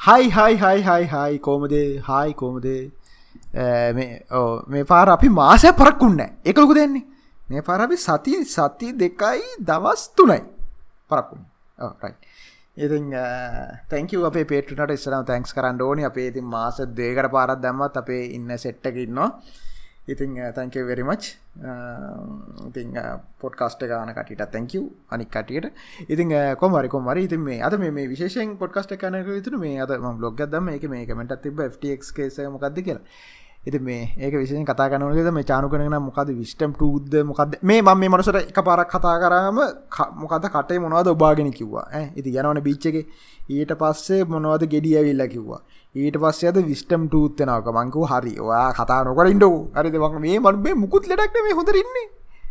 හයි 0.00 0.30
හයි 0.30 0.56
හයි 0.56 0.82
හයි 0.82 1.04
හයි 1.06 1.38
කෝමදේ 1.38 1.86
hi 2.00 2.34
කෝමදේ 2.34 2.82
මේ 4.72 4.84
පාර 4.84 5.06
අපි 5.08 5.28
මාසය 5.30 5.72
පරක්කුන්න 5.72 6.20
එකලකු 6.44 6.74
දෙන්නේ 6.74 7.04
මේ 7.46 7.62
පරපි 7.62 7.96
සති 7.98 8.44
සති 8.46 8.92
දෙකයි 8.94 9.40
දවස් 9.62 10.02
තුනයි 10.16 10.40
පරක්කුණ 11.10 11.44
ඉතින් 12.76 13.10
තැංක 13.90 14.12
අපේ 14.24 14.44
පේටට 14.44 14.90
ඉස්සරම් 14.90 15.24
තැන්ක්ස් 15.26 15.52
කරන්න 15.52 15.80
ඕනි. 15.80 16.04
අපේ 16.04 16.28
ඉතින් 16.28 16.44
මාස 16.46 16.80
දේකට 16.96 17.30
පාරත් 17.30 17.60
දැම්මත් 17.60 17.96
අපේ 17.96 18.22
ඉන්න 18.34 18.48
සෙට්ටකින්නවා 18.56 19.28
ඉතිං 20.12 20.36
uh, 20.36 20.50
තැංක 20.52 20.76
වෙරිමච් 20.90 21.24
uh, 21.62 22.68
ඉතිං 22.68 22.94
පොඩ්කාස්ට 23.40 23.82
ගාන 23.86 24.12
කටට 24.12 24.52
තැංකව 24.52 24.86
අනික් 25.10 25.30
කටියට. 25.30 25.72
ඉතින් 26.08 26.32
කොමරිකො 26.56 27.00
මරි 27.00 27.26
ඉතින් 27.28 27.40
මේ 27.40 27.60
අද 27.60 27.78
මේ 27.78 28.08
විශේෂෙන් 28.08 28.56
පොඩ්කාස්ට 28.56 28.96
කනක 28.96 29.42
තුන 29.42 29.60
මේ 29.60 29.80
අද 29.80 29.92
ම 29.98 30.16
බ්ලොග් 30.16 30.40
දම 30.46 30.68
එක 30.70 30.88
මේ 30.88 31.06
කමට 31.06 31.42
තිබ 31.42 31.60
ෆ්ටක් 31.66 32.16
කේස 32.16 32.40
මොකක්ද 32.48 32.80
කියලා. 32.80 33.04
එති 33.60 33.78
මේ 33.78 34.04
ඒක 34.16 34.34
විසිෙන් 34.34 34.64
කතා 34.64 34.88
කනනකද 34.88 35.32
මේ 35.32 35.44
චානු 35.44 35.68
කරන 35.68 35.96
මොකද 36.00 36.30
විස්ටම් 36.32 36.72
ටූද්ද 36.72 37.14
මොකද 37.24 37.58
මේ 37.62 37.82
මම 37.82 37.98
මේ 38.00 38.08
මනසට 38.08 38.38
එක 38.42 38.60
පාරක් 38.64 38.88
කතා 38.88 39.16
කරාම 39.20 39.58
මොකද 40.16 40.46
කටේ 40.48 40.78
මොනවද 40.78 41.08
ඔබාගෙන 41.08 41.52
කිව්වා? 41.52 41.84
ඉති 42.16 42.32
යනවන 42.32 42.62
බිච්චක 42.62 42.96
ඊට 43.50 43.74
පස්සේ 43.82 44.24
මොනවද 44.26 44.64
ගෙඩිය 44.66 44.96
ඇවිල්ල 44.96 45.24
කිව්වා? 45.28 45.60
ඊට 45.94 46.16
පස්සේ 46.16 46.48
අද 46.48 46.58
විස්ටම් 46.62 47.02
ටූත්තනාවක 47.06 47.66
මංකු 47.68 48.06
හරි. 48.06 48.34
වා 48.40 48.68
කතා 48.72 49.00
නොකර 49.04 49.26
ඉන්ඩ 49.26 49.44
හරිද 49.74 49.96
ම 49.96 50.20
මේ 50.20 50.38
මන්බේ 50.40 50.74
මුකුත් 50.74 51.04
ලෙඩක්න 51.06 51.44
මේ 51.44 51.54
හොඳරන්නේ 51.54 52.06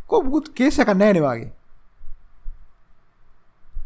කො 0.08 0.22
මුකුත් 0.24 0.54
කේසක 0.54 0.90
නෑනවාගේ 0.94 1.52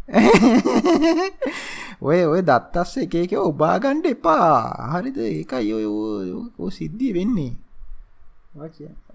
ඔය 2.02 2.20
ඔය 2.24 2.42
දත්තස්ස 2.42 2.98
එක 3.04 3.14
එක 3.16 3.34
ඔබාගණ්ඩ 3.40 4.06
එපා. 4.06 4.92
හරිද? 4.94 5.18
ඒකයි 5.18 5.74
ඔය 5.74 6.72
සිද්ධිය 6.72 7.14
වෙන්නේ. 7.14 7.54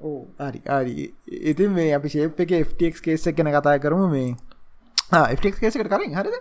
ඕ 0.01 0.21
හරි 0.39 0.61
හරි. 0.67 1.13
ඉතින් 1.27 1.71
මේ 1.73 1.95
අපි 1.95 2.09
ශේප් 2.09 2.41
එක 2.41 2.53
ෆ්ටක් 2.65 2.97
කේස 3.01 3.29
ගැන 3.29 3.53
කතා 3.53 3.77
කරමු 3.79 4.09
මේ. 4.09 4.33
ෆ්ටක් 5.11 5.61
කේසකට 5.61 5.87
කරින් 5.87 6.15
හරිද? 6.15 6.35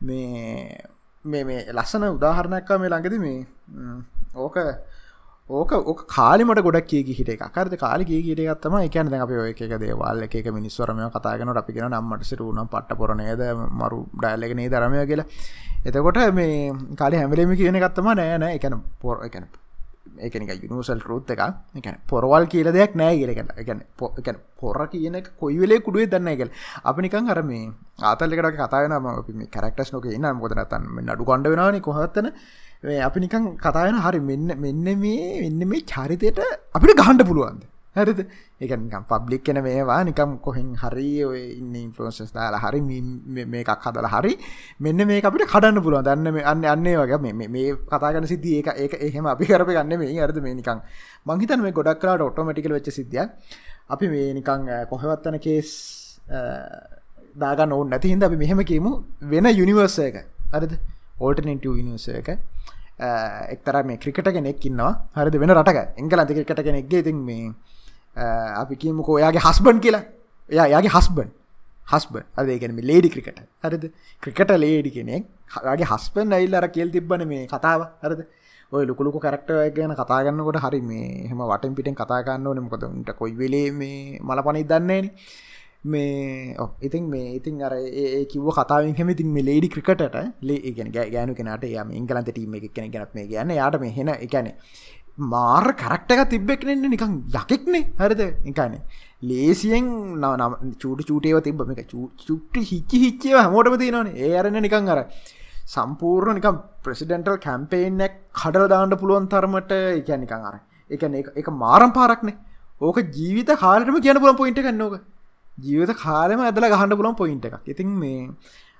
මේ 0.00 0.93
මේ 1.24 1.44
මේ 1.44 1.60
ලස්සන 1.72 2.04
උදාහරණයක්කා 2.08 2.78
මේ 2.78 2.90
ළඟද 2.90 3.16
මේ 3.18 3.38
ඕක 4.36 4.56
ඕක 5.50 5.72
ඕක 5.72 6.00
කාලිමට 6.06 6.60
ගොඩක් 6.60 6.86
කිය 6.86 7.02
හිට 7.10 7.30
එකරද 7.30 7.76
කාලි 7.76 8.04
කියට 8.04 8.40
ගත්තම 8.40 8.76
එකන 8.78 9.14
අප 9.16 9.32
ඔය 9.34 9.50
එක 9.50 9.74
දේවල් 9.78 10.22
එක 10.22 10.48
මිනිස්වරම 10.50 11.00
කතාගෙන 11.10 11.52
අපිගෙන 11.54 11.88
නම්මට 11.88 12.24
සිරුනම් 12.24 12.68
පට්ට 12.68 12.98
පොරනේද 12.98 13.42
මරු 13.72 14.00
ඩයිල්ලගෙන 14.14 14.64
දරමය 14.70 15.06
කියලා. 15.06 15.26
එතකොට 15.84 16.20
මේ 16.32 16.72
කාලි 16.94 17.16
හැමලේම 17.16 17.56
කියන 17.56 17.78
ගත්තම 17.78 18.08
නෑනෑ 18.12 18.56
එකන 18.56 18.80
පොර 19.00 19.24
එකන 19.24 19.48
එකනික 20.18 20.62
යුනිසල් 20.62 21.00
රුත් 21.00 21.30
එක 21.30 21.40
එකන 21.74 21.96
පොරවල් 22.06 22.46
කියල 22.46 22.70
දෙයක් 22.70 22.94
නෑ 22.94 23.16
කියලකට 23.16 23.58
එකන 23.58 23.80
එකන 24.18 24.36
පොර 24.56 24.78
කියන 24.88 25.16
කොයි 25.36 25.58
වෙලේ 25.58 25.80
කුඩුවේ 25.80 26.06
දන්න 26.06 26.28
එකල් 26.28 26.50
අපි 26.84 27.02
නිකන් 27.02 27.30
අර 27.30 27.42
මේ 27.42 27.72
ආතල්ලකට 28.02 28.60
කතායනම 28.60 29.10
අපි 29.12 29.48
කරක්ටස් 29.48 29.92
නොක 29.92 30.06
ඉන්න 30.08 30.30
මොදනතන් 30.36 30.88
නඩු 31.02 31.24
කොන්ඩ 31.24 31.48
වෙනනි 31.48 31.80
කොහත්තන 31.80 32.30
අපි 33.02 33.20
නිකන් 33.20 33.44
කතායන 33.58 33.96
හරි 33.98 34.20
මෙන්න 34.22 34.48
මෙන්න 34.58 34.84
මේ 34.96 35.40
මෙන්න 35.40 35.68
මේ 35.68 35.84
චරිතයට 35.84 36.40
අපිට 36.74 36.96
ගහන්ඩ 36.96 37.26
පුළුවන්ද? 37.26 37.62
හරිද? 37.96 38.20
එකනිකම් 38.60 39.04
පබ්ලික් 39.10 39.42
කෙන 39.46 39.58
මේවා 39.62 40.00
නිකම් 40.04 40.38
කොහෙන් 40.38 40.70
හරි 40.82 41.10
ඔය 41.24 41.42
ඉන්න 41.60 41.74
ඉන්ෆලෝසස් 41.76 42.32
දාලා 42.36 42.62
හරි 42.64 42.80
මේකක් 43.46 43.70
හදලා 43.86 44.14
හරි 44.14 44.32
මෙන්න 44.80 45.06
මේ 45.06 45.20
අපිට 45.22 45.46
කඩන්න 45.52 45.82
පුළුවන්. 45.84 46.04
දන්න 46.04 46.34
මේ 46.34 46.44
අන්න 46.44 46.64
අන්නේ 46.74 46.96
වගේ 46.96 47.50
මේ 47.56 47.68
කතාගන 47.92 48.26
සිද්ධිය 48.32 48.56
ඒක 48.60 48.68
ඒක 48.84 48.94
එහෙම 49.08 49.26
අපි 49.26 49.44
කරප 49.46 49.70
ගන්න 49.76 49.98
මේ 49.98 50.18
අරද 50.20 50.40
මේ 50.46 50.54
නිකං 50.54 50.80
මංහිතන 51.26 51.62
මේ 51.62 51.76
ගොඩක් 51.78 52.00
කලාට 52.00 52.26
ඔටෝමටිකල් 52.30 52.74
වෙච්ච 52.78 52.90
සිද්ධිය 52.98 53.28
අපි 53.94 54.08
මේ 54.08 54.32
නිකං 54.38 54.66
කොහෙවත්තන 54.90 55.38
කේස් 55.38 55.70
දාගන්න 57.36 57.72
ඕන්න 57.76 57.90
නැති 57.90 58.10
හිද 58.12 58.22
අපි 58.22 58.36
මෙහෙම 58.36 58.60
කියමු. 58.70 58.90
වෙන 59.32 59.46
යුනිවර්ස 59.60 59.98
එක. 60.08 60.16
හරිද? 60.54 60.74
ඕල්ටනෙට 61.20 61.66
නිවර්ස 61.80 62.08
එක. 62.20 62.28
එක්තර 63.54 63.76
මේ 63.84 64.00
ක්‍රිකට 64.02 64.28
කෙනෙක් 64.36 64.66
ඉන්නවා. 64.66 64.92
හරිද? 65.16 65.38
වෙන 65.42 65.54
රටක. 65.58 65.78
එංගල 66.00 66.24
ක්‍රිකට 66.30 66.62
කෙනෙක්ගේ 66.68 67.02
ඉතින් 67.04 67.18
මේ 67.28 67.54
අපි 68.16 68.76
කියමුකෝ 68.76 69.14
ඔයාගේ 69.14 69.42
හස්බන් 69.46 69.80
කියලා. 69.80 70.04
එයා 70.50 70.66
යාගේ 70.66 70.92
හස්බන් 70.96 71.28
හස්බ 71.92 72.14
අදේගැනම 72.36 72.78
ලේඩි 72.82 73.08
ක්‍රිකට 73.08 73.40
හරිද? 73.64 73.84
ක්‍රිකට 74.22 74.50
ලේඩි 74.56 74.90
කෙනෙක්. 74.90 75.24
හගේ 75.48 75.90
හස්පන් 75.92 76.32
ඇයිල් 76.32 76.54
අර 76.54 76.68
කියල් 76.68 76.90
තිබන 76.90 77.26
මේ 77.26 77.46
කතාව. 77.46 77.80
හරද? 78.02 78.20
ඔය 78.72 78.84
ලුකුලුක 78.86 79.18
කරක්ටය 79.20 79.56
ගැන 79.70 79.94
කතාගන්නකොට 79.94 80.60
හරි 80.64 80.80
මේ 80.82 81.28
හෙම 81.30 81.42
වටන් 81.42 81.74
පිටෙන් 81.74 81.94
කතාගන්න 81.94 82.46
ඕන. 82.46 82.62
මොකද 82.66 82.84
උන්ට 82.84 83.10
කොයි 83.18 83.34
වෙලේ 83.34 83.70
මේ 83.72 84.18
මල 84.20 84.40
පනි 84.46 84.64
දන්නේ 84.64 85.02
මේ 85.84 86.56
ඉතින් 86.80 87.10
මේ 87.10 87.36
ඉතින් 87.36 87.60
අර 87.62 87.72
ඒ 87.74 88.24
කිව 88.24 88.48
කතාවෙන් 88.50 88.94
හෙමතින් 88.96 89.28
මේ 89.28 89.44
ලේඩි 89.44 89.68
ක්‍රිකට 89.68 90.16
ලේ 90.42 90.72
ගැන 90.72 90.90
ගෑනු 90.92 91.34
කෙනට 91.34 91.64
යාම 91.66 91.90
ඉංගලන්ත 91.92 92.28
ටීම 92.28 92.54
එක 92.54 92.72
කෙන 92.72 92.90
ගැනත් 92.90 93.14
මේ 93.14 93.26
ගැන 93.26 93.50
යාට 93.50 93.76
මේ 93.80 93.92
හෙන 93.92 94.08
එකැනේ 94.16 94.54
මාර් 95.18 95.74
කරක්ටක 95.74 96.28
තිබ්බෙක්නෙන්න 96.30 96.82
නිකං 96.90 97.22
යකෙක්නේ 97.32 97.84
හරිද? 97.98 98.20
එකනේ 98.44 98.80
ලේසියෙන් 99.22 99.86
නම 100.16 100.74
චූට 100.78 101.06
චූටේව 101.06 101.42
තිබ 101.42 101.60
එක 101.76 101.86
චුට්ටි 101.88 102.60
හිච්චි 102.70 102.98
හිච්චේ 103.04 103.38
හමෝටම 103.38 103.78
තියෙනවන. 103.78 104.10
ඒ 104.16 104.36
අරන්න 104.38 104.60
නිකං 104.60 104.88
අර 104.88 105.06
සම්පූර්ණ 105.66 106.38
නිකම් 106.38 106.58
ප්‍රසිඩෙන්ටල් 106.84 107.38
කැම්පේෙන්ක් 107.38 108.16
කඩල 108.34 108.68
දාන්නට 108.68 108.98
පුළුවන් 109.00 109.28
තරමට 109.28 109.72
එක 110.00 110.10
නිකං 110.24 110.48
අර 110.50 110.56
එක 110.90 111.02
එක 111.36 111.48
මාරම් 111.62 111.92
පාරක්නේ 111.92 112.36
ඕක 112.80 112.98
ජීවිත 113.16 113.54
කාලටම 113.64 114.00
කියන 114.02 114.20
පුළන් 114.20 114.36
පොයින්ට 114.36 114.60
කන්නෝක 114.66 114.98
ජීවිත 115.58 115.94
කාලම 115.96 116.40
ඇදල 116.40 116.68
ගහන්න 116.72 116.98
පුළන් 117.00 117.14
පොයින්ට 117.14 117.46
එකක්. 117.46 117.62
ඉතින් 117.66 117.88
මේ 118.02 118.28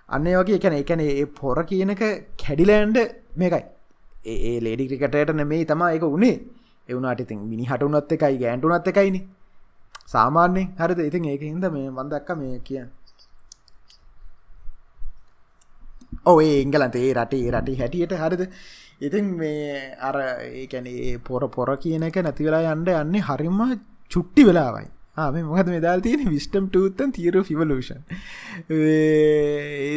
අන්න 0.09 0.27
වගේ 0.41 0.59
එකන 0.59 0.77
එකන 0.83 1.01
ඒ 1.01 1.25
පොර 1.39 1.63
කියනක 1.63 2.05
කැඩිලෑන්ඩ 2.43 2.99
මේකයි. 3.37 3.65
ඒ 4.25 4.59
ලේඩි 4.61 4.89
ක්‍රිකටයට 4.89 5.35
නෙමේ 5.35 5.65
තමා 5.65 5.93
එක 5.93 6.05
උනේ. 6.09 6.37
එවුණට 6.89 7.21
ඉතින් 7.21 7.41
මිනි 7.43 7.65
හටුනත් 7.65 8.13
එකයි 8.13 8.37
ගෑන්ටුනත් 8.39 8.89
එකයිනි. 8.89 9.21
සාමාන්‍යෙන් 10.07 10.69
හරිද? 10.79 11.01
ඉතින් 11.01 11.25
ඒක 11.27 11.43
හිද 11.43 11.67
මේ 11.71 11.89
වන්දක්ක 11.91 12.31
මේ 12.37 12.59
කිය 12.61 12.85
ඔඒ 16.25 16.51
එංගලන්තේ 16.57 17.13
රටේ 17.15 17.51
රටි 17.51 17.79
හැටියට 17.81 18.13
හරිද? 18.15 18.43
ඉතින් 19.01 19.25
මේ 19.37 19.97
අර 20.01 20.17
ඒකැනේ 20.43 21.19
පොර 21.21 21.49
පොර 21.49 21.77
කියන 21.77 22.03
එක 22.03 22.17
නැතිවෙලා 22.19 22.73
යන්ඩ 22.73 22.89
යන්නේ 22.95 23.23
හරිම 23.23 23.59
චුට්ටි 24.11 24.47
වෙලාවයි. 24.47 24.87
ආම 25.17 25.37
මොහද 25.45 25.69
මෙදාල් 25.71 26.01
තියෙන 26.01 26.27
විස්ටම් 26.29 26.65
ටූතන් 26.67 27.13
තීර 27.13 27.37
ෆිවලූෂන් 27.43 28.01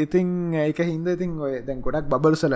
ඉතින් 0.03 0.27
ඒක 0.55 0.79
හින්ද 0.81 1.07
ඉතින් 1.07 1.31
ඔය 1.39 1.53
දැන් 1.67 1.81
ගොඩක් 1.81 2.09
බබල්සල 2.11 2.55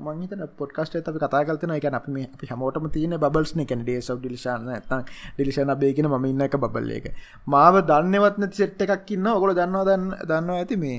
මංහිත 0.00 0.32
පොට්කස්ට 0.56 0.96
අපි 1.04 1.22
කතාගලතන 1.24 1.74
එක 1.76 1.88
අප 1.92 2.08
මේ 2.08 2.28
අපි 2.28 2.50
හමෝටම 2.52 2.88
තියන 2.90 3.16
බල්ස්න 3.26 3.66
කැන 3.66 3.84
ඩේ 3.84 4.00
සබ් 4.00 4.18
ඩිලිශාන 4.18 4.70
ඇතන් 4.70 5.04
ඩිලිශන 5.34 5.74
බේගෙන 5.76 6.08
ම 6.10 6.24
ඉන්න 6.24 6.40
එක 6.40 6.56
බල්ල 6.56 6.90
එක. 6.90 7.06
මාව 7.46 7.82
දන්නවත්න 7.84 8.48
සෙට් 8.52 8.86
එකක් 8.86 9.10
ඉන්න 9.10 9.28
ඔගොල 9.28 9.52
දන්නවා 9.52 9.84
දන්න 9.84 10.08
දන්නවා 10.24 10.58
ඇති 10.58 10.76
මේ? 10.78 10.98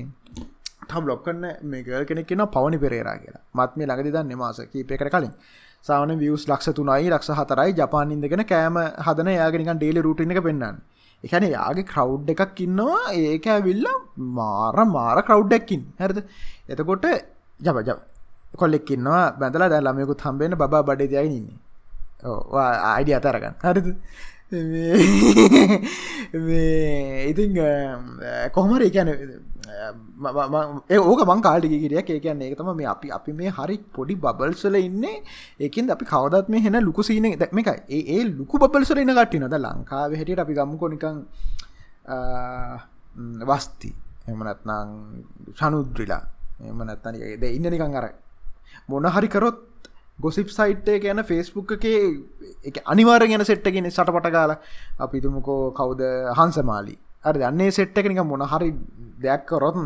තම් 0.88 1.04
ලොක්කන්න 1.04 1.44
මේ 1.64 1.82
ගල් 1.82 2.04
කෙනෙක් 2.04 2.26
කියෙන 2.26 2.46
පවනි 2.48 2.78
පෙරේරා 2.78 3.18
කියලා. 3.18 3.44
මත් 3.54 3.70
මේ 3.76 3.86
ළඟදි 3.86 4.14
දන්න 4.16 4.38
මාස 4.38 4.62
කීපයකට 4.72 5.10
කලින්. 5.10 5.34
සාන 5.84 6.18
වියස් 6.18 6.48
ලක්ෂ 6.48 6.72
තුනයි 6.72 7.08
ලක්ෂ 7.08 7.30
හතරයි 7.38 7.74
ජපානින්දගෙන 7.74 8.46
කෑම 8.46 8.76
හදන 9.06 9.28
යාගෙනකන් 9.32 9.76
ඩේලි 9.76 10.00
රුටින 10.00 10.30
එක 10.30 10.42
පෙන්න්න 10.42 10.80
එකන 11.24 11.44
යාගේ 11.48 11.84
ක්‍රව් 11.84 12.28
එකක් 12.34 12.60
ඉන්නවා 12.60 13.12
ඒක 13.12 13.46
ඇවිල්ල 13.48 13.86
මාර 14.36 14.86
මාර 14.86 15.22
කව්ඩක්කින් 15.22 15.84
හැරද? 16.00 16.24
එතකොට 16.68 17.04
ජබ 17.60 17.80
ජබ 17.80 17.98
කොල්ලෙක්කින්නවා 18.56 19.32
බැඳලා 19.40 19.68
දැ 19.68 19.80
ළමයකුත් 19.80 20.20
හම්බෙන 20.20 20.56
බා 20.56 20.82
බඩේ 20.82 21.06
දයයි 21.06 21.26
ඉන්නේ. 21.30 21.58
අයිඩිය 22.88 23.16
අතරගන්න 23.18 23.54
හරිද? 23.62 23.96
ඉතින් 27.30 27.50
කොහමර 28.52 28.82
එකන 28.88 29.08
ඕක 29.74 31.22
මං 31.24 31.42
කාල්ටි 31.42 31.68
කිරියක් 31.74 32.10
ඒ 32.10 32.20
කියන්නේ 32.20 32.48
ඒක 32.48 32.58
තම 32.58 32.70
මේ 32.72 32.86
අපි 32.86 33.10
අපි 33.10 33.32
මේ 33.32 33.50
හරි 33.50 33.76
පොඩි 33.90 34.14
බබල්සල 34.16 34.76
ඉන්න. 34.76 35.04
ඒකින් 35.60 35.90
අපි 35.90 36.04
කවදත් 36.04 36.48
මේ 36.48 36.60
හෙන 36.60 36.78
ලුකු 36.80 37.02
සීන 37.02 37.28
දැක්ම 37.34 37.58
එක 37.60 37.70
ඒ 37.90 38.20
ලුකු 38.30 38.58
බබල්සල 38.58 38.98
ඉන්න 38.98 39.12
කට්ටිනද 39.12 39.58
ලංකාව 39.58 40.10
හැටියට 40.12 40.38
අපි 40.38 40.54
ගම්කොනිකං 40.54 41.20
වස්ති. 43.44 43.90
එමනත්නං 44.26 44.90
ශනුද්‍රිලා 45.54 46.22
එම 46.62 46.82
නැත්තන 46.82 47.20
ද 47.36 47.44
ඉන්න 47.50 47.68
නිකං 47.68 47.96
අර 47.96 48.10
මොන 48.88 49.06
හරිකරොත් 49.06 49.58
ගොසිප් 50.18 50.48
සයිට්ය 50.48 51.00
කියන 51.00 51.22
ෆෙස්බුක් 51.24 51.72
එකේ 51.72 52.02
එක 52.64 52.76
අනිවාර 52.86 53.22
ගැන 53.22 53.44
සෙට්ටගෙන 53.44 53.90
සටපට 53.90 54.30
ගාල. 54.30 54.52
අපිතුමකෝ 54.98 55.72
කවුද? 55.72 56.00
හන්සමාලි 56.32 56.96
අර 57.24 57.34
දන්නේ 57.34 57.70
සෙට්ටකනික 57.70 58.22
මොන 58.24 58.44
හරි 58.44 58.70
දෙයක් 59.18 59.44
කරොත් 59.46 59.76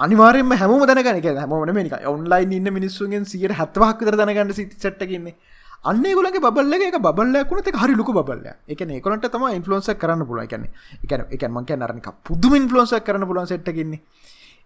අනිවාරෙන්ම 0.00 0.52
හැම 0.54 0.74
දැනගන 0.90 1.20
එක 1.20 1.28
හැමෝන 1.36 1.74
මේක 1.74 1.96
ඔන්ලයින් 2.06 2.52
ඉන්න 2.52 2.72
මිනිස්සුගෙන් 2.72 3.24
සියට 3.24 3.56
හැත්වහක්කර 3.60 4.16
දැනගන්න 4.16 4.52
සිට 4.52 4.74
සට්ටකින්නේ 4.76 5.34
අන්න 5.84 6.02
ගොලගේ 6.18 6.42
බල්ල 6.48 6.74
එක 6.80 6.98
බල්ලකුණත 7.10 7.72
හරි 7.74 7.94
ලොක 7.94 8.12
බල්ල 8.20 8.46
එක 8.68 8.84
ඒකොලට 8.88 9.28
තම 9.28 9.46
ඉන්ෆලන්ස 9.58 9.90
කරන්න 10.02 10.26
පුල 10.26 10.42
එකන 10.44 10.68
එක 11.04 11.12
එක 11.36 11.48
මක 11.48 11.70
නරක 11.78 12.12
පුදුම 12.22 12.54
ඉන්ෆලන්ස 12.54 12.94
කරන්න 13.00 13.26
පුලන් 13.26 13.46
සට්ටකින්නේ 13.46 14.02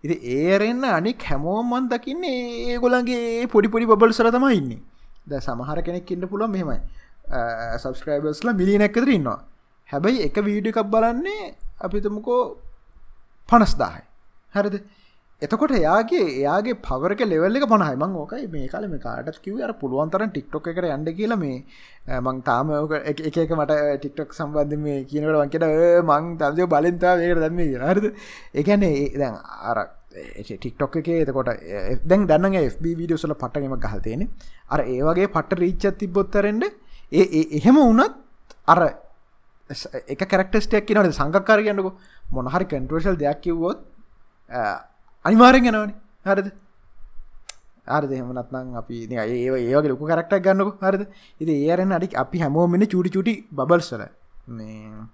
ඉති 0.05 0.17
ඒරෙන්න්න 0.37 0.85
අනික් 0.85 1.23
හැමෝමන් 1.23 1.89
දකින්නේ 1.89 2.73
ඒගොලන්ගේ 2.73 3.47
පොඩි 3.49 3.69
පොඩි 3.69 3.87
බබල් 3.87 4.12
සර 4.12 4.31
තම 4.31 4.47
ඉන්නේ. 4.51 4.81
ද 5.27 5.41
සමහර 5.41 5.83
කෙනෙක් 5.83 6.11
ඉන්න 6.11 6.29
පුළන් 6.29 6.51
මෙහෙමයි. 6.51 6.79
සබස්ක්‍රයිබස්ල 7.79 8.53
මිලිනැක්කතර 8.53 9.09
ඉන්නවා. 9.09 9.39
හැබැයි 9.88 10.27
එක 10.27 10.38
වීඩ 10.47 10.69
එකක් 10.73 10.83
බලන්නේ 10.93 11.55
අපිතමකෝ 11.81 12.43
පනස්දාහයි. 13.49 14.05
හරිද? 14.55 14.77
එතකොට 15.43 15.73
එයාගේ 15.73 16.25
එයාගේ 16.41 16.77
පවරක 16.81 17.21
ලෙවල්ල 17.25 17.59
එක 17.59 17.67
පනහයි. 17.69 17.97
මං 17.97 18.15
ඕකයි 18.17 18.47
මේ 18.49 18.69
කාල 18.69 18.88
මේ 18.88 18.99
කාටත් 18.99 19.38
කිව 19.44 19.61
අර 19.61 19.73
පුළුවන්තර 19.75 20.25
ටික්ටොක් 20.27 20.69
එකට 20.73 20.88
යන්න 20.88 21.06
කියලා 21.19 21.37
මේ 21.37 21.59
මං 22.21 22.41
තාම 22.43 22.73
එක 23.05 23.21
එක 23.37 23.53
මට 23.53 23.77
ටික්ටොක් 24.00 24.33
සම්බන්ධ 24.33 24.81
මේ 24.81 25.05
කියනකට 25.05 25.37
වන්කට 25.37 25.67
මං 26.09 26.33
තන්දය 26.41 26.67
බලන්තා 26.67 27.15
වේකට 27.21 27.43
දැම 27.44 27.62
හරිද? 27.85 28.06
එකන්නේ 28.55 29.12
දැන් 29.15 29.38
අර 29.71 29.79
ටික්ටොක් 30.43 31.00
එක 31.03 31.09
එතකොට 31.15 31.53
දැන් 32.05 32.27
දන්න 32.27 32.61
FB 32.67 32.85
වීඩියෝසල 32.99 33.37
පටගම 33.37 33.77
ගහතේන 33.79 34.29
අර 34.71 34.81
ඒවගේ 34.87 35.29
පට 35.29 35.61
රීච්චත් 35.62 35.99
තිබොත්තරෙන්ට 36.00 36.65
ඒ 37.12 37.43
එහෙම 37.59 37.77
වනත් 37.79 38.15
අර 38.69 38.81
එක 40.07 40.21
කරක්ටස්ටයක් 40.25 40.91
නට 40.93 41.13
සංකකාර 41.13 41.61
කියන්නක. 41.61 41.93
මොනහරි 42.31 42.65
කන්ට්‍රේශල් 42.67 43.17
දෙයක් 43.17 43.41
කිව්වොත් 43.41 43.79
අනිවාරෙන් 45.25 45.65
යනවන. 45.65 45.93
හරිද? 46.25 46.53
ආරද 47.87 48.11
එහමනත්නම් 48.11 48.77
අපි 48.77 48.97
ඒ 49.07 49.27
ඒවගේ 49.65 49.89
ලොකු 49.89 50.07
කරක්ටක් 50.07 50.43
ගන්නක. 50.43 50.79
හරිද? 50.81 51.03
ඉති 51.41 51.53
ඒරෙන් 51.65 51.93
අඩි 51.93 52.15
අපි 52.15 52.39
හැමෝමෙන 52.39 52.87
චුටි 52.87 53.11
චුටි 53.11 53.35
බබල්සල 53.51 54.07
මේ 54.49 55.07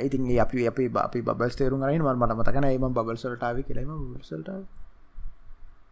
ඉතින් 0.00 0.28
අපි 0.38 0.66
අපි 0.66 0.90
අපි 0.90 1.22
බල් 1.22 1.50
තේරු 1.50 1.78
රයි 1.80 1.98
ම 1.98 2.08
මට 2.12 2.32
මතකන 2.32 2.64
ඒම 2.64 2.92
බල්සල්ටාව 2.92 3.58
කියලම 3.62 3.90
බල්සල්ට 4.12 4.50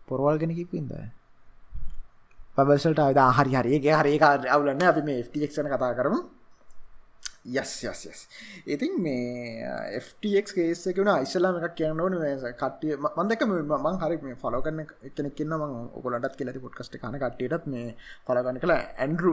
පොරවල් 0.09 0.39
ගෙන 0.39 0.53
කිපින්ද 0.53 0.93
පබල්සල්ට 2.57 3.01
හරි 3.33 3.55
හරිගේ 3.55 3.95
හරිකාර 3.95 4.47
අවුලන්න 4.47 4.83
අපි 4.85 5.03
මේ 5.03 5.23
ෆ්ටක්ෂන 5.25 5.69
කතා 5.69 5.95
කරමු. 5.95 6.19
යස් 7.45 7.71
යස් 7.83 8.03
යස් 8.07 8.21
ඉතින් 8.67 9.01
මේ 9.03 9.67
uh, 9.67 9.99
FTX 9.99 10.55
කේසක 10.55 10.97
වුණ. 10.97 11.11
ඉස්ලාම 11.23 11.59
එකක් 11.59 11.75
කියන්න 11.75 12.01
ඕන 12.01 12.15
කටිය 12.55 12.97
මන්දක 12.97 13.47
මං 13.47 13.99
හරි 13.99 14.19
මේ 14.23 14.37
ෆලෝ 14.37 14.63
කරන 14.63 14.83
එකනෙක්න්න 14.83 15.55
මං 15.59 15.73
ඔකොලටත් 15.99 16.37
කියලති 16.39 16.63
පොට්කස්ට 16.63 16.99
කන 16.99 17.19
කටයටත් 17.19 17.67
මේ 17.67 17.97
පලගන්න 18.27 18.63
කළ 18.63 18.75
ඇන්ඩරු 18.75 19.33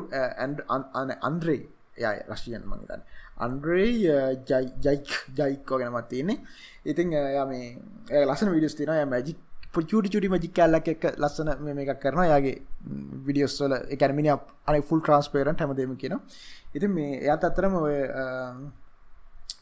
අන්ද්‍රේ 1.22 1.62
යයි 1.98 2.16
රශියන් 2.28 2.66
මංතන් 2.66 3.06
අන්ඩ්‍රේ 3.38 3.92
ජයික් 4.48 5.14
ජයික්කෝ 5.38 5.78
ගැනමත් 5.78 6.10
තියන්නේ. 6.10 6.42
ඉතින් 6.86 7.14
uh, 7.14 7.30
ය 7.30 7.46
මේ 7.46 8.26
ලසන 8.26 8.50
විඩියස් 8.50 8.76
තින 8.76 8.96
මැජික් 9.08 9.46
පුචුටි 9.72 10.10
චුටි 10.10 10.30
මජික් 10.30 10.54
කැල්ලක් 10.54 10.88
එක 10.88 11.04
ලස්සන 11.14 11.50
මේ 11.60 11.84
එකක් 11.86 12.00
කරන 12.02 12.26
යාගේ 12.26 12.56
විඩියස්වල 13.26 13.76
එකැනමිනි 13.96 14.32
අන 14.32 14.82
ෆුල් 14.82 15.02
ට්‍රන්ස්පේරන් 15.02 15.60
හැමදේම 15.60 15.94
කියනවා. 15.96 16.22
ඉතින් 16.76 16.92
මේ 16.92 17.20
එයත් 17.22 17.44
අත්තරම 17.44 17.76
ඔය 17.76 17.96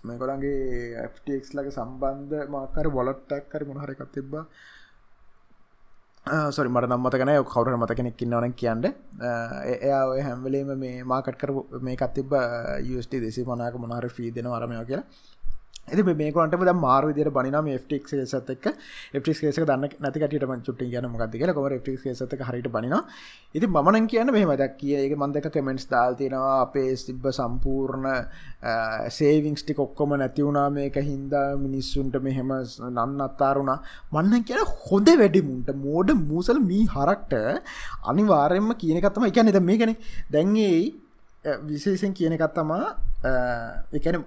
මේ 0.04 0.18
කොළන්ගේ 0.18 1.06
FTX 1.06 1.54
ලගේ 1.57 1.71
සම්බන්ධ 1.71 2.50
මාකර 2.50 2.88
වොලට්ටක් 2.89 3.45
කර 3.51 3.63
මොහරකක් 3.65 4.01
තිබ්බා. 4.12 4.45
සොරි 6.51 6.69
මට 6.69 6.89
නම් 6.89 7.01
මතකන 7.01 7.31
කවර 7.45 7.77
මත 7.77 7.95
කෙනෙක් 7.95 8.21
ඉන්නවන 8.21 8.54
කියන්න. 8.54 8.83
එයා 9.81 10.04
ඔය 10.07 10.21
හැම්වලේම 10.21 10.71
මේ 10.77 11.04
මාකට් 11.04 11.39
කර 11.42 11.51
මේකත් 11.81 12.13
තිබ 12.13 12.36
යස්ට 12.92 13.13
දෙසි 13.18 13.45
මනාක 13.45 13.75
මොනාර 13.77 14.10
ෆී 14.10 14.31
දෙන 14.31 14.48
අරමය 14.50 14.83
කියලා. 14.86 15.06
ඇති 15.88 16.04
මේකට 16.04 16.56
ද 16.62 16.74
මාර 16.75 17.04
විදිර 17.04 17.30
බනිනම 17.31 17.68
ෆ්ටික් 17.80 18.07
සතක් 18.07 18.74
ෆ්ටික් 19.16 19.44
ේස 19.44 19.60
දන්න 19.62 19.88
නැතිකටම 20.00 20.54
චුට්ට 20.62 20.81
යන 20.84 21.07
මගද 21.07 21.34
කියල. 21.34 21.54
කොම 21.54 21.68
ෆ්ටික් 21.80 22.04
සත 22.13 22.34
හරිට 22.42 22.68
බනින 22.69 22.95
ඉති 23.56 23.68
මන 23.68 24.07
කියන්න 24.07 24.31
මෙහම 24.31 24.51
දක් 24.54 24.78
කිය 24.78 24.95
ඒ 24.98 25.16
මන්දක 25.16 25.48
කමෙන්ට්ස් 25.50 25.88
දාල්තිනවා 25.88 26.51
අපේ 26.62 26.92
සිබ්බ 26.98 27.30
සම්පූර්ණ 27.31 28.07
සේවිංස්ටි 29.10 29.74
කොක්කොම 29.74 30.18
නැතිවුණා 30.18 30.68
මේක 30.72 31.00
හින්දා. 31.01 31.48
මිනිස්සුන්ට 31.57 32.16
මෙහෙම 32.19 32.51
නන්න 32.89 33.19
අත්තාරුණා 33.22 33.80
මන්න 34.12 34.44
කියන 34.44 34.63
හොඳ 34.84 35.10
වැඩිමුන්ට 35.16 35.69
මෝඩ 35.78 36.16
මූසල් 36.22 36.60
මී 36.62 36.86
හරක්ට 36.88 37.34
අනිවාරෙන්ම 38.06 38.72
කියනකත්තම 38.75 39.28
එකන 39.31 39.51
එත 39.54 39.60
මේ 39.63 39.78
ගැන 39.78 39.94
දැන්ගේ 40.31 40.72
විශේෂෙන් 41.63 42.13
කියනකත්තමා 42.13 42.84
එකන 43.94 44.25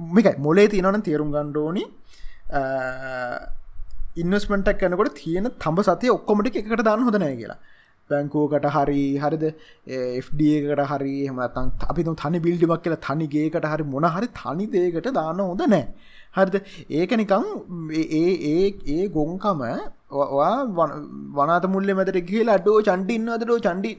මේක 0.00 0.38
මොලේ 0.38 0.68
තියනවන 0.68 1.02
තේරුම් 1.02 1.32
ගණ්ඩෝනි 1.32 1.84
ඉන්නස්මටක් 4.16 4.80
කනකොට 4.80 5.12
තියෙන 5.14 5.50
තඹ 5.58 5.84
සතිය 5.88 6.10
ඔක්කොමටි 6.10 6.58
එකට 6.60 6.82
දාන්න 6.82 7.04
හොදනය 7.08 7.28
කියලා. 7.36 7.58
බැංකෝකට 8.10 8.66
හරි 8.66 9.02
හරිද? 9.18 9.44
එකට 9.88 10.82
හරි 10.92 11.14
හමතන් 11.28 11.68
අපි 11.88 12.06
තනි 12.22 12.40
බිල්ඩිමක් 12.40 12.82
කියලා 12.84 13.04
තනිගේකට 13.06 13.68
හරි 13.72 13.84
මොන 13.84 14.08
හරි 14.16 14.28
තනි 14.40 14.66
දේකට 14.66 15.12
දාන්න 15.12 15.40
හොඳ 15.40 15.62
නෑ. 15.68 15.84
හරිද? 16.34 16.56
ඒක 16.90 17.12
නිකං 17.12 17.46
ඒ 17.92 18.26
ඒ 18.52 18.66
ඒ 18.88 19.08
ගොංකම 19.08 19.62
වනාත 21.38 21.66
මුල්ල 21.74 21.94
මැතර 21.94 22.20
කියලා 22.22 22.58
අඩෝ 22.60 22.78
චන්ඩින්න 22.82 23.34
අදරෝ 23.36 23.58
චන්ඩි 23.58 23.92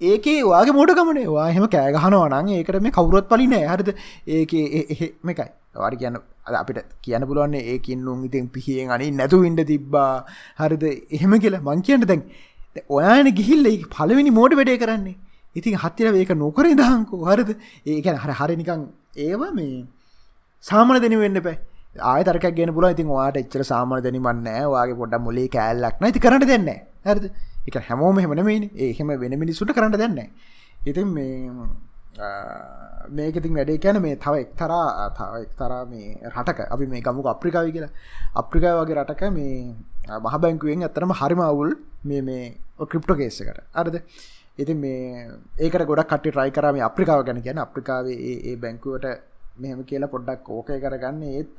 ඒකේ 0.00 0.36
වාගේ 0.50 0.74
මෝටකමනේ 0.78 1.26
වාහෙම 1.36 1.64
කෑගහනවනං 1.74 2.50
ඒකට 2.58 2.80
මේ 2.86 2.94
කවුරොත් 2.98 3.26
පලිනෑ 3.32 3.64
හරිද? 3.72 3.90
ඒක 4.36 4.52
මේකයි. 5.28 5.48
වාඩි 5.82 6.00
කියන්න 6.02 6.20
අපිට 6.60 6.78
කියන්න 7.06 7.26
පුළුවන්නේ 7.30 7.64
ඒකින් 7.72 8.04
නුම් 8.04 8.24
ඉතින් 8.28 8.48
පිහියෙන් 8.54 8.92
අනි 8.96 9.10
නැතු 9.20 9.42
ඉන්ඩ 9.48 9.64
තිබ්බා. 9.72 10.24
හරිද? 10.60 10.84
එහෙම 11.16 11.34
කියලා 11.44 11.64
මං 11.68 11.82
කියන්න 11.88 12.06
දැන් 12.12 12.22
ඔයාන 12.88 13.30
ගිහිල්ල 13.40 13.68
පලවෙනි 13.96 14.36
මෝඩ 14.38 14.56
වැඩේ 14.60 14.78
කරන්නේ. 14.84 15.16
ඉතින් 15.56 15.80
හත්තිර 15.84 16.14
ඒක 16.14 16.32
නොකර 16.44 16.66
දහංකෝ 16.82 17.24
හරිද? 17.30 17.50
ඒකැන 17.86 18.22
හර 18.24 18.32
හරිනිකං 18.40 18.86
ඒවා 19.26 19.52
මේ 19.58 19.84
සාමන 20.64 21.02
දෙනි 21.04 21.20
වෙන්න 21.24 21.42
පැ 21.48 21.58
ආයතරක 22.12 22.48
ගෙන 22.56 22.74
පුල 22.74 22.88
ඉතින් 22.90 23.08
වාට 23.08 23.36
එච්චර 23.36 23.62
සාමන 23.72 24.02
දෙනිමන්න 24.02 24.50
වාගේ 24.74 24.98
පොඩ 25.00 25.14
මුලේ 25.26 25.48
කෑල්ලක් 25.56 25.96
නති 26.02 26.26
කරට 26.26 26.46
දෙන්න 26.52 26.68
හරිද? 27.08 27.24
එක 27.68 27.76
හැමෝම 27.82 28.18
හෙමනමයින් 28.18 28.70
ඒහෙම 28.76 29.08
වෙන 29.20 29.38
මිනිස්සුට 29.38 29.72
කරන්න 29.72 29.96
දෙන්න 29.96 30.18
ඉතින් 30.82 31.08
මේ 31.08 31.50
මේකතින් 33.10 33.54
වැඩේ 33.54 33.78
කැන 33.78 34.02
මේ 34.02 34.16
තව 34.16 34.34
එක්තරා 34.44 35.10
තව 35.10 35.42
එක්තරා 35.42 35.84
මේ 35.86 36.18
රටක. 36.26 36.60
අපි 36.70 36.86
මේ 36.86 37.00
ගමුක 37.00 37.26
අප්‍රිකාවි 37.26 37.72
කියලා. 37.72 37.92
අප්‍රිකා 38.34 38.74
වගේ 38.78 38.96
රටක 38.96 39.22
මේ 39.30 39.74
මහ 40.18 40.36
බැංකුවෙන් 40.38 40.82
ඇතරම 40.82 41.12
හරිම 41.12 41.40
අවුල් 41.42 41.72
මේ 42.04 42.22
මේ 42.22 42.44
ක්‍රිප්ටෝ 42.82 43.16
කේස්සකට 43.16 43.60
අරද 43.74 43.96
ඉතින් 44.58 44.78
මේ 44.78 45.28
ඒකට 45.58 45.86
ගොඩක් 45.86 46.10
කට 46.12 46.36
රයි 46.36 46.50
කරම 46.50 46.80
අප්‍රිකාව 46.88 47.24
ගැන 47.24 47.42
කියන 47.42 47.58
අප්‍රිකාවේ 47.58 48.16
ඒ 48.50 48.56
බැංකුවට 48.56 49.06
මෙහම 49.58 49.84
කියලා 49.84 50.12
පොඩ්ඩක් 50.14 50.48
ඕකය 50.50 50.80
කරගන්න. 50.80 51.22
ඒත් 51.32 51.58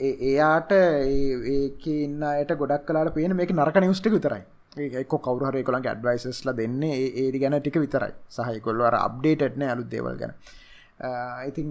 එයාට 0.00 0.72
ඒක 0.72 1.86
ඉන්න 1.96 2.22
අයට 2.24 2.52
ගොඩක් 2.54 2.86
කලාට 2.86 3.14
පේන 3.14 3.36
මේක 3.36 3.52
නරක 3.52 3.76
නිවස්ටික 3.78 4.12
විතරයි. 4.12 4.44
ඒක 4.76 5.08
කවරුහර 5.08 5.62
කොළන් 5.62 5.86
ඇඩ්වයිසස්ල 5.86 6.52
දෙන්නේ. 6.52 6.94
ඒඩි 7.22 7.38
ගැන 7.38 7.58
ටික 7.58 7.78
විතරයි. 7.78 8.12
සහහිකොල්ල 8.30 8.82
අර 8.82 8.96
අප්ඩේටන 8.98 9.62
අලුත් 9.64 9.88
දේවල් 9.88 10.16
ගැන. 10.22 10.34
Uh, 10.98 11.44
ඉතින් 11.44 11.68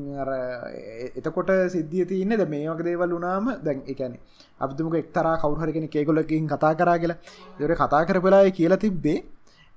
එතකොට 1.20 1.50
සිද්ධිය 1.68 2.06
තියන්න 2.06 2.38
ද 2.38 2.46
මේ 2.48 2.66
වගේ 2.70 2.86
දේවල් 2.86 3.14
වුනාම 3.16 3.48
දැන් 3.64 3.80
එකැන 3.88 4.18
අපතුමක 4.60 4.98
එක්තරා 5.00 5.38
කවුහරගෙන 5.38 5.88
කේගොලකින් 5.88 6.46
කතා 6.48 6.74
කරා 6.76 6.98
කියලා 6.98 7.18
දොර 7.60 7.74
කතා 7.76 8.02
කරපලාය 8.06 8.52
කියලා 8.52 8.78
තිබ්බේ 8.78 9.18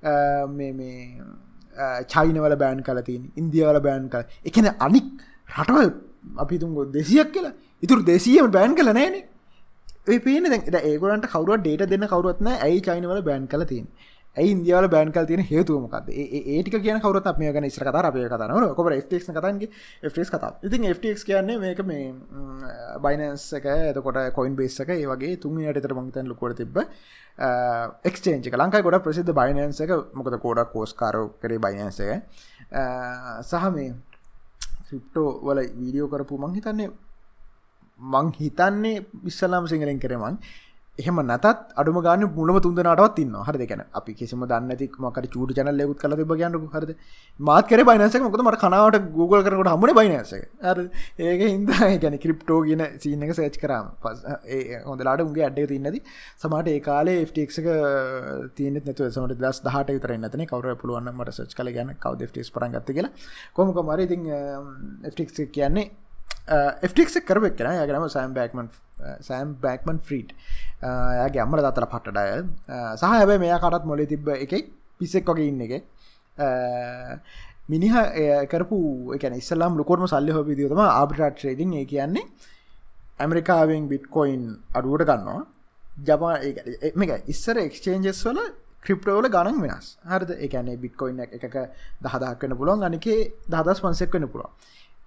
uh, 0.02 0.44
මේ 0.49 0.73
මේ 0.73 0.97
චයිනවල 2.06 2.56
බෑන් 2.56 2.82
කලතින් 2.82 3.32
ඉන්දියාවල 3.37 3.80
බෑන් 3.80 4.11
කල 4.11 4.23
එකන 4.44 4.68
අනික් 4.80 5.08
රටවල් 5.56 5.90
අපි 6.37 6.58
තුන් 6.58 6.92
දෙසියක් 6.92 7.32
කියලා. 7.32 7.54
ඉතුරු 7.82 8.04
දෙසියම 8.04 8.50
බෑන් 8.50 8.75
කල 8.75 8.92
නෑනේ. 8.92 9.25
පේන 10.18 10.46
ඒගලට 10.50 11.26
කවරුව 11.28 11.58
ඩේට 11.58 11.90
දෙන්න 11.90 12.06
කවරුත්න 12.06 12.54
ඇයි 12.54 12.80
චයිනවල 12.82 13.20
බෑන් 13.22 13.46
කල 13.46 13.64
තින් 13.64 13.90
ඇයි 14.36 14.50
ඉන්දියාවල 14.52 14.88
බෑන් 14.88 15.10
කල් 15.10 15.26
තියෙන 15.26 15.42
හේතුවමකද 15.42 16.10
ඒටික 16.14 16.76
කියන 16.78 17.00
කවරත් 17.00 17.38
මේ 17.38 17.52
ගන 17.52 17.66
ස්ර 17.68 17.84
කතා 17.84 18.02
අපේ 18.04 18.26
කතන 18.26 18.74
කොබ 18.74 18.90
ෆ්ක් 18.90 19.20
කතන්ගේ 19.28 19.68
ෆ්ස් 20.10 20.30
කතා 20.30 20.50
ඉතින් 20.62 20.86
ෆ්ක් 20.92 21.14
කියන්නේ 21.22 21.58
මේක 21.58 21.80
මේ 21.82 22.12
බයිනන්සක 22.98 23.68
එතකොට 23.72 24.20
කොයින් 24.34 24.56
බේසක 24.56 24.90
ඒ 24.90 25.06
වගේ 25.06 25.38
තුන්ට 25.38 25.72
එතර 25.74 25.94
මංතන් 25.94 26.28
ලොකොට 26.28 26.56
තිබ 26.56 26.78
එක්ස්චේන්ජ 28.04 28.50
ලංකා 28.54 28.82
ගොඩ 28.82 29.00
ප්‍රසිද්ධ 29.00 29.34
බයිනන්සක 29.34 29.96
මොකද 30.14 30.38
කෝඩ 30.38 30.64
කෝස්කාරෝ 30.68 31.26
කරේ 31.38 31.60
බයිනන්සක 31.60 32.00
සහ 33.42 33.68
මේ 33.72 33.90
ක්‍රිප්ටෝ 34.86 35.28
වල 35.42 35.64
වීඩියෝ 35.74 36.08
කරපු 36.08 36.40
මංහිතන්නේ 36.40 36.90
මං 38.00 38.32
හිතන්නේ 38.40 39.04
විස්සලාම් 39.26 39.68
සිංහලෙන් 39.74 40.00
කරමන් 40.06 40.38
එහෙම 40.98 41.18
නැතත් 41.26 41.44
අඩුම 41.80 41.98
ගන්න 42.04 42.30
මුලම 42.36 42.56
තුන්දනටවත් 42.62 43.18
ඉන්න 43.24 43.34
හර 43.48 43.56
දෙකන 43.60 43.82
අපි 43.98 44.12
කිසිම 44.20 44.40
දන්නති 44.52 44.86
මකට 45.02 45.28
චූට 45.34 45.52
චනල් 45.58 45.76
ලෙකුත් 45.80 46.00
කල 46.02 46.14
බගයන්න 46.30 46.56
හරද? 46.72 46.90
මාත් 47.48 47.68
කර 47.70 47.84
බයිනස 47.88 48.16
මොකද 48.24 48.42
මට 48.44 48.58
කනාවට 48.62 49.06
Google 49.18 49.42
කරකට 49.46 49.70
හමන 49.74 49.92
බයිනස 49.98 50.32
ඒක 50.34 51.44
හින්ද 51.44 51.70
ගැන 52.04 52.16
කිරිප්ටෝ 52.24 52.58
කියන 52.66 52.82
සීන 53.04 53.22
එක 53.28 53.34
සේච් 53.38 53.60
කරම්. 53.62 53.92
පස් 54.02 54.24
හොඳලාට 54.88 55.22
උගේ 55.26 55.46
අඩ්ඩ 55.50 55.70
තින්නද 55.74 56.00
සමට 56.42 56.74
ඒ 56.74 56.82
කාලේ 56.88 57.22
ෆ්ටික්ක 57.30 57.70
තියනෙ 58.58 58.82
නතු 58.82 59.08
සමට 59.12 59.38
දස් 59.44 59.62
දහට 59.68 59.96
විතර 59.98 60.16
නතන. 60.18 60.44
කවර 60.50 60.74
පුළුවන් 60.82 61.14
මට 61.14 61.36
සච් 61.36 61.60
කල 61.60 61.72
ගැන 61.78 61.94
කව 62.02 62.30
ෆ්ටිස් 62.32 62.50
පරගත්ත 62.58 62.92
කියලා. 62.98 63.14
කොමක 63.54 63.80
මර. 63.86 64.00
ඉතින් 64.08 64.28
ෆ්ටික් 65.14 65.54
කියන්නේ 65.54 65.88
ෆ්ටික් 66.85 67.25
කරවෙක් 67.25 67.56
කෙන 67.56 67.73
යගනම 67.75 68.08
සෑම් 68.08 68.35
බෑක්මන් 68.35 68.70
සෑම් 69.20 69.54
බෑක්මන් 69.62 70.00
ෆ්‍රීට් 70.00 70.35
යාගේ 70.82 71.44
අම්මල 71.44 71.64
දතර 71.66 71.88
පට්ටඩයල් 71.94 72.47
සහ 72.97 73.06
හැබැ 73.11 73.38
මෙයා 73.38 73.61
කටත් 73.61 73.85
මොලි 73.85 74.06
තිබ්බ 74.06 74.28
එක 74.37 74.54
පිස්සෙක් 75.00 75.26
වගේ 75.26 75.49
ඉන්න 75.49 75.64
එක 75.66 75.75
uh, 76.38 77.12
මිනිහ 77.68 77.94
කරපු 78.49 78.78
එක 79.16 79.26
ඉස්සල්ලාම් 79.32 79.76
ලොකොටම 79.76 80.06
සල්ලි 80.06 80.32
හොබි 80.32 80.56
දියතම 80.56 80.80
ආබිටාට් 80.85 81.44
්‍රේඩිං 81.44 81.75
ඒ 81.75 81.85
කියන්නේ 81.87 82.25
ඇමරිකාවෙන් 83.20 83.88
බිට්කොයින් 83.88 84.42
අඩුවට 84.75 85.04
ගන්නවා. 85.04 85.42
ජපා 86.06 86.35
මේක 86.94 87.28
ඉස්සර 87.28 87.58
එක්ස්චේන්ජස් 87.58 88.20
වල 88.26 88.40
ක්‍රිප්ටෝල 88.85 89.28
ගණන් 89.28 89.61
වෙනස්. 89.64 89.87
හරද? 90.04 90.30
එකන 90.38 90.70
බිට්කොයින් 90.85 91.20
එක 91.26 91.56
දහදක් 92.02 92.42
වන්න 92.42 92.58
පුළුවන්. 92.61 92.85
අනිකේ 92.85 93.20
දහදස් 93.49 93.82
පන්සෙක් 93.82 94.14
වන්න 94.14 94.30
පුළුවන්. 94.32 94.52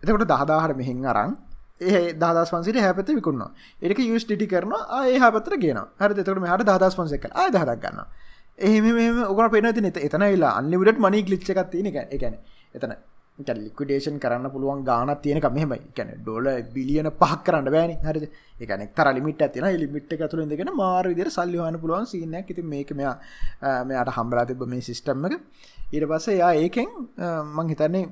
එතකොට 0.04 0.26
දහදාහට 0.26 0.78
මෙහින් 0.78 1.06
අරං 1.06 1.38
ඒ 1.82 2.02
දස් 2.16 2.52
පන්සිට 2.52 2.82
හැපත 2.86 3.10
විකුන්න 3.12 3.46
ඒක 3.82 4.00
යස් 4.00 4.26
ටිටි 4.26 4.48
කරන 4.48 4.76
ඒ 5.04 5.20
හපතර 5.20 5.56
ගෙන 5.58 5.82
හර 6.00 6.12
තකට 6.14 6.38
හට 6.48 6.82
දස් 6.82 6.96
පන්සක 6.96 7.32
ආය 7.34 7.50
දහදක් 7.52 7.80
ගන්න 7.84 8.06
එහෙම 8.60 9.24
ඔක 9.26 9.52
පෙන 9.52 9.74
ති 9.74 9.82
එතන 10.02 10.24
වෙලා 10.24 10.58
අන්ලිවිට 10.58 11.00
මනි 11.00 11.24
ගලිච්ච 11.24 11.50
එකක් 11.52 11.72
තියෙන 11.72 11.88
එකැන 11.88 12.38
එතන. 12.74 12.94
ලික්විඩේෂන් 13.58 14.18
කරන්න 14.20 14.52
පුළුවන් 14.52 14.84
ගාන 14.86 15.10
තියෙනක 15.18 15.46
මෙහම 15.50 15.74
කැන 15.96 16.10
ඩොල 16.18 16.48
බිලියන 16.74 17.10
පහක් 17.12 17.40
කරන්න 17.44 17.68
බෑනි. 17.68 17.96
හරි 18.00 18.30
එකන 18.60 18.84
තර 18.90 19.08
ලිමිට 19.14 19.42
ඇතින 19.42 19.68
ලිමිට් 19.76 20.12
ඇතුළ 20.14 20.46
දෙගෙන 20.48 20.74
මාර 20.76 21.06
විදිර 21.06 21.30
සල්ලිහන 21.30 21.80
පුළුවන් 21.80 22.06
සින්න 22.06 22.34
ඇති 22.34 22.62
මේක 22.64 22.92
මෙයා 22.94 23.16
මෙයාට 23.84 24.14
හම්බලා 24.18 24.46
තිබ 24.46 24.62
මේ 24.66 24.82
සිිස්ටම්මක 24.82 25.34
ඊට 25.92 26.06
පස්ස 26.06 26.28
යා 26.34 26.52
ඒකෙන් 26.56 26.92
මං 27.56 27.74
හිතන්නේ 27.74 28.06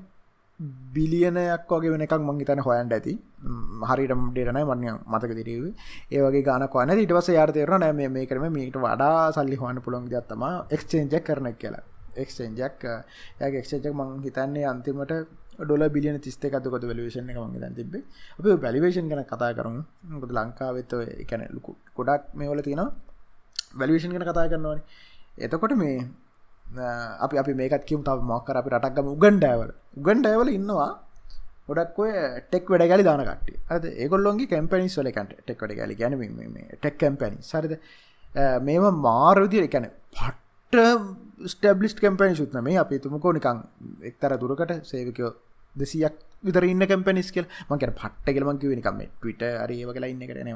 බිලියනයක් 0.93 1.71
වගේ 1.71 1.91
වෙනක් 1.93 2.13
මං 2.19 2.39
හිතන 2.41 2.61
හොයන්ට 2.67 2.93
ඇති. 2.93 3.13
හරිට 3.89 4.13
ඩේටනයි 4.29 4.63
මන්ය 4.69 4.89
මතක 5.11 5.31
දිරව 5.39 5.65
ඒවගේ 6.11 6.43
ගානක් 6.43 6.73
වන 6.73 6.91
ඉටවස 6.97 7.29
යාර්තයර 7.31 7.71
නෑ 7.75 8.09
මේ 8.09 8.25
කරම 8.25 8.45
මේට 8.51 8.77
වඩා 8.77 9.31
සල්ලි 9.31 9.59
හොන්න 9.61 9.81
පුළොන් 9.81 10.05
දත්තම 10.05 10.43
එක්ස්චේන්ජක් 10.69 11.23
කරන 11.27 11.49
කියලා. 11.55 11.83
එක්ස්චේන්ජක් 12.15 12.83
ය 13.41 13.51
එක්ෂේජක් 13.53 13.93
මං 13.93 14.09
හිතන්නේ 14.25 14.65
අන්තිමට 14.65 15.13
ඩොල 15.59 15.83
බිලියන 15.89 16.17
තිස්ත 16.19 16.43
එකතුකොත 16.45 16.83
වලවේශන 16.83 17.29
එක 17.31 17.39
මගේ 17.39 17.61
දැන් 17.63 17.75
තිබේ 17.75 18.03
අප 18.39 18.61
බැලිවේෂන් 18.63 19.07
ගැන 19.11 19.23
කතා 19.25 19.51
කරමු. 19.53 19.81
ගොද 20.21 20.31
ලංකාවෙත්ත 20.31 20.93
එකැන 21.23 21.47
ලුකු 21.55 21.71
ගොඩක් 21.97 22.33
මේ 22.33 22.49
වල 22.51 22.61
තියෙනවා. 22.61 22.89
වැලිවේෂන් 23.73 24.11
ගැන 24.13 24.25
කතා 24.27 24.49
කරන්නවාන 24.51 24.81
එතකොට 25.37 25.73
මේ 25.77 25.95
අපි 27.19 27.35
අපි 27.37 27.53
මේකත් 27.53 27.85
කිවම් 27.85 28.03
තාව 28.03 28.21
මොක්කර 28.23 28.55
අපි 28.57 28.69
රටක්ගම 28.69 29.07
උගන්ඩෑවල 29.15 29.71
උගන්ඩෑවල 29.97 30.49
ඉන්නවා 30.57 30.89
ගොඩක් 31.67 31.99
ඔය 31.99 32.11
ටෙක් 32.45 32.69
වැඩ 32.71 32.89
ගැලි 32.91 33.03
දානකට 33.03 33.49
අද 33.69 33.83
ඒගොල්ලොන්ගේ 33.93 34.51
කැම්පනිස් 34.53 34.97
වලකට 34.99 35.33
ටෙක් 35.41 35.59
වැඩ 35.61 35.77
ගැලි. 35.79 35.95
ගැන 35.95 36.13
ටෙක් 36.75 36.97
කැම්පැනි 36.97 37.37
සරිද 37.41 37.73
මේම 38.61 38.85
මාරවිදිර 39.01 39.67
එකැන 39.67 39.89
පට්ට 40.13 40.77
ස්ටබ්ලිස් 41.47 41.95
කැම්පැනි 41.95 42.35
සුත්න 42.35 42.63
මේ 42.63 42.77
අපි 42.77 42.99
තුමකෝ 42.99 43.33
නිකං 43.33 43.61
එක්තර 44.03 44.37
දුරකට 44.37 44.73
සේවකයෝ 44.83 45.31
දෙසියක් 45.75 46.15
විතර 46.43 46.63
ඉන්න 46.65 46.85
කැම්පනිස් 46.85 47.31
කෙල් 47.31 47.47
මකට 47.69 47.93
පට්ට 47.99 48.35
කෙලමං 48.35 48.61
කිව 48.61 48.75
නිකම 48.75 49.01
ටවිට 49.05 49.43
අරඒව 49.63 49.91
කලා 49.95 50.11
ඉන්න 50.13 50.25
කරන 50.29 50.53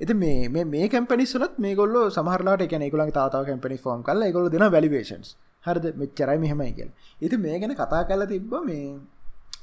වනමේ 0.00 0.44
එති 0.46 0.52
මේ 0.52 0.64
මේ 0.64 0.88
කැම්පනිස්සුලත් 0.88 1.58
මේ 1.58 1.74
ගොල්ල 1.74 2.10
සමහරලාට 2.10 2.60
එක 2.60 2.90
ගොලන් 2.90 3.12
තාව 3.12 3.44
කැම්පනි 3.46 3.78
ෆෝම් 3.78 4.02
කල 4.02 4.30
ගොල 4.32 4.48
දෙන 4.48 4.70
වැලිවේශන්ස් 4.70 5.36
හරද? 5.64 5.96
මෙච්චරයි 5.96 6.38
මෙහෙමයි 6.38 6.72
කියල. 6.72 6.90
ඉති 7.20 7.36
මේ 7.36 7.58
ගැන 7.58 7.74
කතා 7.74 8.04
කල 8.04 8.24
තිබ්බ 8.24 8.52
මේ 8.64 8.98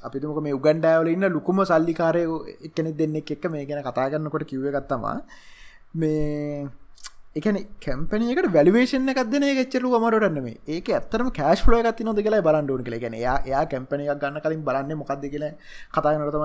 අපිතුමක 0.02 0.42
මේ 0.42 0.52
උගන්ඩෑවල 0.52 1.08
ඉන්න 1.08 1.28
ලුකුම 1.28 1.64
සල්ලිකාරය 1.64 2.24
එකනෙ 2.64 2.92
දෙන්නෙක් 2.92 3.30
එක්ක 3.30 3.50
මේ 3.50 3.66
ගැන 3.66 3.82
කතා 3.82 4.10
කරන්නකොට 4.10 4.44
කිව්ව 4.44 4.70
ගත්තමා 4.70 5.22
මේ 5.94 6.68
එකන 7.36 7.56
කැම්පනකට 7.80 8.52
වැලිවේෂන 8.52 9.08
එකක්දන 9.08 9.46
ච්චරු 9.62 9.98
මරටන්න 9.98 10.42
මේ 10.42 10.58
ඒක 10.66 10.90
ඇත්තරම 10.90 11.30
කෑශ් 11.30 11.66
ලෝ 11.68 11.80
එකත් 11.80 12.00
නොද 12.00 12.18
කියලා 12.18 12.42
බලන්ඩුවන් 12.42 12.84
කළ 12.84 12.98
ගැන 12.98 13.14
යා 13.14 13.64
කැම්පනයක් 13.66 14.20
ගන්න 14.20 14.40
කලින් 14.40 14.62
බලන්න 14.62 14.98
මොකක්ද 14.98 15.24
කියලා 15.30 15.54
කතා 15.94 16.18
නරතම 16.18 16.42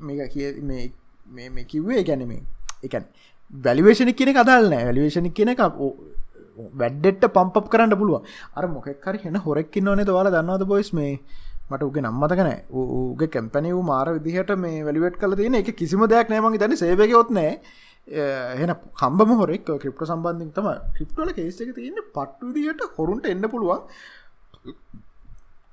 මේ 0.00 0.28
කිය 0.28 0.92
මේ 1.26 1.64
කිව්වේ. 1.64 2.04
ගැනීමේ 2.04 2.42
එකන් 2.82 3.04
වැලිවේෂණ 3.50 4.14
කියන 4.14 4.32
කදල්නෑ 4.32 4.84
වැලිවේෂණ 4.84 5.30
කියන 5.32 5.52
එක 5.54 5.62
වැඩ්ඩෙට 6.76 7.28
පම්ප් 7.28 7.66
කරන්න 7.68 7.96
පුළුව 7.96 8.26
අර 8.54 8.68
මොකක්කර 8.68 9.20
හෙන 9.20 9.38
හොරෙක්කින්න 9.40 9.88
ඕනේ 9.88 10.06
දවාල 10.06 10.30
දන්නවද 10.30 10.66
බොයිස් 10.66 10.92
මේ 10.92 11.12
මට 11.70 11.82
උගේ 11.82 12.02
නම්මතකන 12.02 12.50
ඌගේ 12.72 13.28
කැම්පැනි 13.28 13.72
වූ 13.72 13.84
මාර 13.84 14.08
විදිහට 14.16 14.56
මේ 14.58 14.82
වැලිවෙට් 14.82 15.18
කල 15.18 15.36
තියෙන 15.36 15.60
එක 15.60 15.70
කිසිම 15.76 16.06
දෙයක් 16.06 16.30
නෑමගේ 16.30 16.62
තැන 16.62 16.76
සේවකයොත්නෑ 16.76 17.52
එහන 18.08 18.72
කම්බම 18.94 19.32
හොරෙක් 19.36 19.66
ක්‍රිප්ට 19.76 20.06
සම්බන්ධින් 20.06 20.50
තම 20.52 20.68
ක්‍රිප්ටල 20.94 21.32
කේස 21.32 21.60
එක 21.60 21.74
තියන්න 21.74 22.00
පට්ටු 22.14 22.52
දිට 22.54 22.82
හොරුන්ට 22.96 23.26
එන්න 23.26 23.42
පුළුවන්. 23.46 23.82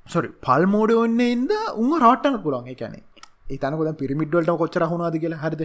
සොරි 0.05 0.29
පල් 0.41 0.65
මෝඩ 0.67 0.91
ඔන්න 0.95 1.19
ඉද 1.21 1.53
උන් 1.75 1.93
රාට්ටන 1.99 2.37
පුළන් 2.43 2.67
එකැනේ 2.67 3.03
ඒතනකොද 3.49 3.91
පිරිමිඩ්වලට 4.01 4.51
කොච්චර 4.55 4.83
හුණනාද 4.85 5.15
කියලා? 5.15 5.43
හරිද? 5.43 5.63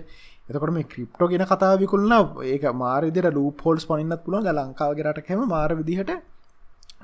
එතකොට 0.48 0.72
මේ 0.72 0.90
ක්‍රිප්ටෝ 0.92 1.28
ගෙන 1.28 1.44
කතාවිකුල්න්න 1.44 2.14
ඒක 2.44 2.64
මාරදිර 2.74 3.26
ලූ 3.32 3.50
පොල්ස් 3.54 3.86
පනින්නත් 3.86 4.22
පුළුවන්. 4.24 4.52
ලංකාවගේරට 4.60 5.28
හැම 5.28 5.48
මාර 5.48 5.70
විදිහට 5.74 6.12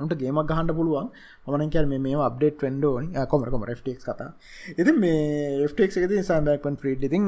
ට 0.01 0.21
ගේමක් 0.21 0.47
ගහන්ඩ 0.47 0.77
පුළුවන්. 0.79 1.11
මන 1.49 1.71
කැ 1.71 1.85
මේ 1.87 2.17
අප්ඩේට් 2.21 2.65
ෙන්ඩෝනි 2.65 3.27
කොමරකොම 3.27 3.67
ෆ්ටක් 3.73 4.01
කතා. 4.07 4.31
ඉති 4.77 4.93
මේ 4.95 5.67
ෆ්ටක් 5.67 5.99
එකති 5.99 6.23
සම්බක්න් 6.23 6.81
්‍රීඩ් 6.83 7.07
ඉතිං 7.09 7.25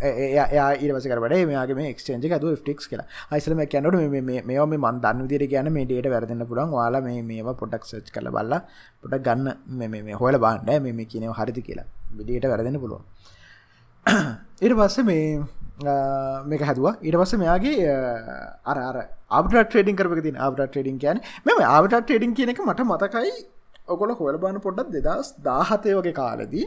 එයා 0.00 0.68
ඉරවසකරට 0.76 1.24
මේගේ 1.48 1.90
එක්ෂේජ 1.90 2.18
ද 2.20 2.56
ෆ්ටික්ස් 2.56 2.86
කියලා. 2.86 3.06
අයිසලම 3.30 3.62
කැනට 3.66 3.96
මේ 4.16 4.42
මේ 4.42 4.66
මන් 4.66 5.00
දන්න 5.04 5.26
දිර 5.26 5.44
ගැන 5.48 5.72
මේ 5.72 5.86
ඩේට 5.86 6.10
වැරදින්න 6.14 6.46
පුළන් 6.46 6.70
වාලා 6.70 7.02
මේ 7.02 7.22
මේවා 7.22 7.54
පොටක් 7.54 7.84
සච් 7.84 8.12
කල 8.12 8.30
බල්ල 8.30 8.54
පොට 9.02 9.22
ගන්න 9.22 9.46
මේ 9.76 10.14
හොල 10.14 10.38
බාන්ඩ 10.38 10.70
මේ 10.80 11.06
කියනව 11.06 11.34
හරිති 11.34 11.62
කියලා. 11.62 11.88
විඩියට 12.12 12.46
වැරදින්න 12.46 12.80
පුළුවන්. 12.80 13.04
ඉට 14.60 14.74
පස්ස 14.74 14.98
මේ 15.04 15.44
මේක 16.44 16.62
හැදවා. 16.62 16.96
ඊට 17.00 17.16
පස්ස 17.16 17.34
මෙයාගේ 17.34 17.86
අර 18.66 18.78
ආබට 19.30 19.54
ට්‍රේඩින් 19.60 19.96
කරප 19.96 20.22
තින් 20.22 20.36
ආබට 20.38 20.64
ට්‍රේඩින් 20.64 20.98
කියන 20.98 21.22
මෙම 21.44 21.62
ආබට 21.66 21.96
ට්‍රේඩින් 22.00 22.34
කියන 22.34 22.50
එක 22.50 22.60
මට 22.62 22.86
මතකයි 22.86 23.32
ඔකොල 23.88 24.14
හොල 24.14 24.38
බාන 24.38 24.60
පොඩ්ඩක් 24.60 24.92
දෙදස් 24.98 25.34
දාහතය 25.40 25.94
වගේ 25.94 26.14
කාලදී 26.14 26.66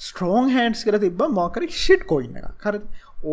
ස්ට්‍රෝන් 0.00 0.50
හැන්ස් 0.50 0.84
කර 0.84 0.98
තිබ 0.98 1.22
මොකර 1.30 1.66
ෂිට් 1.70 2.04
කොයින්න 2.06 2.36
එක 2.36 2.50
කර 2.58 2.80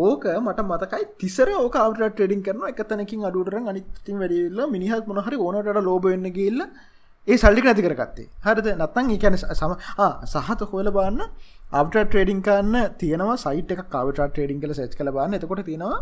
ඕක 0.00 0.24
මට 0.36 0.64
මතකයි 0.64 1.08
තිසර 1.18 1.48
ඕක 1.54 1.76
අවට 1.76 2.02
ටඩින් 2.08 2.42
කරන 2.42 2.64
එක 2.68 2.80
තැනකින් 2.84 3.26
අඩුටර 3.28 3.58
අනිතින් 3.64 4.22
වැඩිල්ල 4.22 4.60
මිනිහත් 4.68 5.06
මොහරි 5.08 5.36
ඕනට 5.38 5.80
ලෝබවෙන්න 5.80 6.30
ගල්ල 6.32 6.62
ඒ 7.28 7.36
සල්ලි 7.36 7.62
නැති 7.62 7.82
කරගත්තේ. 7.82 8.28
හරිද? 8.44 8.68
නත්තන් 8.74 9.10
ඒකැන 9.14 9.36
සම 9.36 9.72
සහත 10.26 10.60
හොල 10.72 10.88
බාන්න 10.90 11.20
අපට 11.72 11.96
ට්‍රේඩිං 11.96 12.40
කන්න 12.42 12.76
තියෙනවා 12.98 13.36
සයිට 13.36 13.72
එක 13.74 13.82
කවට 13.86 14.28
ට්‍රේඩිං 14.28 14.60
කල 14.62 14.72
සච් 14.74 14.92
කල 14.98 15.12
බන්න 15.12 15.36
එතකොට 15.38 15.62
තියෙනවා 15.64 15.98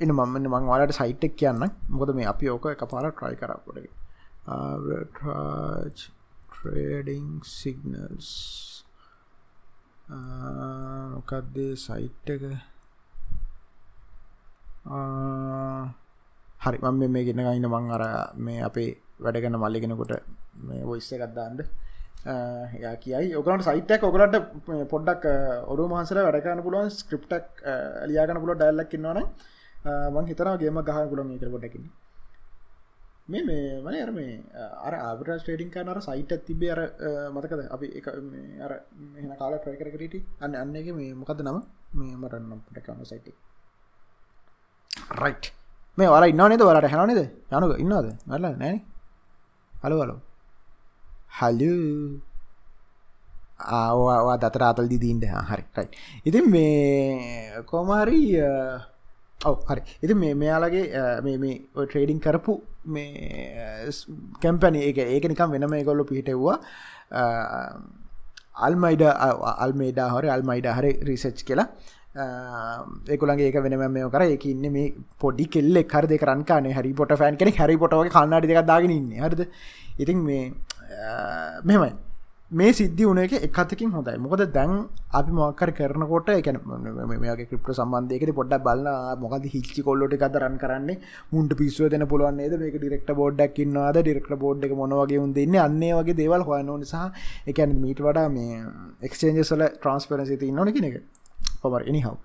එන්න 0.00 0.12
මම 0.14 0.36
මං 0.44 0.68
වාලට 0.70 0.94
සයිට්ක් 0.94 1.34
කියන්න 1.36 1.64
මොකද 1.90 2.14
මේ 2.14 2.28
අපි 2.32 2.46
ඕක 2.48 2.68
එක 2.72 2.84
පාර 2.92 3.10
ට්‍රයි 3.10 3.36
කරපොට 3.40 3.78
ට්‍රේඩිං 6.50 7.26
සිගනල්ස් 7.48 8.30
මොකක්දේ 10.08 11.74
සයිට් 11.76 12.30
එක? 12.30 12.44
හරි. 16.62 16.78
මම 16.80 17.04
මේ 17.12 17.24
ගෙන 17.26 17.44
ගන්න 17.44 17.68
මං 17.68 17.92
අර 17.92 18.04
මේ 18.36 18.62
අපේ 18.62 18.90
වැඩගන්න 19.20 19.60
මල්ලිගෙනකොට 19.62 20.12
මේ 20.68 20.82
ඔයිස්ස 20.92 21.12
එකක්දාන්ඩ 21.16 21.60
යා 22.84 22.96
කියයි. 23.02 23.36
ඔකට 23.38 23.62
සයිටක් 23.68 24.02
ඔකරට 24.08 24.36
පොඩ්ඩක් 24.92 25.24
ඔඩු 25.72 25.88
මහන්සල 25.92 26.18
වැඩකන්න 26.26 26.64
පුළුවන් 26.66 26.90
ස්ක්‍රප්ටක් 26.98 27.64
ලියාගන 28.10 28.42
පුල 28.42 28.52
ඩැල්ලක් 28.54 28.92
න්නවන 28.98 29.24
මං 30.14 30.28
හිතර 30.30 30.50
ගේම 30.62 30.78
ගහ 30.88 31.00
පුලන් 31.12 31.38
තර 31.40 31.50
පොටකින්නේ 31.54 31.94
මේ 33.28 33.42
මේ 33.48 33.80
මන 33.84 33.94
අර 34.02 34.10
මේ 34.18 34.34
අර 34.86 34.94
ආබරස් 34.98 35.42
ටේඩින් 35.42 35.70
කනර 35.74 36.00
සයිට 36.06 36.32
තිබේ 36.46 36.72
අර 36.74 36.80
මතකද? 37.34 37.60
අපි 37.74 37.86
එක 37.98 38.06
අර 38.66 38.72
මෙහන 39.14 39.32
කාල 39.40 39.54
ට්‍රයි 39.58 39.78
කරට 39.80 40.14
අන්න 40.44 40.54
අන්න 40.62 40.76
එක 40.80 40.88
මේ 40.98 41.14
මොකද 41.14 41.40
නම? 41.46 41.58
මේ 41.98 42.14
මරන්නම් 42.22 42.60
පටකන්න 42.66 43.08
සයිට 43.12 43.28
රයි් 45.22 45.36
මේ 45.98 46.08
වල 46.14 46.24
ඉන්න 46.32 46.42
නේද? 46.52 46.62
වලට 46.68 46.92
හැනනේද 46.94 47.22
යනුක 47.52 47.72
ඉන්නද 47.84 48.08
මරල 48.28 48.46
නෑන 48.54 48.78
හලු 49.82 49.96
හලු 50.02 50.16
හලු 51.38 51.72
ආවා 53.70 54.36
දතර 54.36 54.62
අතල් 54.64 54.88
දිදීන්ට 54.88 55.26
හරි 55.50 55.64
රයි 55.76 55.88
ඉතින් 56.26 56.46
මේ 56.50 57.62
කොමහරී 57.66 58.40
ඔව 59.40 59.56
හරි 59.64 59.82
ඉති 60.02 60.14
මේ 60.14 60.34
මෙයාලගේ 60.34 60.84
මේ 61.22 61.54
ට්‍රේඩිං 61.76 62.20
කරපු 62.20 62.54
මේ 62.86 63.90
කැම්පැනි 64.42 64.82
එක 64.88 64.98
ඒක 65.06 65.24
නිකම් 65.24 65.54
වෙනම 65.54 65.76
ගොල්ලු 65.84 66.04
පිහිටව්වා 66.04 66.58
අල්මයිඩ 68.60 69.04
අල්මේඩා 69.58 70.08
හොර 70.08 70.24
අල්මයිඩ 70.36 70.68
හරි 70.70 70.90
රිසච්් 71.10 71.44
කියලා 71.48 71.68
ඒකුලගේ 72.16 73.50
ඒක 73.50 73.60
වෙනම 73.62 73.92
මේ 73.92 74.10
කර. 74.10 74.22
එක 74.22 74.46
ඉන්න 74.46 74.72
මේ 74.72 74.94
පොඩි 75.20 75.46
කෙල්ලෙ 75.46 75.84
හරද? 75.84 76.18
කරන්කාන 76.24 76.72
හරි 76.72 76.92
පොට 76.92 77.12
ෆෑන් 77.22 77.36
කෙනෙ 77.36 77.52
හරි 77.52 77.76
පොටගේ 77.76 78.10
කන්නාඩි 78.10 78.48
දෙක 78.48 78.66
දාගෙන 78.66 78.90
ඉන්න. 78.90 79.10
හරිද? 79.24 79.48
ඉතින් 79.98 80.18
මේ 80.24 80.52
මෙමයි 81.64 81.90
මේ 82.50 82.72
සිද්ධි 82.72 83.04
වන 83.04 83.18
එක 83.22 83.32
එකතකින් 83.46 83.90
හොඳයි. 83.92 84.16
මොකද 84.24 84.42
දැන් 84.52 84.70
අපි 85.18 85.32
මොක්කර 85.38 85.70
කරනකොට 85.78 86.30
එකන 86.34 86.58
මේගේ 87.10 87.46
ක්‍රිප්ට 87.50 87.70
සම්බන්ධයකට 87.74 88.32
පොඩ්ඩක් 88.38 88.64
බලන්න 88.66 89.20
මොකද 89.24 89.44
හිච්චි 89.54 89.84
කොල්ලොට 89.88 90.16
කතරන් 90.22 90.56
කරන්නේ? 90.62 90.96
මුන්ට 91.32 91.52
පිස්ව 91.60 91.90
දෙන 91.94 92.06
පුළුවන්න්නේද 92.12 92.56
මේක 92.62 92.78
ඩිරෙක්ට 92.80 93.12
බෝඩ්ඩක් 93.20 93.60
ඉන්නවාද? 93.66 94.00
ඩිරෙක්ට 94.00 94.32
බෝඩ් 94.44 94.64
එක 94.64 94.72
මොනවගේ 94.80 95.20
උන් 95.20 95.34
දෙන්න? 95.38 95.60
අන්නේ 95.66 95.92
වගේ 96.00 96.18
දේවල් 96.22 96.46
හොයන 96.48 96.72
නිසා 96.84 97.06
එකන 97.52 97.76
මීට 97.84 98.00
වඩා 98.00 98.28
මේ 98.38 98.64
එක්ස්චේන්ජස්ල 99.10 99.68
ට්‍රන්ස්පරසිති 99.68 100.48
ඉන්නන 100.48 100.72
කෙනෙක 100.78 100.96
පොමර 101.62 101.82
එනිහව 101.84 102.16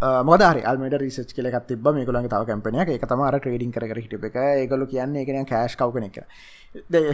මොදර 0.00 0.60
අල්මට 0.62 0.98
රිසච් 1.00 1.32
කෙලෙක් 1.32 1.66
තිබ 1.66 1.86
මේ 1.88 2.04
කොළන් 2.04 2.28
තව 2.28 2.44
කැපනය 2.44 2.80
එක 2.84 3.00
තමර 3.02 3.38
ට්‍රේඩින් 3.38 3.72
කර 3.72 3.96
හිට 3.96 4.12
එක. 4.12 4.36
ඒගොල 4.36 4.86
කියන්නේ 4.86 5.22
එකන 5.22 5.46
කෑශ් 5.46 5.76
කවන 5.76 6.04
එක 6.04 6.18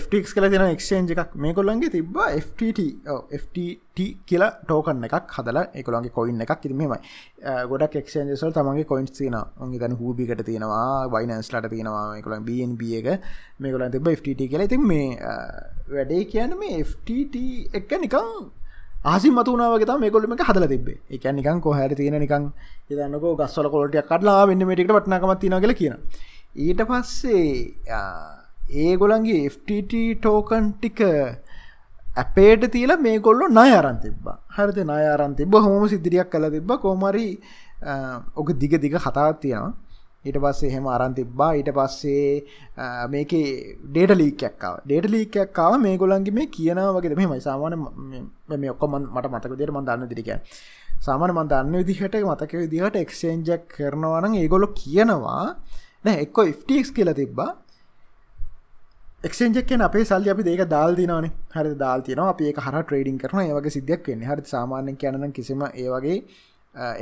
ෆ්ටික්ස් 0.01 0.35
කල 0.35 0.49
තින 0.51 0.63
එක්ෂේන්ජ 0.63 1.13
එකක්. 1.13 1.37
මේ 1.37 1.55
කොල්ලන්ගේ 1.55 1.91
තිබ 1.91 2.17
FTT 2.19 2.81
FTT 3.31 4.07
කියලා 4.27 4.51
ටෝකන්න 4.65 5.05
එකක් 5.05 5.31
හදලා 5.31 5.71
එකකොළන්ගේ 5.73 6.11
කොයින් 6.11 6.41
එකක්. 6.41 6.59
ඉතිමමයි 6.59 6.89
uh, 6.89 7.63
ගොඩක් 7.71 7.95
එක්ෂේන්ජසල් 7.97 8.51
තමගේ 8.51 8.85
කොයින්ස් 8.85 9.13
තින 9.13 9.37
ඔගේතන 9.37 9.95
හූබිකට 9.95 10.43
තියෙනවා 10.45 11.07
වයිනස්ලට 11.09 11.69
තියෙනවා 11.71 12.19
කොළන් 12.21 12.43
බNB 12.43 12.83
එක. 12.99 13.23
මේ 13.61 13.71
කොලන් 13.71 13.93
තිබ 13.93 14.11
FTT 14.11 14.51
කියලා. 14.51 14.67
ඉතින් 14.67 14.83
මේ 14.83 15.15
uh, 15.15 15.71
වැඩේ 15.87 16.27
කියන්න 16.27 16.59
මේ 16.59 16.83
FTT 16.83 17.47
එක 17.75 17.95
නිකං 18.01 18.51
ආසි 19.05 19.31
මතුනාවගේ 19.31 19.99
මේ 19.99 20.11
කොල්ලම 20.11 20.37
හදල 20.41 20.67
තිබේ 20.69 20.99
එක 21.11 21.25
නිකන් 21.33 21.61
කොහැර 21.61 21.91
තියෙන 21.95 22.19
නිකන් 22.19 22.45
ඉදන්නක 22.91 23.25
ගස්වල 23.41 23.69
කොලටිය 23.71 24.03
කඩලා 24.03 24.47
වෙන්න 24.47 24.67
මටිකට 24.67 24.93
පටනකමත් 24.93 25.41
තින 25.41 25.59
කියල 25.59 25.75
කියන 25.75 25.97
ඊට 26.59 26.83
පස්සේ 26.85 27.49
ඒගොලන්ගේ 28.83 29.49
FTT 29.49 30.03
ටෝකන් 30.17 30.73
ටික 30.75 31.01
ඇපේට 32.17 32.71
තියල 32.71 32.97
මේ 32.99 33.21
කොල්ලො 33.21 33.49
නය 33.49 33.71
අරන් 33.73 33.99
තිබ්බා. 33.99 34.39
හරිත 34.49 34.79
නය 34.85 35.05
අරන් 35.09 35.35
තිබ 35.35 35.55
හොම 35.57 35.89
සිදිරියක් 35.89 36.31
කල 36.31 36.51
තිබ 36.51 36.71
කෝමරි 36.79 37.27
ඕක 38.37 38.53
දිග 38.55 38.79
දිග 38.79 38.95
කතාවත් 38.97 39.41
තියෙනවා. 39.41 39.73
ඊට 40.25 40.39
පස්සේ 40.45 40.71
එහෙම 40.71 40.87
අරන් 40.95 41.15
තිබ්බා. 41.15 41.51
ඊට 41.61 41.71
පස්සේ 41.79 42.45
මේක 43.15 43.33
ඩේට 43.87 44.13
ලීකක්කාව 44.21 44.77
ඩේට 44.87 45.11
ලීකක්කාව 45.15 45.79
මේ 45.87 45.97
ගොලන්ගේ 46.03 46.37
මේ 46.39 46.53
කියනවගේ 46.57 47.19
මෙමයි 47.23 47.41
සාමාන 47.49 47.75
මේ 48.63 48.73
ඔක්කොම 48.75 48.99
මට 49.01 49.33
මතක 49.33 49.59
දෙර 49.63 49.73
මන් 49.75 49.89
දන්න 49.89 50.11
දිරික 50.13 50.31
සාමාන 51.07 51.35
මන් 51.37 51.49
දන්න 51.53 51.75
විදිහට 51.81 52.21
මතක 52.31 52.53
විදිහට 52.63 53.01
එක්ෂේන්ජක් 53.05 53.67
කරනවන 53.75 54.39
ඒගොලො 54.43 54.69
කියනවා 54.83 55.45
නෑ 56.05 56.23
එක්කො 56.25 56.47
ෆ්ටක්ස් 56.61 56.91
කියල 56.97 57.11
තිබ්බා. 57.21 57.51
එක්ෂෙන්ජක්ෙන් 59.27 59.83
අපේ 59.87 60.05
සල්ලි 60.05 60.31
අපි 60.33 60.43
ඒක 60.53 60.63
දාල් 60.69 60.97
දිනවන. 61.01 61.27
හරි 61.55 61.75
දාල් 61.85 62.01
තියන 62.07 62.23
අප 62.25 62.41
ඒ 62.41 62.53
හර 62.65 62.83
ට්‍රේඩින් 62.83 63.19
කරන 63.23 63.43
ඒවගේ 63.43 63.75
සිද්ධයක් 63.77 64.09
වෙන්න. 64.09 64.25
හරි 64.31 64.43
සාමාන්‍යෙන් 64.55 64.97
කියනන 65.03 65.33
කිසිම 65.39 65.63
ඒවගේ 65.85 66.17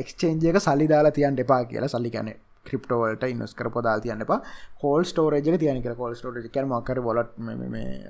එක්ස්චේන්ජයක 0.02 0.60
සල්ලි 0.66 0.86
දාලා 0.92 1.16
තියන් 1.18 1.38
එපා 1.44 1.64
කියලා. 1.70 1.92
සල්ලි 1.94 2.10
කැනෙ 2.16 2.34
ක්‍රිප්ටෝවලට 2.66 3.24
ඉන්නස් 3.24 3.54
කර 3.54 3.70
පොදාල් 3.70 4.00
තියන්න 4.00 4.22
එපා. 4.22 4.40
කෝල් 4.80 5.04
ස්ටෝරේජ 5.04 5.42
තියන 5.58 5.82
කර 5.82 5.94
කෝල් 5.94 6.14
ස්ටෝරජ 6.14 6.48
කැන 6.50 6.68
මකර 6.68 7.00
බොලට 7.00 7.36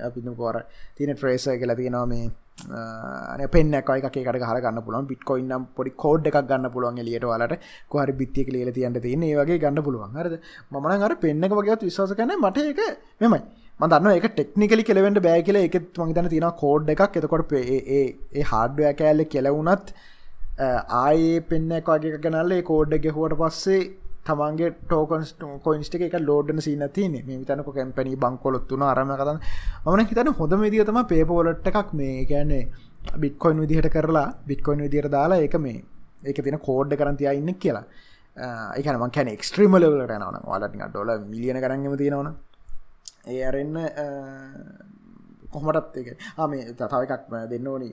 අපිනු 0.07 0.35
කෝර 0.35 0.63
තියන 0.97 1.15
ට්‍රේස 1.15 1.47
කියලා 1.53 1.75
තියෙනවා 1.75 2.05
මේ 2.05 3.47
පෙන්න 3.47 3.73
එකයි 3.73 4.01
කට 4.05 4.43
හරගන්න 4.43 4.83
පුලන් 4.87 5.07
පිට්කොයින්නම් 5.07 5.65
පොඩි 5.77 5.95
කෝඩ් 5.95 6.27
එකක් 6.27 6.37
ගන්න 6.43 6.73
පුළුවන් 6.75 7.01
එලියට 7.03 7.25
වලට 7.25 7.57
කොහරි 7.89 8.13
බිත්තිය 8.13 8.51
ලියල 8.51 8.71
තියන්න 8.71 8.99
තියන 8.99 9.25
වගේ 9.39 9.59
ගන්න 9.59 9.83
පුළුවන්. 9.83 10.13
හරද? 10.13 10.37
මන 10.71 11.07
අර 11.07 11.15
පෙන්න්නක 11.15 11.57
වගේත් 11.59 11.87
විශවාස 11.89 12.13
කන 12.13 12.37
මට 12.37 12.67
එක 12.73 12.81
මෙමයි 13.21 13.41
මදන්න 13.79 14.11
එක 14.11 14.29
ටෙක්නිකලි 14.31 14.83
කෙලවෙන්ට 14.83 15.19
බෑ 15.23 15.41
කියල 15.43 15.57
එක 15.57 15.75
මහිතන 15.97 16.29
තියෙන 16.29 16.51
කෝඩ් 16.57 16.89
එකක්. 16.89 17.17
එතකොට 17.17 17.53
ඒ 17.55 18.43
හාඩ්ඩය 18.51 18.93
කෑල්ල 18.99 19.25
කෙලවුනත් 19.33 19.93
ආයේ 20.59 21.41
පෙන්න 21.49 21.71
එකගේ 21.79 22.17
ගැනල්ල 22.25 22.55
කෝඩ්ඩ 22.63 23.03
ගෙහුවට 23.05 23.37
පස්සේ 23.39 23.81
තමන්ගේ 24.25 24.69
ටෝකන්ස් 24.81 25.31
කොයින්ස්ට 25.63 25.95
එක 25.97 26.15
ලෝඩන 26.21 26.61
සින 26.61 26.83
තින 26.97 27.13
මේ 27.27 27.39
විතනක 27.39 27.69
කැම්පැනි 27.77 28.15
බංකොලොත්තුන 28.17 28.83
අරම 28.83 29.11
කතන් 29.13 29.39
මන 29.87 30.05
හිතන 30.05 30.31
හොඳම 30.39 30.61
විදිියතම 30.65 31.01
පේපෝලට් 31.07 31.67
එකක් 31.71 31.93
මේ 31.93 32.25
ගැන්නේ 32.25 32.63
බිට්කොයින් 33.17 33.61
විදිහට 33.63 33.89
කරලා 33.89 34.27
බිට්කොයින් 34.47 34.85
විදිර 34.85 35.09
දාලා 35.09 35.41
එක 35.47 35.57
මේ 35.57 35.83
ඒක 36.23 36.43
තින 36.43 36.59
කෝඩ් 36.59 36.93
කරන්තිය 36.93 37.29
ඉන්න 37.33 37.55
කියලා. 37.55 37.85
ඒකනම 38.77 39.09
කැන 39.11 39.27
එක්ස්ට්‍රීම 39.27 39.75
ලවලට 39.75 40.13
නවන 40.13 40.45
වලට 40.47 40.89
ඩොල 40.89 41.11
මිලියන 41.31 41.59
කරන්නම 41.63 41.97
තියෙනවන 41.97 42.29
ඒ 43.27 43.41
අරන්න 43.49 43.75
කොහමටත් 45.53 45.97
එක 46.01 46.07
මේ 46.51 46.73
තතාව 46.73 47.03
එකක් 47.05 47.23
දෙන්න 47.51 47.67
ඕනි. 47.67 47.89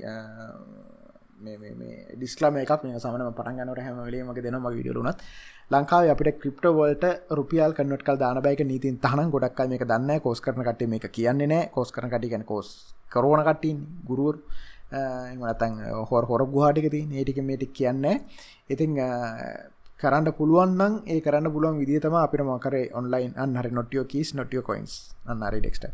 ඩිස්ලම 1.40 2.56
එකක් 2.62 2.82
මේ 2.84 3.00
සමන 3.00 3.32
පටන්ගන්නට 3.32 3.82
හැම 3.86 3.98
වලීමක 4.04 4.42
දෙනම 4.46 4.68
විඩියරුණත් 4.76 5.24
ලංකාව 5.70 6.10
අපිට 6.10 6.38
ක්‍රිප්ටවල්ට 6.40 7.04
රුපියල් 7.30 7.72
කන්නට 7.76 8.02
කල් 8.06 8.16
දාන 8.16 8.40
බයික 8.42 8.60
නීතින් 8.64 8.96
තහන 9.04 9.30
ගොඩක් 9.30 9.60
මේක 9.68 9.84
දන්න 9.84 10.20
කෝස් 10.20 10.40
කරන 10.40 10.64
කට 10.64 10.88
මේ 10.88 11.08
කියන්නේ 11.08 11.46
නෑ. 11.46 11.70
කෝස් 11.74 11.92
කරන 11.92 12.10
කටිගැන 12.10 12.44
කෝස් 12.44 12.68
කරෝන 13.12 13.42
කට්ටින් 13.44 13.76
ගුරුවර්. 14.08 14.36
මතන් 15.38 15.72
හොර 16.10 16.24
හොර 16.24 16.42
ගුහාටික 16.52 16.88
ති 16.90 17.00
ඒටික 17.12 17.40
මේටික් 17.44 17.72
කියන්නේ 17.78 18.16
ඉතිං 18.70 18.96
කරන්න 20.00 20.32
පුළුවන්න්න 20.38 20.94
ඒ 21.06 21.20
කරන්න 21.20 21.52
පුළුවන් 21.52 21.78
විදිතම 21.80 22.14
අපිට 22.16 22.42
මකර 22.46 22.74
ඔන්ලයින් 22.98 23.32
අන්නහරි 23.36 23.70
නොටියෝ 23.70 24.04
කිස් 24.12 24.28
නොටියෝ 24.34 24.64
කොයින්ස් 24.68 24.92
අන්නරි 25.26 25.60
ඩෙක්ට 25.60 25.84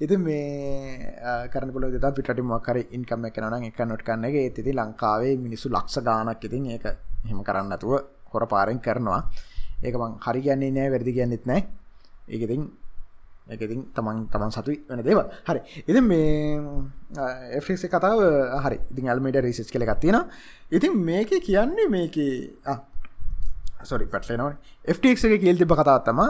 ඉති 0.00 0.16
මේ 0.16 1.48
කරන 1.52 1.72
පුල 1.74 1.84
ද 1.94 2.12
පිට 2.16 2.30
මකර 2.42 2.78
ඉන්කම 2.96 3.28
එකනන 3.28 3.66
එක 3.68 3.80
නොට් 3.84 4.02
කන්න 4.08 4.24
එක. 4.24 4.36
ඇති 4.36 4.72
ලංකාවේ 4.72 5.34
මිනිස්සු 5.36 5.68
ලක්ෂ 5.68 6.00
ගානක් 6.08 6.44
ඉතින් 6.48 6.70
ඒක 6.70 6.86
හෙම 7.28 7.42
කරන්නතුව 7.42 7.92
හොර 8.32 8.44
පාරෙන් 8.52 8.80
කරනවා. 8.86 9.22
ඒක 9.84 9.94
මං 10.02 10.18
හරි 10.24 10.40
කියන්නේ 10.46 10.74
නෑ 10.76 10.90
වැරදි 10.92 11.16
කියන්නෙත් 11.16 11.46
නෑ. 11.46 11.62
ඒකතින් 12.28 12.62
එකතින් 13.48 13.80
තමන් 13.96 14.18
තමන් 14.32 14.50
සතුයි 14.52 14.78
වෙන 14.88 15.00
දේව 15.06 15.20
හරි. 15.48 15.60
ඉති 15.88 16.00
මේ 16.00 16.60
එෆිස 17.58 17.86
කතාව 17.94 18.20
හරි. 18.64 18.78
ඉතින් 18.92 19.08
අල්මට 19.08 19.40
රිසිස් 19.46 19.72
කළ 19.72 19.88
ගත්තියෙන 19.90 20.18
ඉතින් 20.72 20.92
මේක 21.08 21.32
කියන්නේ 21.48 21.88
මේක 21.88 22.16
සොරි 23.84 24.06
පැටලෙනවන 24.12 24.54
FTX 24.96 25.24
එක 25.24 25.40
කියල් 25.40 25.58
තිබ 25.58 25.72
කතාත්තම 25.80 26.20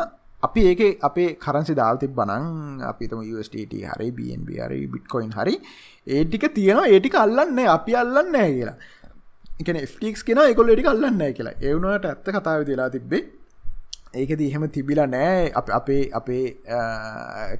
අපි 0.42 0.60
ඒක 0.70 0.80
අපේ 1.02 1.34
කරන්සි 1.44 1.74
දාල් 1.74 1.98
තිබ 1.98 2.14
බනං 2.14 2.82
අපිතම 2.90 3.20
USට 3.34 3.56
හරි 3.92 4.08
BNB 4.18 4.48
හරි 4.64 4.80
බිට්කොයින් 4.86 5.32
හරි 5.38 5.54
ඒටික 6.06 6.44
තියෙනවා. 6.54 6.86
ඒටික 6.86 7.14
අල්ලන්න 7.24 7.58
අපි 7.76 7.92
අල්ලන්න 8.02 8.36
කියලා. 8.54 8.76
එක 9.60 9.88
ෆ්ටික්ස් 9.88 10.22
කෙන 10.24 10.38
එකොල් 10.44 10.70
ටික 10.70 10.86
අල්ලන්න 10.86 11.26
කියලා. 11.32 11.58
එවුණට 11.60 12.04
ඇත්ත 12.04 12.30
කතාව 12.36 12.64
දෙලා 12.66 12.90
තිබ්බේ 12.90 13.24
ඒක 14.14 14.30
දීහෙම 14.38 14.64
තිබිලා 14.70 15.06
නෑ 15.06 15.50
අප 15.52 15.68
අපේ 15.78 16.04
අපේ 16.12 16.44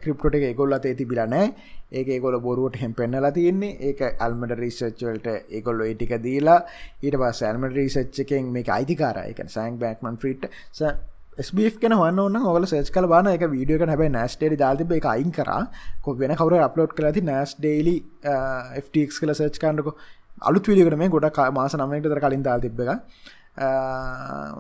ක්‍රිප්ටොට 0.03 0.39
එක 0.39 0.57
ගොල්ල 0.57 0.73
අතේ 0.73 0.95
තිබිලා 0.95 1.27
නෑ 1.27 1.51
ඒක 1.93 2.23
ගොල 2.23 2.39
බොරුවට 2.41 2.81
හෙම 2.83 2.95
පෙන්නලා 2.95 3.33
තියන්නේ. 3.33 3.77
ඒක 3.81 4.01
අල්මට 4.21 4.57
රිසච්වල්ට 4.63 5.29
ඒගොල්ල 5.51 5.85
ඒටික 5.85 6.15
දීලා 6.23 6.59
ඊට 7.03 7.19
පස් 7.21 7.43
ඇල්මට 7.43 7.77
රිසච්චකෙන් 7.77 8.51
මේ 8.57 8.65
අයිතිකාර. 8.79 9.23
එක 9.27 9.45
සෑන් 9.49 9.79
බෑක්මන් 9.79 10.17
ෆ්‍රීට් 10.17 10.47
ස්බ 11.39 11.59
කෙන 11.83 11.95
වන්න 11.95 12.47
ඔල 12.51 12.67
සේච් 12.67 12.89
කල 12.95 13.07
බාන 13.07 13.29
එක 13.33 13.45
වීඩියක 13.53 13.85
හැබයි 13.87 14.11
නස්ටේඩි 14.11 14.57
දාතිබ 14.63 14.95
එක 14.97 15.07
අයින් 15.07 15.33
කර. 15.33 15.51
කො 16.03 16.15
වෙන 16.15 16.35
කවර 16.35 16.63
අප්ලෝඩ් 16.65 16.95
කලති 16.95 17.23
නස් 17.23 17.59
ඩේලි 17.59 17.97
ෆ්ටක්ස් 18.87 19.21
කල 19.21 19.35
සේච් 19.41 19.61
කන්නක 19.65 19.93
අලුත් 20.43 20.67
විලිකට 20.67 20.97
මේ 20.97 21.09
ගොඩක් 21.09 21.43
මාස 21.53 21.77
නමයටතර 21.77 22.21
කලින් 22.21 22.43
දාල් 22.43 22.61
තිබ්බ 22.61 22.81
එක. 22.87 22.91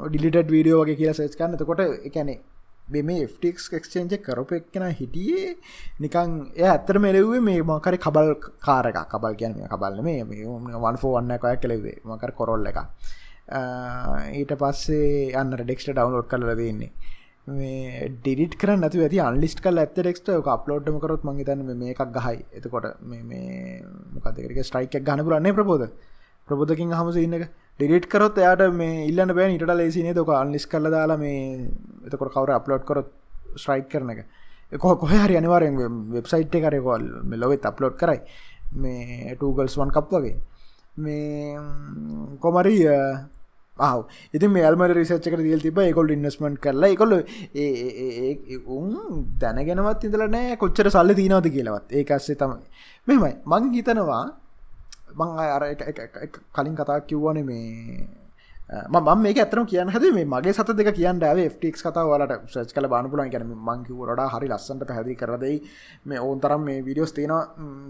ඩිලිට 0.07 0.49
වීඩියෝ 0.49 0.85
වගේ 0.85 0.97
කියලා 0.97 1.14
සේච් 1.14 1.37
කන්න 1.37 1.59
කොට 1.64 1.83
එකැනේ 2.05 2.38
බෙම 2.87 3.11
ෆ්ටික්ස් 3.29 3.69
එක්ස්චේන්ජ 3.73 4.17
කරප 4.21 4.53
එක්කෙන 4.53 4.87
හිටියේ 4.93 5.53
නිකං 6.01 6.35
එය 6.55 6.67
ඇත්තර 6.67 6.99
මෙලවේ 6.99 7.41
මේ 7.43 7.62
මකරි 7.62 7.99
කබල් 7.99 8.35
කාරක 8.61 8.99
කබල් 9.07 9.37
කියන 9.37 9.57
කබල්ල 9.67 10.03
මේ 10.03 10.25
වන්ෆෝ 10.25 11.12
වන්න 11.14 11.38
කය 11.38 11.55
කලෙවේ 11.59 11.97
මකර 12.07 12.33
කොරොල්ල 12.33 12.71
එක 12.73 12.81
ඊට 14.35 14.57
පස්සේ 14.57 15.35
අන්න 15.35 15.55
ඩෙක්ට 15.55 15.91
ඩවන්ලෝඩ් 15.91 16.31
කරල 16.33 16.49
දෙන්නේ 17.49 17.57
මේ 17.57 18.09
ඩිට 18.25 18.57
කර 18.59 18.77
නැතු 18.77 19.03
ඇති 19.03 19.21
අන්ලිස්ට 19.21 19.61
කල් 19.61 19.79
ඇත 19.79 19.99
ෙක්ට 19.99 20.29
අප්ලෝඩ්ම 20.29 20.99
කරොත් 21.01 21.25
මංහිතන්න 21.25 21.77
මේ 21.77 21.95
එකක් 21.95 22.13
ගහයි. 22.13 22.45
එතකොට 22.53 23.01
මේ 23.03 23.83
මොකදක 24.15 24.63
ස්ට්‍රයික් 24.63 25.03
ගන 25.03 25.25
පුරන්නේ 25.25 25.53
ප්‍රබෝධ. 25.53 25.91
ප්‍රබෝධකින් 26.49 26.93
හම 26.93 27.11
ඉන්නක 27.17 27.49
ඩිට 27.79 28.09
කරොත් 28.09 28.39
එයාට 28.39 28.73
මේ 28.73 29.07
ඉල්ලන්න 29.09 29.35
බෑ 29.35 29.49
නිට 29.49 29.63
ලේසිනේ 29.63 30.15
තොක 30.15 30.29
අන්ලිස් 30.29 30.67
කල 30.67 30.91
දාලා 30.91 31.17
මේ 31.17 31.71
එතකොට 32.07 32.33
කවර 32.33 32.51
අප්ලෝඩ් 32.51 32.85
කරොත් 32.85 33.11
ස්ට්‍රයික් 33.57 33.89
කරන 33.89 34.11
එක. 34.11 34.27
කො 34.79 34.97
කොහ 34.97 35.09
හරි 35.09 35.37
අනිවාරෙන් 35.37 35.77
වෙබ්සයිට් 36.13 36.53
කරකොල් 36.53 37.25
මෙලොවෙත් 37.25 37.67
අප්ලෝඩ් 37.67 37.97
කරයි. 37.97 38.21
මේ 38.73 39.35
ටූගල්ස් 39.37 39.79
වන් 39.79 39.91
කප් 39.91 40.11
වගේ. 40.13 40.37
මේ 40.99 41.57
කොමරී 42.41 42.85
ආව 43.79 44.01
ඉති 44.35 44.49
මේල්ම 44.49 44.85
රිසච්ක 44.91 45.38
දිල් 45.38 45.61
තිබ 45.61 45.79
එකොල් 45.85 46.11
ඉන්වස්මට් 46.11 46.61
කරලා 46.61 46.93
එකොල්ල 46.95 47.14
උන් 48.77 48.93
දැනගෙනවත් 49.41 50.07
ඉදල 50.09 50.27
නෑ 50.29 50.57
කොච්චර 50.57 50.91
සල්ල 50.91 51.14
තිීනවද 51.14 51.49
කියලවත්. 51.49 51.87
ඒකස්සේ 51.93 52.37
තමයි. 52.37 52.62
මෙමයි 53.09 53.35
මං 53.47 53.73
හිතනවා 53.75 54.23
මං 55.14 55.31
අර 55.49 55.62
කලින් 56.55 56.75
කතා 56.77 57.01
කිව්වන 57.03 57.45
මේ 57.45 58.09
මම 58.69 59.23
මේ 59.23 59.33
ඇතරම 59.35 59.67
කියන්න 59.67 59.91
හද 59.91 60.12
මේ 60.12 60.27
මගේ 60.27 60.53
සත 60.53 60.77
දෙක 60.77 60.91
කියන්න 60.93 61.23
ඇව 61.23 61.38
ෆ්ටික් 61.55 61.77
කතා 61.79 62.05
වලට 62.05 62.35
සච් 62.47 62.75
කල 62.75 62.87
බානපුලන් 62.87 63.31
ගැන 63.31 63.47
මංකිවරට 63.69 64.33
හරි 64.35 64.49
ලස්සට 64.49 64.85
පැහදි 64.85 65.17
කරදයි 65.17 65.57
මේ 66.05 66.21
ඕන් 66.21 66.41
තරම් 66.41 66.62
මේ 66.62 66.85
විඩියෝස් 66.85 67.12
තියෙන 67.12 67.33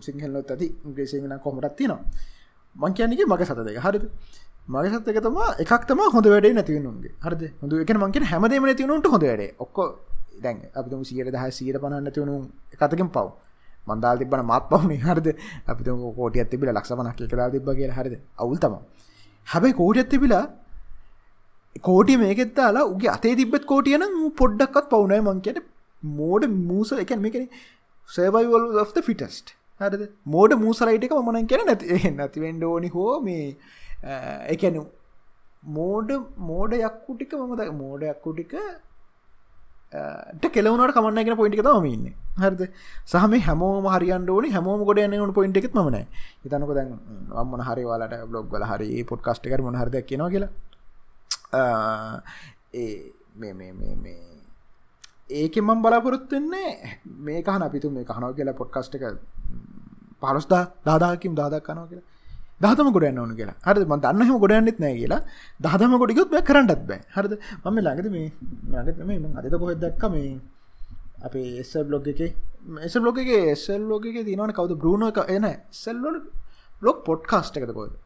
සිංහල්ලොත් 0.00 0.50
ඇති. 0.50 0.68
ග්‍රේසිගෙන 0.86 1.34
කොමටත් 1.40 1.76
තියෙනවා? 1.76 2.00
මං 2.76 2.92
කියන්නගේ 2.92 3.26
මගේ 3.26 3.46
සත 3.46 3.60
දෙක 3.60 3.78
හරිද? 3.78 4.04
මගේ 4.68 4.92
සත් 4.92 5.08
එක 5.08 5.20
තම 5.20 5.38
එකක් 5.58 5.82
තම 5.84 6.00
හොඳ 6.08 6.26
වැඩේ 6.26 6.52
නැතිවුණුන්ගේ 6.52 7.12
හරද? 7.18 7.42
හොඳ 7.60 7.72
එක 7.74 7.92
මංකින 7.96 8.24
හැමදේම 8.24 8.64
නැතිවුණට 8.64 9.06
හොඳ 9.06 9.24
වැඩේ. 9.24 9.54
ඔක්කො 9.58 9.82
දැන් 10.42 10.62
අපිම 10.74 11.04
සියට 11.04 11.30
දහ 11.30 11.44
සීර 11.50 11.76
පනන්න 11.76 12.04
නැතිවුණු 12.04 12.36
එකතකින් 12.74 13.08
පව්. 13.08 13.26
මන්දාල් 13.86 14.16
තිබන 14.18 14.44
මාත් 14.44 14.64
පවුණ 14.68 14.94
හරද? 15.06 15.28
අපි 15.66 15.82
කෝටිය 16.16 16.44
තිබිල 16.46 16.70
ලක්ෂමනක් 16.70 17.20
එකලා 17.22 17.50
තිබ 17.50 17.68
කිය 17.72 17.90
හරිද? 17.90 18.14
අවුල්තම 18.38 18.74
හැබැයි 19.46 19.74
කෝටියත් 19.74 20.08
තිබිලා 20.08 20.44
කෝටිය 21.80 22.16
මේකෙත්තාලා 22.18 22.84
උගේ 22.84 23.10
අතේ 23.10 23.34
තිබත් 23.36 23.64
කෝටියන 23.64 24.04
පොඩ්ඩක්ත් 24.36 24.88
පවුනයි 24.90 25.20
මංකයට 25.22 25.60
මෝඩ 26.02 26.44
මූස 26.62 26.92
එක 26.94 27.12
මේකන 27.18 27.48
සේවයිවල් 28.08 28.78
of 28.78 28.92
ෆිටස්ට 29.00 29.57
හරද? 29.80 30.02
මෝඩ 30.26 30.52
මූසලයිටක 30.56 31.16
මනන් 31.18 31.46
කියන 31.46 31.66
නැති 31.66 32.12
නැතිවෙන්ඩ 32.18 32.64
ඕනි 32.64 32.88
හෝ 32.88 33.20
මේ 33.20 33.56
එකනු 34.48 34.84
මෝඩ 35.70 36.12
මෝඩ 36.42 36.74
යක්කුටික 36.80 37.32
මමද 37.34 37.72
මෝඩ 37.74 38.04
යක්කුටික 38.04 38.54
කෙලවනට 40.48 40.94
කමන්නගෙන 40.94 41.36
පොයින්ටි 41.36 41.62
තම 41.62 41.86
ඉන්න. 41.86 42.06
හරිද? 42.36 42.62
සහම 43.06 43.34
හැමෝම 43.40 43.86
හරියන්ට 43.88 44.30
ඕනි 44.30 44.50
හැමෝම 44.50 44.84
ගොඩ 44.84 45.00
යන්නට 45.00 45.34
පොයින්ට 45.34 45.56
එකත් 45.56 45.74
මන 45.74 45.98
හිතනක 46.44 46.74
දැන් 46.74 46.90
අම්මන 47.34 47.62
හරිවාලට 47.62 48.16
බ්ලොග් 48.26 48.50
වල 48.50 48.64
හරි 48.64 49.04
පොට් 49.04 49.22
කස්ටිකර 49.22 49.62
මොන 49.62 49.74
හරද 49.74 50.02
කියෙන 50.02 50.26
කියලා. 50.28 50.50
ඒ 52.74 53.12
මේ 53.34 53.54
මේ 53.54 53.72
මේ 53.72 53.94
මේ 53.96 54.38
ඒක 55.30 55.56
මම් 55.58 55.82
බලාපොරොත්තුවෙන්නේ 55.82 56.98
මේ 57.20 57.42
කහන 57.42 57.62
අපිතු 57.62 57.90
මේ 57.90 58.04
කහනව 58.04 58.34
කියලා 58.34 58.54
පොඩ්කස්ට 58.54 58.94
එක 58.94 59.04
පලස්දා 60.22 60.62
දාදාකිම් 60.86 61.32
දාදක් 61.40 61.64
කනව 61.66 61.86
කියලා. 61.90 62.06
දහතම 62.60 62.88
ගොඩන්න 62.96 63.18
ඕන 63.18 63.32
කියලා. 63.36 63.56
හරි 63.66 63.86
ම 63.86 63.94
දන්නහම 64.04 64.38
ගොඩන්නෙත් 64.44 64.78
නෑ 64.84 64.94
කියලා. 65.00 65.20
දහතම 65.60 65.96
ගොඩිකුත් 66.02 66.30
බෑ 66.30 66.44
කරන්නත් 66.50 66.82
බෑ. 66.88 67.00
හරිද? 67.14 67.34
මම 67.64 67.78
ළඟද 67.78 68.08
මේ 68.16 68.28
ළඟත 68.72 68.98
මේ 69.08 69.18
අදත 69.38 69.58
කොහෙත් 69.62 69.78
දක්ක 69.84 70.02
මේ 70.14 70.32
අපේ 71.22 71.60
එස 71.60 71.72
බ්ලොග් 71.84 72.08
එක. 72.08 72.20
එස 72.86 72.94
බ්ලොග 72.96 73.16
එක 73.18 73.30
එසල් 73.54 73.82
ලෝක 73.84 74.04
එක 74.06 74.20
තිනවන 74.26 74.52
කවද? 74.52 74.78
බ්‍රුණ 74.82 75.08
එක. 75.10 75.18
එන 75.28 75.46
සෙල්ලොල් 75.82 76.20
බ්ලොග් 76.82 77.02
පොඩ්කාස්ට 77.04 77.58
එකද 77.58 77.72
කොද 77.74 77.96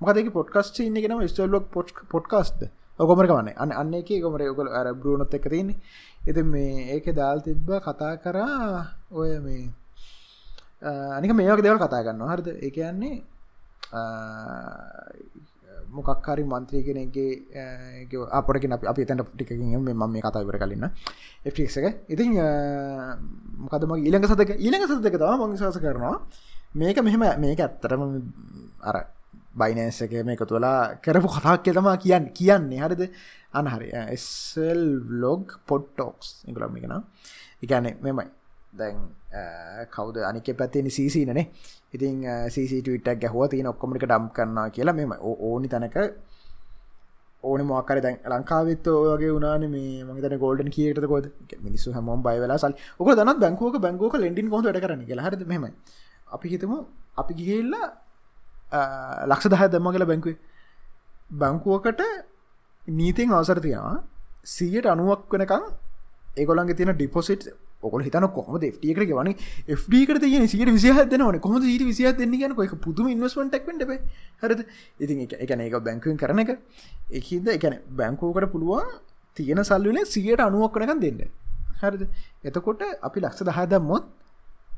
මොකදක 0.00 0.28
පොඩ්කස්ට 0.32 0.78
ඉන්න 0.80 0.94
ගෙන 0.96 1.12
ස්ටල්ලොක් 1.28 1.66
පොට් 1.72 1.90
පොඩ්කාස්ට 2.08 2.60
ඔකොමර 2.98 3.26
කවන්න 3.28 3.58
අන්න 3.62 3.72
අන්න 3.72 3.92
එක 3.94 4.12
කොමර 4.24 4.42
ඔකල 4.44 4.68
අර 4.70 4.86
බ්‍රුණොත් 4.94 5.34
එක 5.34 5.48
තින්නේ 5.52 5.76
එති 6.28 6.42
මේ 6.44 6.86
ඒක 6.94 7.06
දාල් 7.14 7.40
තිබ්බ 7.40 7.68
කතා 7.86 8.14
කරා. 8.24 8.80
ඔය 9.12 9.32
මේ 9.40 9.68
අනික 10.82 11.32
මේක 11.36 11.62
දෙවල් 11.62 11.78
කතා 11.78 12.04
ගන්න 12.06 12.30
හරිද? 12.32 12.48
ඒ 12.64 12.70
කියන්නේ 12.70 13.14
මොකක්කාරි 15.90 16.42
මන්ත්‍රී 16.46 16.82
කෙනෙගේ 16.86 17.30
අපටක 18.38 18.64
අපි 18.92 19.04
තැට 19.04 19.30
ටිකින් 19.34 19.76
ම 19.80 20.02
මේ 20.12 20.22
කතා 20.22 20.42
ඉවර 20.44 20.56
කලන්න 20.62 20.86
එක් 21.48 21.58
එක. 21.60 21.86
ඉතින් 22.08 22.30
මොකදම 23.64 23.92
ඊළඟ 23.98 24.26
සතක? 24.30 24.50
ඊළඟ 24.56 24.84
සතක 24.88 25.16
තම 25.20 25.42
මං 25.46 25.56
ශස 25.60 25.78
කරනවා. 25.84 26.16
මේක 26.74 26.98
මෙහෙම 27.02 27.24
මේක 27.44 27.60
ඇත්තරම 27.60 28.02
අර 28.88 28.96
බයිනෑස 29.60 30.00
එක 30.06 30.12
මේ 30.24 30.38
එකතු 30.38 30.54
වෙලා 30.56 30.96
කරපු 31.04 31.28
කතාක් 31.28 31.66
තමා 31.66 31.96
කියන්න 32.04 32.32
කියන්නේ. 32.38 32.80
හරිද? 32.84 33.02
අනහරි 33.58 33.88
එස්සල් 34.14 34.82
ලොග් 35.22 35.58
පොට්ටෝක්ස් 35.68 36.28
ඉගලම් 36.50 36.76
එකෙන 36.78 36.94
එකන්නේ 37.64 37.98
මෙමයි 38.04 38.28
දැන් 38.72 38.96
කවුද? 39.90 40.16
අනික 40.30 40.50
පැත්තේ 40.56 40.90
සීසීනනේ 40.90 41.46
ඉතින් 41.92 42.24
සීසිටටක් 42.54 43.20
ගැහුව. 43.22 43.48
තියෙන 43.50 43.66
ඔක්කොමටික 43.66 44.06
ඩම් 44.06 44.28
කරන්නා 44.36 44.68
කියලා 44.70 44.94
මෙම 44.94 45.12
ඕනි 45.20 45.68
තැනක 45.68 45.96
ඕන 47.44 47.60
මොකර 47.66 47.96
දැන් 48.04 48.16
ලංකාවෙත් 48.32 48.86
ඔයගේ 48.86 49.32
වුණන 49.34 49.64
මේ 49.74 50.04
මගේතන 50.04 50.36
ගෝල්ඩන් 50.38 50.70
කියයට 50.76 51.06
කොද 51.12 51.26
මිනිස්සු 51.66 51.92
හම 51.92 52.08
බයි 52.26 52.38
වෙලා 52.42 52.58
සල් 52.58 52.74
ඔක 53.00 53.08
දනත් 53.18 53.38
බැංකුවක? 53.44 53.76
බැංගෝක 53.80 54.14
ලෙන්ඩින් 54.16 54.50
කොද 54.50 54.64
ට 54.66 54.82
කරන 54.84 55.04
කියලා. 55.08 55.26
හරද? 55.26 55.42
මෙම 55.52 55.64
අපි 56.28 56.46
හිතමු 56.52 56.76
අපි 57.20 57.32
ගිහිල්ලා 57.38 57.86
ලක්ෂ 59.30 59.48
දහ 59.52 59.62
දෙම 59.74 59.90
කියලා 59.94 60.10
බැංකුවේ. 60.12 60.38
බංකුවකට 61.32 62.02
නීතින් 62.82 63.32
අවසර 63.32 63.58
තියෙනවා. 63.66 63.96
සීයට 64.46 64.86
අනුවක් 64.86 65.32
වෙනකං 65.32 65.64
ඒගොලන්ගේ 66.38 66.78
තියෙන 66.78 66.94
ඩිපොසිට් 66.94 67.42
ඔකොල 67.82 68.02
හිතන 68.02 68.26
කොම 68.28 68.46
ෆ්ට 68.54 68.84
එකට 68.92 69.12
වන 69.18 69.30
ෆ්ට 69.76 70.20
තිය 70.22 70.46
සිට 70.46 70.70
විසිහ 70.70 70.96
දෙනවන. 71.12 71.40
කොම 71.40 71.56
ට 71.58 71.84
විසිහ 71.90 72.12
දෙන්න 72.12 72.32
කියන 72.32 72.52
එක 72.52 72.74
පුදුම 72.80 73.08
ඉන්වස්මටක් 73.08 73.66
ට 73.80 73.84
හරද? 74.42 74.64
ඉතින් 75.00 75.20
එක 75.24 75.32
එකන 75.44 75.60
එක 75.60 75.76
බැංකුවෙන් 75.80 76.18
කරන 76.18 76.42
එක. 76.44 76.50
එකහිද 77.10 77.48
එකන 77.48 77.78
බැංකෝකට 77.90 78.50
පුළුවන් 78.52 78.86
තියෙන 79.36 79.64
සල්ලුනේ 79.64 80.04
සියට 80.06 80.40
අනුවක් 80.40 80.72
කනකන් 80.74 81.00
දෙන්න. 81.00 81.20
හරිද? 81.82 82.02
එතකොට 82.44 82.82
අපි 83.02 83.18
ලක්ෂ 83.20 83.44
දහදම්මොත් 83.44 84.04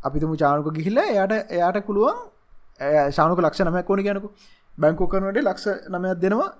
අපිතුම 0.04 0.36
චානුක 0.36 0.72
ගිහිල්ල 0.74 0.98
එයට 0.98 1.32
එයාට 1.50 1.84
පුළුවන් 1.86 2.16
ශානුක 3.10 3.38
ලක්ෂ 3.40 3.64
නමයක් 3.66 3.90
ඕන 3.90 4.04
කියනකු. 4.06 4.28
බැංකෝ 4.78 5.06
කරනට 5.06 5.42
ලක්ෂ 5.42 5.66
නමයක් 5.90 6.20
දෙනවා. 6.22 6.50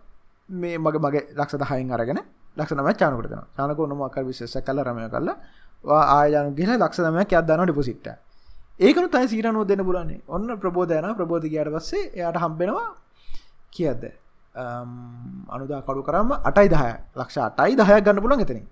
මේ 0.49 0.79
මගේ 0.79 1.01
මගේ 1.01 1.23
ලක්ෂ 1.35 1.57
දහයින් 1.63 1.91
අරගෙන 1.93 2.19
ලක්ෂ 2.57 2.75
නම 2.75 2.89
චානකටන 2.95 3.43
චානක 3.57 3.79
නොමක්කර 3.91 4.25
විශේෂ 4.25 4.57
කල 4.67 4.79
රමය 4.83 5.09
කරලා 5.09 5.37
ආයනු 5.85 6.55
ගෙල 6.55 6.71
ලක්ෂදමයක් 6.77 7.33
අත් 7.33 7.47
දන්න 7.47 7.67
ඩිපොසිට්ට 7.67 8.09
ඒකනු 8.81 9.09
තයි 9.09 9.29
සීරනුව 9.29 9.67
දෙන්න 9.67 9.85
පුලන්නේ 9.85 10.21
ඔන්න 10.29 10.59
ප්‍රබෝධයන 10.59 11.15
ප්‍රබෝධකයට 11.15 11.73
පස්සේ 11.77 12.11
එයට 12.17 12.37
හම්බෙනවා 12.37 12.89
කියද්ද? 13.71 14.05
අනුදා 14.55 15.83
කඩු 15.83 16.03
කරම 16.03 16.31
අටයි 16.41 16.69
දහය 16.69 16.93
ලක්ෂ 17.17 17.39
අටයි 17.41 17.77
දහයක් 17.77 18.05
ගන්න 18.05 18.21
පුලන් 18.21 18.41
එතන 18.41 18.63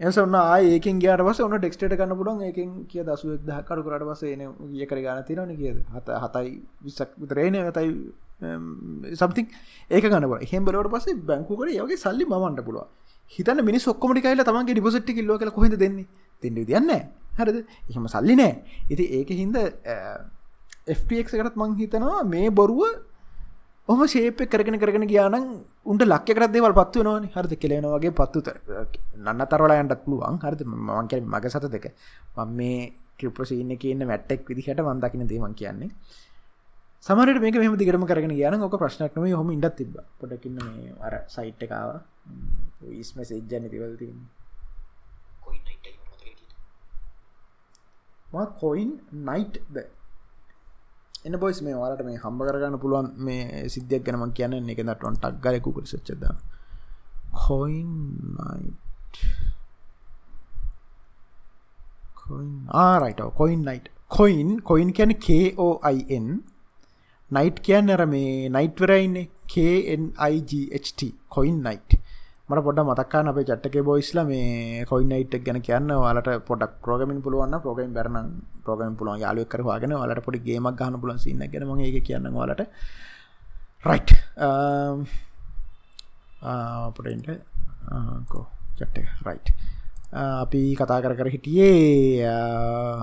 එස 0.00 0.18
ඔන්න 0.18 0.34
ඒකින් 0.34 0.98
ගේට 0.98 1.22
පස 1.22 1.40
ඔන්න 1.40 1.56
ටෙක්ස්ට 1.56 1.86
ගන්න 1.92 2.16
පුලන් 2.18 2.42
ඒකින් 2.42 2.70
කිය 2.90 3.02
දසුවක් 3.02 3.44
දහ 3.46 3.60
කඩු 3.62 3.86
කරට 3.86 4.04
පස 4.10 4.22
එන 4.24 4.42
ඒ 4.42 4.86
කර 4.86 5.00
ගන 5.00 5.22
තිරන 5.24 5.54
කියද? 5.56 5.78
හත 5.94 6.08
හතයි 6.24 6.50
විස්සක් 6.82 7.10
විතරේන 7.16 7.56
තයි 7.72 7.88
සම්ති 9.14 9.42
ඒක 9.90 10.04
ගන්න 10.04 10.26
හෙම 10.52 10.64
බලවට 10.64 10.92
පසේ 10.94 11.14
බැංකුකට 11.30 11.72
යගේ 11.76 11.96
සල්ලි 11.96 12.26
මන්ට 12.26 12.66
පුළුව 12.66 12.86
හිතන 13.32 13.64
මිනි 13.64 13.78
ඔක්කොමටිකයිල 13.86 14.44
තමන්ගේ 14.44 14.74
ඩිපොසිට් 14.74 15.06
කිල්ලෝ 15.06 15.38
කල 15.38 15.50
කොහෙද 15.50 15.78
දෙන්නේ? 15.78 16.06
තිෙන්ඩ 16.42 16.66
තියන්න 16.70 16.90
හරිද? 17.38 17.58
එහෙම 17.90 18.06
සල්ලි 18.14 18.34
නෑ 18.40 18.52
ඉති 18.92 19.04
ඒක 19.18 19.30
හින්ද 19.40 19.56
FPXකටත් 20.98 21.56
මං 21.56 21.76
හිතනවා 21.80 22.22
මේ 22.24 22.50
බොරුව 22.50 22.82
ඔහම 23.88 24.02
ශේප 24.08 24.38
කරගෙන 24.52 24.78
කරගෙන 24.82 25.06
ගියාන 25.06 25.36
උන්ට 25.84 26.04
ලක්කරත් 26.04 26.52
දේවල් 26.52 26.76
පත්ව 26.80 27.02
නොන 27.04 27.30
හරිද? 27.34 27.54
කෙලෙන 27.62 27.86
වගේ 27.94 28.12
පත්තුත 28.20 28.52
නන්න 29.16 29.46
තරවලා 29.52 29.80
යන්ටත් 29.82 30.04
පුළුවන්. 30.04 30.38
හරිද? 30.44 30.60
මංකර 30.66 31.20
මග 31.22 31.44
සත 31.52 31.72
දෙක. 31.74 31.86
මං 32.36 32.54
මේ 32.60 32.92
ක්‍රිප්‍රසින්න 33.18 33.74
කියන්න 33.82 34.06
මැට්ටෙක් 34.06 34.46
විදිහට 34.48 34.80
වන්දකින 34.88 35.28
දේවන් 35.32 35.54
කියන්නේ. 35.54 35.90
සමරට 37.02 37.40
මේක 37.40 37.56
මෙම 37.60 37.76
දිගරම 37.76 38.04
කරගෙන 38.08 38.32
කියන 38.32 38.62
ඕක 38.62 38.76
ප්‍රශ්නක්නම 38.82 39.24
හොම 39.36 39.50
ඉඩත් 39.52 39.76
තිබ 39.76 39.96
පොඩකින්න 40.20 40.56
මේ 40.56 40.94
අර 41.06 41.14
සයිට් 41.28 41.60
එකකාව 41.66 41.90
ඉස්ම 43.02 43.20
සේජ්ජන 43.30 43.68
තිවල් 43.72 43.92
තින්නේ 44.00 44.44
කොයින් 48.60 49.00
නයිට්ද 49.12 49.76
එන්න 51.24 51.36
බොයිස් 51.36 51.62
මේ 51.62 51.74
වාලට 51.74 52.04
මේ 52.04 52.16
හම්බ 52.16 52.42
කරගන්න 52.42 52.76
පුළුවන් 52.76 53.12
මේ 53.16 53.68
සිද්ධියක් 53.68 54.04
ගැනම 54.04 54.30
කියන්න 54.30 54.70
එක 54.70 54.84
දටවන් 54.84 55.14
ටක් 55.14 55.42
ගලකුකර 55.42 55.84
සච්චද 55.84 56.24
coin 57.34 58.76
alright 62.68 63.20
coin 63.34 63.64
night? 63.64 63.88
Coin 64.08 64.58
coin 64.58 64.92
කියන 64.92 65.14
කෝයින් 65.56 66.44
නයිට් 67.30 67.60
කියන්න 67.60 67.90
අර 67.90 68.06
මේ 68.06 68.48
නයිට්වරයින්න 68.48 69.28
KNIGHT 69.48 71.14
කොයින් 71.28 71.62
නයිට්? 71.62 71.94
මට 72.48 72.62
පොඩ 72.62 72.78
මතක්කා 72.80 73.22
අපේ 73.24 73.44
චට්ටක 73.48 73.76
බොයිස්ල 73.82 74.18
මේ 74.22 74.84
කොයින් 74.84 75.08
නයිට් 75.08 75.34
ගැන 75.44 75.58
කියන්න. 75.62 75.88
වලට 75.98 76.44
පොඩක් 76.44 76.72
ප්‍රෝගමින් 76.84 77.22
පුළුවන් 77.24 77.54
ප්‍රෝගම් 77.64 77.92
බැරන 77.96 78.18
ප්‍රෝගම් 78.64 78.96
පුළුවන් 78.98 79.22
යාලුව 79.22 79.46
කරවාගෙන 79.48 79.94
වලට 79.94 80.24
පොඩි 80.26 80.44
ගේමක් 80.48 80.76
ගහන 80.80 81.00
පුලන් 81.00 81.18
සින්න 81.18 81.44
ගෙන 81.52 81.64
ම 81.66 81.78
ඒ 81.78 82.00
කියන්න 82.00 82.28
වලට 82.34 82.62
රයිට් 83.84 84.10
පොඩට 86.96 87.30
කෝ 88.28 88.44
චට්ට 88.76 89.24
රයිට් 89.26 89.48
අපි 90.12 90.62
කතා 90.76 91.00
කර 91.00 91.16
කර 91.16 91.28
හිටියේ 91.28 92.28
uh, 92.28 93.00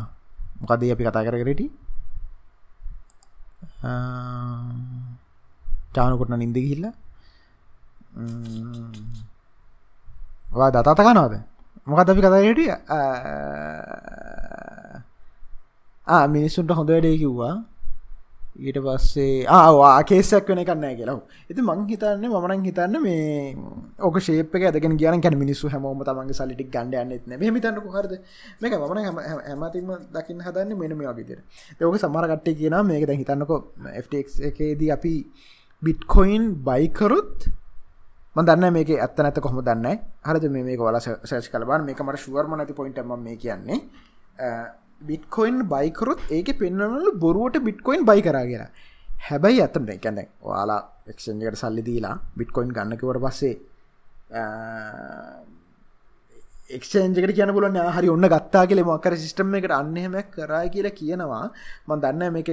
මොකදේ 0.62 0.93
අපි 0.93 1.04
කතා 1.04 1.25
කර 1.25 1.38
කරටි 1.41 1.67
uh, 3.82 4.69
චානකොටන 5.91 6.38
නින්ද 6.38 6.56
ගිහිල්ල. 6.56 6.86
Mm. 8.13 9.31
වා 10.52 10.70
දතාතකනවාද 10.72 11.34
මොකද 11.88 12.10
අපි 12.10 12.22
කතා 12.22 12.42
හිටිය? 12.46 12.72
මිනිස්සුන්ට 16.28 16.72
හොඳ 16.78 16.90
වැඩේ 16.90 17.18
කිව්වා. 17.18 17.56
ඊට 18.60 18.78
පස්සේ 18.86 19.46
ආවා 19.48 20.04
කේසක් 20.04 20.50
වෙන 20.50 20.62
කන්න 20.68 20.96
කියලා. 21.00 21.20
ඇති 21.50 21.62
මං 21.64 21.86
හිතන්න 21.90 22.26
මනන් 22.30 22.66
හිතන්න 22.68 22.96
මේ 23.06 23.56
ඕක 24.00 24.20
ශේප 24.20 24.56
ඇදගෙන 24.56 24.98
කියන 25.00 25.22
කැන 25.24 25.38
මිනිස්සු 25.44 25.72
හැමෝම 25.74 26.04
තමන්ගේ 26.04 26.38
සලිටි 26.40 26.68
ගන්ඩ 26.74 27.00
යන්නෙත්න 27.04 27.32
මෙහිතන්නක 27.40 27.88
හරද? 27.96 28.14
මේක 28.62 28.74
මන 28.76 29.00
හැමතිම 29.48 29.90
දකින්න 30.16 30.44
හදන්න 30.46 30.78
මෙන 30.82 30.98
මේ 31.00 31.08
වගේතර 31.10 31.40
ඒක 31.80 31.98
සමරකට්ටේ 32.04 32.60
කියන 32.60 32.78
මේක 32.92 33.08
දැ 33.10 33.18
හිතන්නකො 33.24 33.58
FTX 34.04 34.28
එකේදී 34.52 34.92
අපි 34.98 35.16
බිට්කොයින් 35.82 36.44
බයිකරුත් 36.68 37.50
මදන්න 38.36 38.74
මේක 38.74 38.89
ඇත්ත 38.96 39.17
නැත 39.17 39.39
කොහොම 39.46 39.60
දන්න 39.67 39.98
හරද? 40.28 40.46
මේක 40.52 40.80
වල 40.80 41.00
සෑච් 41.00 41.50
කලබන් 41.54 41.84
මේක 41.88 42.00
මට 42.06 42.24
ශුවර්ම 42.26 42.56
නැති 42.58 42.74
පොයින්ටම 42.74 43.12
මේ 43.26 43.36
කියන්නේ. 43.44 43.80
බිට්කොයින් 45.10 45.58
බයිකරොත් 45.74 46.22
ඒක 46.38 46.50
පෙන්න්නවල 46.62 47.12
බොරුවට 47.24 47.60
බිට්කොයින් 47.67 48.06
බයි 48.10 48.22
කරා 48.28 48.46
කියලා. 48.52 48.72
හැබැයි 49.28 49.62
ඇතම 49.62 49.86
කැන 50.04 50.20
වාලා 50.50 50.82
එක්ෂන්ජකට 51.12 51.62
සල්ලි 51.62 51.84
දීලා 51.88 52.15
බිට්කොයින් 52.38 52.72
ගන්නකවට 52.78 53.22
පස්සේ 53.26 53.56
එක්ෂන්ජකට 56.78 57.34
කියන 57.38 57.52
පුලන්න 57.58 57.80
හරි 57.96 58.10
ඔන්න 58.15 58.28
ගත්තා 58.34 58.63
කියල 58.70 58.84
මොකර 58.91 59.17
සිිටම් 59.24 59.58
එකට 59.60 59.74
අන්නහෙමක් 59.80 60.32
කරා 60.38 60.63
කියලා 60.76 60.98
කියනවා. 61.00 61.46
මන් 61.88 62.00
දන්න 62.04 62.34
මේක 62.38 62.50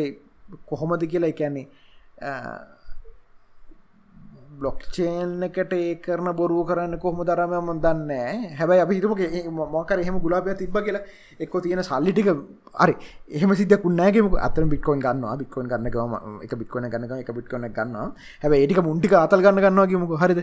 කොහොමද 0.66 1.06
කියලා. 1.12 1.30
එකන්නේ 1.34 1.66
බ්ලොක්්චේන් 4.60 5.32
එකට 5.42 5.72
ඒ 5.72 5.94
කරන 5.96 6.28
බොරුව 6.32 6.60
කරන්න 6.68 6.98
කොහොම 6.98 7.20
දරමම 7.22 7.68
දන්න 7.78 8.10
හැබයි 8.58 8.80
අපිහිතුමගේ 8.80 9.42
මොකර 9.72 9.98
එහෙම 9.98 10.18
ගුලාපය 10.18 10.54
තිබ 10.54 10.78
කියලා 10.78 11.02
එක්ක 11.40 11.54
තියෙන 11.62 11.82
සල්ලිටික 11.82 12.28
අරි 12.76 12.94
එහම 13.30 13.54
සිද 13.54 13.74
කුන්නෑගේ 13.78 14.24
අතර 14.40 14.64
බික්කොන් 14.66 15.00
ගන්න 15.00 15.38
බික්කොන් 15.40 15.68
ගන්නකම 15.68 16.14
එක 16.42 16.54
බික්කොන 16.54 16.88
ගන්නක 16.88 17.20
එක 17.22 17.32
බික්කොන 17.32 17.68
ගන්න 17.70 18.14
හැබ 18.42 18.52
ඒටික 18.54 18.82
මුන්ටික 18.82 19.14
අතල් 19.16 19.40
ගන්න 19.40 19.62
ගන්නවාගේමක 19.64 20.14
හරිද? 20.22 20.40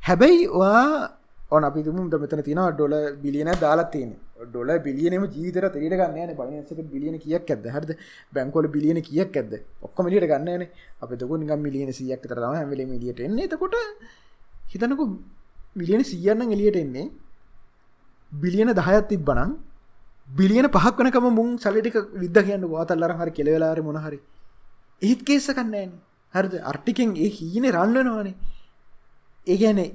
හැබැයි 0.00 0.48
වා 0.54 0.84
ඕන 1.50 1.64
අපි 1.64 1.82
තුමුම් 1.82 2.06
මෙතන 2.16 2.42
තින 2.42 2.60
ඩොල 2.70 2.94
බිලියන 3.22 3.50
දාලා 3.60 3.90
තියෙන 3.90 4.12
ඩොල 4.42 4.70
බිලියනම 4.80 5.24
ජීතර 5.28 5.64
තේට 5.68 5.94
ගන්න 6.00 6.32
බයිනසක 6.38 6.80
බිලියන 6.92 7.16
කියක් 7.18 7.50
ඇද 7.50 7.64
හරද? 7.66 7.90
බැංකොල 8.32 8.66
බිලියන 8.68 8.98
කියක් 9.02 9.36
ඇද 9.36 9.52
ඔක්කොම 9.82 10.06
ලියට 10.08 10.28
ගන්නන 10.32 10.62
අප 11.02 11.10
තක 11.12 11.30
නිගම් 11.42 11.60
මිලියන 11.60 11.92
සියක් 11.92 12.22
තර 12.22 12.40
ම 12.42 12.54
හැමල 12.56 12.82
මිලියට 12.86 13.20
එන්නේ. 13.20 13.44
එතකොට 13.46 13.74
හිතනකු 14.72 15.04
මිලියන 15.76 16.04
සියන්න 16.04 16.46
එලියට 16.48 16.76
එන්නේ 16.76 17.10
බිලියන 18.32 18.72
දහයත් 18.72 19.08
තිබ්බනං 19.08 19.56
බිලියන 20.28 20.68
පහක් 20.68 20.96
වනකම 20.98 21.26
මුන් 21.30 21.48
සලිටික 21.58 21.96
විද්ද 22.14 22.36
කියන්න 22.40 22.64
වාතල්ලර 22.66 23.12
හරි 23.18 23.32
කෙලවෙලාර 23.32 23.80
මොනහරි 23.82 24.20
ඒත් 25.02 25.20
කේස 25.22 25.48
කන්නෑන 25.48 25.92
හරිද? 26.34 26.54
අර්ටිකෙන් 26.62 27.10
ඒ 27.16 27.30
හීන 27.30 27.64
රන්නනවානේ 27.68 28.34
ඒගැනේ 29.46 29.90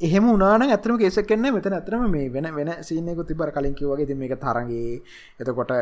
එහෙම 0.00 0.24
උනාන 0.26 0.62
ඇතම 0.62 0.94
කෙසක් 0.96 1.26
කන්න 1.26 1.50
මෙතන 1.50 1.74
ඇතරම 1.74 2.06
මේ 2.06 2.28
වෙන 2.28 2.46
වෙන 2.54 2.70
සීනයකු 2.80 3.22
තිබර 3.24 3.50
කලින් 3.50 3.74
කිවගේ 3.74 4.14
මේක 4.14 4.34
තරගේ. 4.36 5.02
එතකොට 5.36 5.72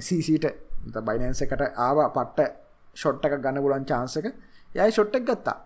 සීසිට 0.00 0.46
බයිනන්සකට 0.98 1.62
ආව 1.76 1.98
පට්ට 2.08 2.48
ෂොට්ටක 2.94 3.34
ගන්න 3.36 3.58
ගුලන් 3.58 3.84
චාන්සක 3.84 4.26
යයි 4.70 4.90
ෂොට්ටක් 4.90 5.26
ගත්තා. 5.26 5.58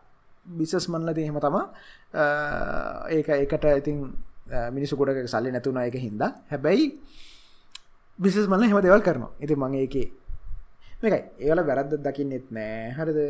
බිසස් 0.49 0.89
මන්ල 0.89 1.13
එහෙම 1.15 1.37
තම 1.39 1.57
ඒක 3.11 3.29
ඒකට 3.31 3.65
ඉතින් 3.77 3.99
මිනිසු 4.71 4.97
ගොඩක 4.97 5.29
සල්ලි 5.29 5.53
නැතුන 5.53 5.77
එක 5.79 5.97
හින්දා. 5.97 6.33
හැබැයි 6.49 6.89
බිසස් 8.19 8.49
මල්ල 8.49 8.65
හෙම 8.65 8.81
දෙවල් 8.81 9.03
කරනවා. 9.03 9.37
ඉති 9.39 9.55
මං 9.55 9.75
ඒකේ 9.77 10.09
මේකයි. 11.03 11.21
ඒවල 11.39 11.61
වැරද්ද 11.61 12.01
දකින්නෙත් 12.01 12.49
නෑ. 12.51 12.97
හරිද? 12.97 13.21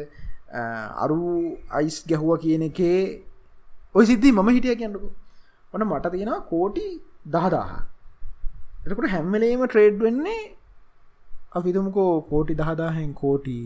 අරු 0.94 1.58
අයිස් 1.70 2.06
ගැහුව 2.06 2.38
කියන 2.38 2.70
එකේ 2.70 3.31
ඔය 3.94 4.04
සිද්ධී 4.06 4.32
මම 4.32 4.48
හිටිය 4.48 4.76
කියන්නකු. 4.76 5.08
ඔන්න 5.74 5.84
මට 5.84 6.12
තියෙනවා 6.12 6.40
කෝටි 6.42 6.84
දහදාහ. 7.26 7.70
එතකොට 8.84 9.08
හැම්මලේම 9.08 9.64
ට්‍රේඩ් 9.66 9.98
වෙන්නේ 9.98 10.42
අපිතුමකෝ 11.52 12.12
කෝටි 12.22 12.54
දහදාහෙන් 12.54 13.12
කෝටි 13.14 13.56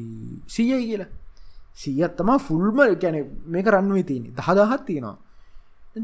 සීයයි 0.46 0.82
කියලා. 0.82 1.12
සීයත් 1.74 2.16
තමා 2.16 2.38
ෆුල්ම 2.38 2.78
ගැන 2.96 3.16
මේක 3.46 3.66
රන්නුව 3.66 4.02
තියන්නේ. 4.02 4.34
දහදාහත් 4.34 4.82
තියෙනවා. 4.84 5.16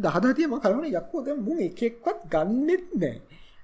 දහදාතියම 0.04 0.54
කලන 0.58 0.84
යක්කෝ. 0.90 1.24
දැ 1.26 1.36
මු 1.36 1.58
එකෙක්වත් 1.60 2.20
ගන්නෙත් 2.28 2.86
නෑ. 2.96 3.18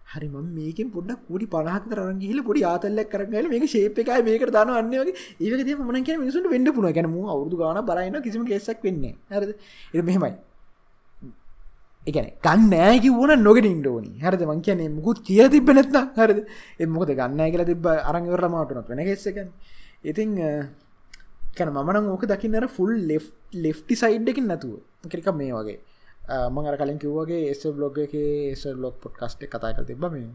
හරි 0.09 0.29
ම 0.29 0.37
මේක 0.51 0.79
පොඩ 0.91 1.11
කුඩි 1.23 1.47
පනහත 1.47 1.93
රගහිල 1.99 2.41
පොඩි 2.43 2.65
ආතල්ලක් 2.65 3.09
කරගල 3.09 3.49
මේ 3.49 3.69
ශේප 3.69 3.99
එකයි 3.99 4.21
මේක 4.25 4.45
දන 4.49 4.75
අන්නවගේ 4.75 5.15
ඒකද 5.41 5.73
මන 5.81 6.05
කිය 6.05 6.19
මිසුට 6.19 6.51
වෙන්න 6.51 6.69
පුුණ 6.73 6.93
ගැනම 6.93 7.17
අවුදු 7.29 7.57
ගන 7.57 7.81
බලන්න 7.85 8.23
කිසිම 8.23 8.45
කෙසක් 8.45 8.83
වෙන්න 8.83 9.03
හරද? 9.31 9.51
එ 9.95 10.03
මෙහෙමයි. 10.03 10.35
එකන 12.09 12.29
ගන්න 12.45 12.73
ෑකි 12.81 13.11
වුණ 13.19 13.43
නොගෙන 13.47 13.67
ඉන්ඩෝනි 13.71 14.13
හරද? 14.25 14.43
මං 14.51 14.61
කියනේ 14.67 14.89
මුකුත් 14.97 15.19
කිය 15.29 15.43
තිබ 15.55 15.71
නැත්න 15.79 16.13
හරද? 16.19 16.39
එමොකද 16.81 17.11
ගන්න 17.21 17.53
කියල 17.53 17.65
තිබ 17.71 17.89
අරංවර 18.11 18.45
මාටනොත් 18.55 18.89
වෙන 18.93 19.05
ගෙස්සකන් 19.09 19.49
ඉතිං 20.05 20.35
කැන 21.57 21.73
මන 21.75 22.11
ඕක 22.15 22.25
දකින්නර 22.33 22.69
ෆුල් 22.77 22.93
ලේ 23.11 23.21
ලෙෆ්ටි 23.65 23.95
සයිඩ්ඩකින් 24.03 24.47
නැතුව. 24.47 24.75
කෙරික 25.11 25.29
මේ 25.41 25.53
වගේ. 25.53 25.79
මං 26.55 26.69
අර 26.69 26.77
කලින් 26.77 26.99
කිව්වගේ 27.03 27.51
එස 27.51 27.63
බ්ලොග් 27.77 27.99
එක 28.05 28.15
එස 28.15 28.65
ලොක් 28.85 28.97
පොට් 29.03 29.15
කස්ට 29.21 29.51
කතා 29.53 29.75
කර 29.77 29.85
තිබ 29.85 30.05
මේ. 30.15 30.31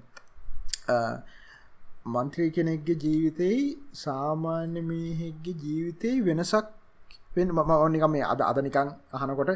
මන්ත්‍රී 2.05 2.51
කෙනෙක්ගේ 2.51 2.99
ජීවිතයි 3.03 3.59
සාමාන්‍ය 3.95 4.81
මේහෙක්ගේ 4.89 5.59
ජීවිතයි 5.63 6.15
වෙනසක් 6.21 6.67
වෙන 7.35 7.49
මම 7.49 7.71
ඕනික 7.75 8.05
මේ 8.09 8.23
අද 8.23 8.41
අද 8.41 8.57
නිකං 8.67 8.89
අහනකොට 9.13 9.51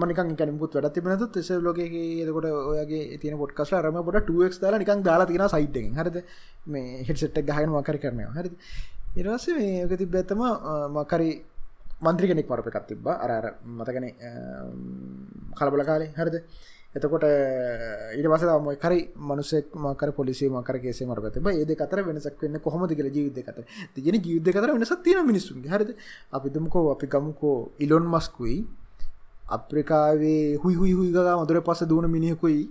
මනික 0.00 0.20
කැනමුත් 0.38 0.72
වැඩ 0.74 0.94
තිබෙනතු 0.94 1.26
තෙස 1.32 1.50
ලෝකගේ 1.66 2.22
එතකොට 2.24 2.46
ඔයගේ 2.72 3.18
තින 3.18 3.36
පොට්කස් 3.42 3.72
රම 3.82 3.98
පොට 4.04 4.20
ටක් 4.20 4.60
දාලා 4.62 4.78
නිකං 4.78 5.02
දාලා 5.02 5.26
තින 5.26 5.44
සයිට්ෙන් 5.48 5.94
හරද? 5.98 6.16
මේ 6.66 7.04
හෙට්සෙට්ක් 7.08 7.46
ගහන 7.50 7.70
මකර 7.74 7.98
කරනය 8.02 8.24
හරි 8.36 8.50
ඉරස 9.16 9.46
මේක 9.58 9.92
තිබ 9.98 10.14
ඇත්තම 10.14 10.42
මකරි 10.96 11.30
මන්ත්‍රිගෙනෙක් 12.00 12.50
මරප 12.50 12.66
එකක් 12.70 12.86
තිබ්බ. 12.88 13.06
අර 13.06 13.54
මතකන 13.78 14.06
කලබල 15.58 15.82
කාලේ. 15.84 16.12
හරිද? 16.18 16.36
එතකොට 16.88 17.24
ඊට 18.14 18.26
පස 18.26 18.42
ම 18.56 18.68
කරි 18.76 19.00
මනුසෙක් 19.14 19.66
මකර 19.74 20.10
පොලිසි 20.12 20.48
මකර 20.48 20.76
කෙසේ 20.78 21.06
මරගත 21.06 21.36
ඒද 21.36 21.70
කතර 21.74 22.00
වෙනසක් 22.02 22.40
වන්න 22.40 22.60
කොහොමද 22.60 22.90
කියල 22.90 23.08
ජීවිත 23.08 23.44
කත 23.44 23.58
තිගෙන 23.94 24.16
ජීවිත 24.16 24.48
කතර 24.48 24.72
වෙනසක් 24.72 25.02
තියෙන 25.02 25.26
මිනිසුන්ගේ 25.26 25.68
හරිද? 25.68 25.90
අපිතුමකෝ 26.32 26.90
අපි 26.90 27.06
ගමුකෝ 27.06 27.72
ඉලොන් 27.78 28.06
මස්කුයි 28.06 28.64
අප්‍රිකාවේ 29.48 30.56
හුයි 30.56 30.74
හුයි 30.74 30.92
හුයිගා 30.92 31.36
මදුර 31.36 31.60
පස 31.62 31.84
දුවන 31.84 32.08
මිනිහකුයි 32.08 32.70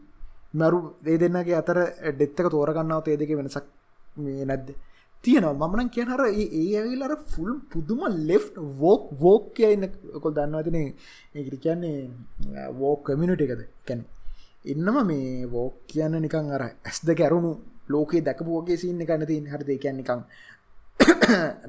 මරු 0.53 0.79
ඒ 1.05 1.17
දෙන්නගේ 1.17 1.55
අතර 1.55 1.77
ඩෙත්තක 2.09 2.49
තෝරගන්නාව 2.49 3.05
ඒ 3.05 3.17
දෙක 3.17 3.31
වෙනසක් 3.31 3.65
මේ 4.17 4.45
නැද්ද? 4.45 4.73
තියෙනවා. 5.23 5.67
මමන 5.67 5.89
කියනර 5.95 6.21
ඒ 6.25 6.65
ඇවිලර 6.79 7.13
ෆුල් 7.31 7.51
පුදුම 7.71 8.01
ලෙෆ් 8.29 8.45
වෝක් 8.81 9.03
වෝක් 9.23 9.43
කියන්න 9.57 9.87
කොල් 10.23 10.33
දන්නවතින 10.37 10.77
ඒකට 11.35 11.55
කියන්නේ 11.65 11.97
වෝක් 12.81 12.99
කමිනිට 13.07 13.41
එකද? 13.45 13.61
කැන 13.87 14.01
ඉන්නම 14.65 14.97
මේ 15.09 15.49
වෝක් 15.55 15.75
කියන්න 15.91 16.15
නිකං 16.25 16.53
අර 16.55 16.63
ඇස් 16.67 16.99
දෙක 17.09 17.19
ඇරුණු 17.25 17.51
ලෝකේ 17.89 18.21
දැකපුෝගේ 18.21 18.77
සින්න 18.77 19.05
කන්න 19.09 19.27
තින් 19.31 19.45
හරි 19.51 19.67
දෙකැන් 19.69 19.97
නිකං 20.01 20.21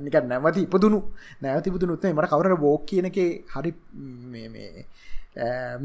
නික 0.04 0.16
නැවති 0.32 0.64
ඉපදුණු 0.66 0.98
නැවතිපුදුනුත්ේ 1.42 2.12
මට 2.14 2.30
කවර 2.32 2.56
බෝක් 2.64 2.82
කියන 2.88 3.06
එක 3.10 3.18
හරි 3.54 3.70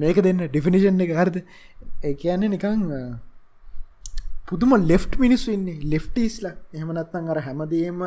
මේක 0.02 0.18
දෙන්න 0.26 0.42
ඩිෆිනිෂන් 0.48 1.04
එක 1.06 1.14
හරිද? 1.20 1.38
ඒ 2.04 2.14
කියන්නේ 2.22 2.54
නිකං 2.56 2.82
පුදුම 4.54 4.74
ලෙෆ් 4.92 5.06
මිනිස්සු 5.18 5.52
ඉන්නේ. 5.58 5.78
ලෙෆ්ටිස්ල 5.94 6.48
එහමනත්නං 6.80 7.30
අර 7.34 7.40
හැමදේම 7.48 8.02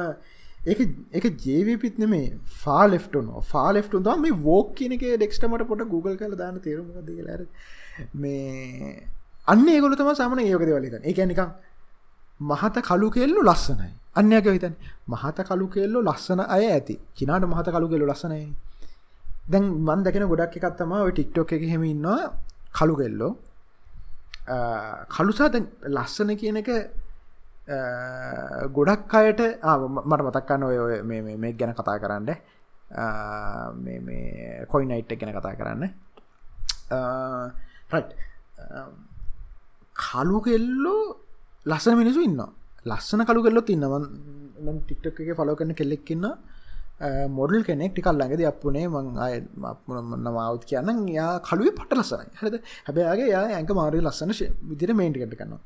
ඒ 0.66 0.86
එක 1.18 1.26
ජේවපිත් 1.44 1.98
නෙමේ 1.98 2.28
ෆා 2.62 2.84
ලෙෆ්ටුන 2.92 3.28
ෆා 3.52 3.68
ලෙෆ්ටු 3.72 4.00
ද 4.00 4.16
මේ 4.22 4.38
වෝක් 4.46 4.74
කියනක 4.78 5.04
ඩෙක්ස්ටමට 5.04 5.68
පොට 5.70 5.84
Google 5.92 6.16
කල 6.16 6.34
දාන 6.42 6.58
තේරුම 6.60 6.88
දලාර 7.08 7.42
මේ 8.14 8.90
අන්න 9.46 9.68
ඒගොල 9.68 9.94
තම 9.94 10.10
සාමන 10.20 10.42
ඒකද 10.42 10.70
වලිත 10.70 10.96
එක 11.04 11.18
නිකං 11.24 11.50
මහත 12.40 12.76
කලු 12.82 13.10
කෙල්ලු 13.10 13.40
ලස්සනයි. 13.42 13.90
අන්‍යක 14.16 14.46
හිතන් 14.48 14.74
මහත 15.08 15.38
කලු 15.48 15.66
කෙල්ලු 15.68 15.98
ලස්සන 16.02 16.40
අය 16.48 16.64
ඇති. 16.66 16.96
චිනාට 17.16 17.44
මහත 17.44 17.68
කලු 17.68 17.88
කෙල්ලු 17.88 18.06
ලස්සනයි. 18.06 18.46
දැන් 19.50 19.64
මන් 19.86 20.00
දකින 20.04 20.26
ගොඩක් 20.32 20.56
එකත්තම 20.58 20.92
ඔය 20.98 21.12
ටික්ටෝක 21.12 21.52
එක 21.52 21.62
හෙමඉන්නවා 21.72 22.22
කලු 22.72 22.94
කෙල්ලෝ. 22.96 23.32
කළුසා 24.46 25.50
ලස්සන 25.88 26.30
කියන 26.40 26.56
එක 26.62 26.70
ගොඩක් 28.70 29.14
අයට 29.14 29.40
මට 30.06 30.22
මතක්කන්න 30.26 30.62
ඔය 30.62 31.02
මේ 31.02 31.52
ගැන 31.52 31.74
කතා 31.74 31.98
කරන්න. 31.98 32.28
කොයි 34.70 34.86
නයිට් 34.86 35.12
ගැන 35.20 35.34
කතා 35.34 35.54
කරන්න. 35.58 35.82
කලු 39.96 40.38
කෙල්ලෝ 40.40 41.02
ලස්සන 41.66 41.98
මිනිසු 41.98 42.20
ඉන්න 42.22 42.40
ලස්සන 42.86 43.26
කළු 43.26 43.42
කෙල්ලොත් 43.42 43.70
ඉන්නවන් 43.70 44.04
ටික්ටක් 44.82 45.18
එක 45.20 45.34
ෆලෝ 45.34 45.56
කරන 45.58 45.74
කෙල්ලෙක්කින්න 45.74 46.26
මොඩල් 47.38 47.62
කෙනෙක් 47.62 47.92
ටිකල් 47.92 48.16
ළඟද 48.20 48.44
අපපුනේ 48.52 48.86
මං 48.88 49.06
අය 49.18 49.34
නමාවත් 50.26 50.64
කියන්න. 50.70 51.08
යා 51.18 51.32
කළුවේ 51.40 51.76
පට 51.78 52.00
ලස්සනයි 52.00 52.30
හරද? 52.40 52.56
හැබැයාගේ 52.86 53.28
යා 53.34 53.44
ඇක 53.58 53.70
මාරය 53.80 54.00
ලස්සන 54.00 54.32
විදිර 54.70 54.94
මේන්ටිකට 54.94 55.36
කන්නවා 55.40 55.60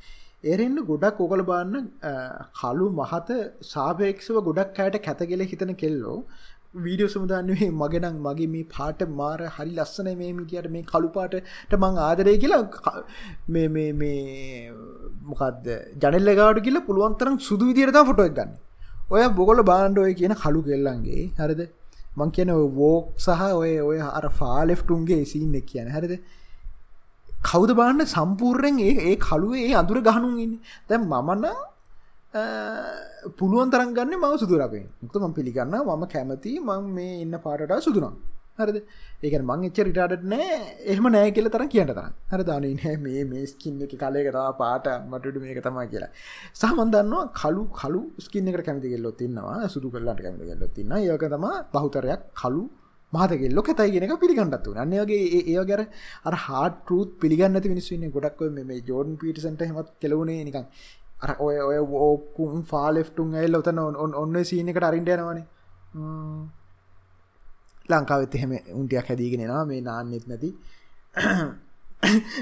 ඒරෙන්න්න 0.45 0.85
ගොඩක් 0.90 1.19
ඕකල 1.21 1.43
බාන්න 1.51 1.90
කලු 2.61 2.87
මහත 3.01 3.29
සාපේක්ෂව 3.73 4.40
ගොඩක් 4.47 4.81
අයට 4.85 4.97
කැතගෙල 5.07 5.45
හිතන 5.51 5.73
කෙල්ලෝ 5.83 6.16
වීඩියෝ 6.77 7.12
සමුදාන්නේ 7.14 7.69
මගෙනම් 7.73 8.16
මගේ 8.27 8.49
මේ 8.55 8.64
පාට 8.75 9.05
මාර 9.21 9.38
හරි 9.57 9.73
ලස්සන 9.77 10.09
මේ 10.21 10.33
මිටියට 10.38 10.71
මේ 10.77 10.88
කළුපාටට 10.93 11.77
මං 11.79 12.01
ආදරය 12.07 12.35
කියලා 12.45 12.95
මේ 13.49 13.69
මේ 13.77 13.93
මේ 13.93 14.73
මොකක්ද 15.31 15.71
ජනෙල්ල 16.03 16.35
ගාඩු 16.40 16.66
කියල 16.66 16.81
පුළුවන්තරම් 16.88 17.38
සුදු 17.49 17.71
විදිරතා 17.71 18.05
ෆොටෝ 18.11 18.29
ගන්න. 18.31 18.53
ඔය 19.11 19.23
බොගොල 19.31 19.62
බාන්්ඩෝය 19.62 20.12
කියන 20.14 20.35
කළු 20.35 20.61
කෙල්ලන්ගේ 20.62 21.23
හරිද? 21.38 21.62
මං 22.16 22.31
කියන 22.31 22.51
වෝක් 22.75 23.05
සහ 23.18 23.42
ඔය 23.55 23.73
ඔය 23.81 23.99
අර 24.11 24.27
ෆාලෙෆ්ටුන්ගේ 24.33 25.25
සින්න 25.25 25.55
කියන 25.62 25.88
හරිද? 25.88 26.14
කෞද 27.44 27.70
බාන්න 27.75 28.07
සම්පූර්යෙන් 28.07 28.81
ඒ 28.81 28.94
ඒ 29.05 29.16
කළුවේ 29.18 29.66
ඒ 29.66 29.75
අඳුර 29.75 30.01
ගහනුන් 30.01 30.38
ඉන්න? 30.38 30.55
දැන් 30.88 31.03
මමන්න 31.05 31.46
පුළුවන් 33.37 33.70
තරන් 33.70 33.94
ගන්න 33.94 34.14
මව 34.16 34.35
සුදුරපේ 34.38 34.85
මුතම 35.03 35.33
පිළිගන්න 35.33 35.75
මම 35.79 36.05
කැමති 36.07 36.53
මං 36.61 36.85
මේ 36.90 37.14
ඉන්න 37.23 37.35
පාටට 37.38 37.83
සුදුනම් 37.83 38.14
හරද? 38.58 38.78
ඒක 39.22 39.34
මං 39.40 39.64
එච්ච 39.68 39.80
රිටාඩට 39.80 40.24
නෑ. 40.24 40.58
එහම 40.86 41.06
නෑ 41.08 41.30
කියල 41.30 41.48
තරන් 41.48 41.68
කියන්න 41.68 41.90
තරන් 41.90 42.12
හර 42.30 42.42
දාන 42.44 42.66
නෑ 42.74 42.96
මේ 42.98 43.24
මේ 43.26 43.46
ස්කින්න 43.46 43.80
එක 43.82 43.94
කලයකතා 43.96 44.48
පාට 44.54 44.90
මටඩු 45.04 45.44
මේක 45.44 45.62
තමා 45.62 45.86
කියලා. 45.86 46.10
සහමන්දන්නවා 46.54 47.24
කලු 47.34 47.64
කලු 47.74 48.02
ස්කින්නකට 48.20 48.66
කැමති 48.66 48.92
කෙල්ලොත් 48.94 49.18
තින්නවා 49.18 49.68
සුදු 49.68 49.90
කරලාට 49.90 50.20
කැමති 50.20 50.50
කෙල්ලොත් 50.50 50.74
තින්න 50.74 50.94
ඒක 50.98 51.26
තම 51.28 51.48
බහුතරයක් 51.72 52.22
කලු 52.34 52.62
මාතගෙල්ලො 53.12 53.62
කතයි 53.62 53.90
ගෙනක 53.96 54.14
පිළිගන්නත්තු 54.20 54.76
අන්නේගේ 54.76 55.42
ඒ 55.42 55.64
ගැර 55.64 55.82
අර 56.24 56.34
හාට 56.36 56.90
රුත් 56.90 57.18
පිළිගන්න 57.20 57.60
මිනිස්සුන්න 57.66 58.06
ගොඩක් 58.10 58.40
මේ 58.62 58.80
ජෝඩන් 58.82 59.16
පිටසන්ට 59.16 59.66
හෙමත් 59.68 59.90
කෙලවුණේ 60.00 60.44
නිකං 60.44 60.64
අර 61.22 61.30
ඔය 61.38 61.56
ඔය 61.60 61.78
ඕකුම් 62.00 62.62
ෆාලෙෆ්ටුන් 62.64 63.34
ඇල් 63.34 63.54
ඔතන 63.54 63.82
ඔන්න 63.82 64.14
ඔන්න 64.14 64.40
සීනකට 64.44 64.88
අරින්ටයනවනේ 64.88 65.44
ලංකාවෙත් 67.92 68.35
එහෙම 68.38 68.53
උන්ටියක් 68.81 69.11
හැදීගෙනවා 69.11 69.64
මේ 69.70 69.81
නාන්නෙත් 69.88 70.24
නැති. 70.31 70.50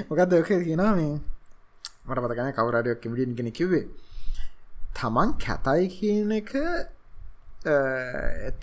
මොකක්ද 0.09 0.33
ඔක 0.41 0.49
කියෙනවා 0.67 0.93
මේ? 0.99 1.15
මට 2.07 2.19
පතගන 2.23 2.53
කවරඩයක් 2.59 3.03
මිටින් 3.11 3.35
කෙන 3.39 3.51
කිව්වේ. 3.59 3.85
තමන් 4.99 5.29
කැතයි 5.43 5.85
කියන 5.97 6.31
එක 6.39 6.51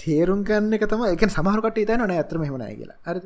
තේරුම් 0.03 0.41
ගන්න 0.49 0.73
එක 0.79 0.85
තම 0.91 1.03
එක 1.13 1.23
සමහරකට 1.37 1.79
තන 1.91 2.03
න 2.07 2.13
ඇතරම 2.17 2.43
හෙමනය 2.49 2.73
කියලා. 2.81 2.99
අර 3.11 3.17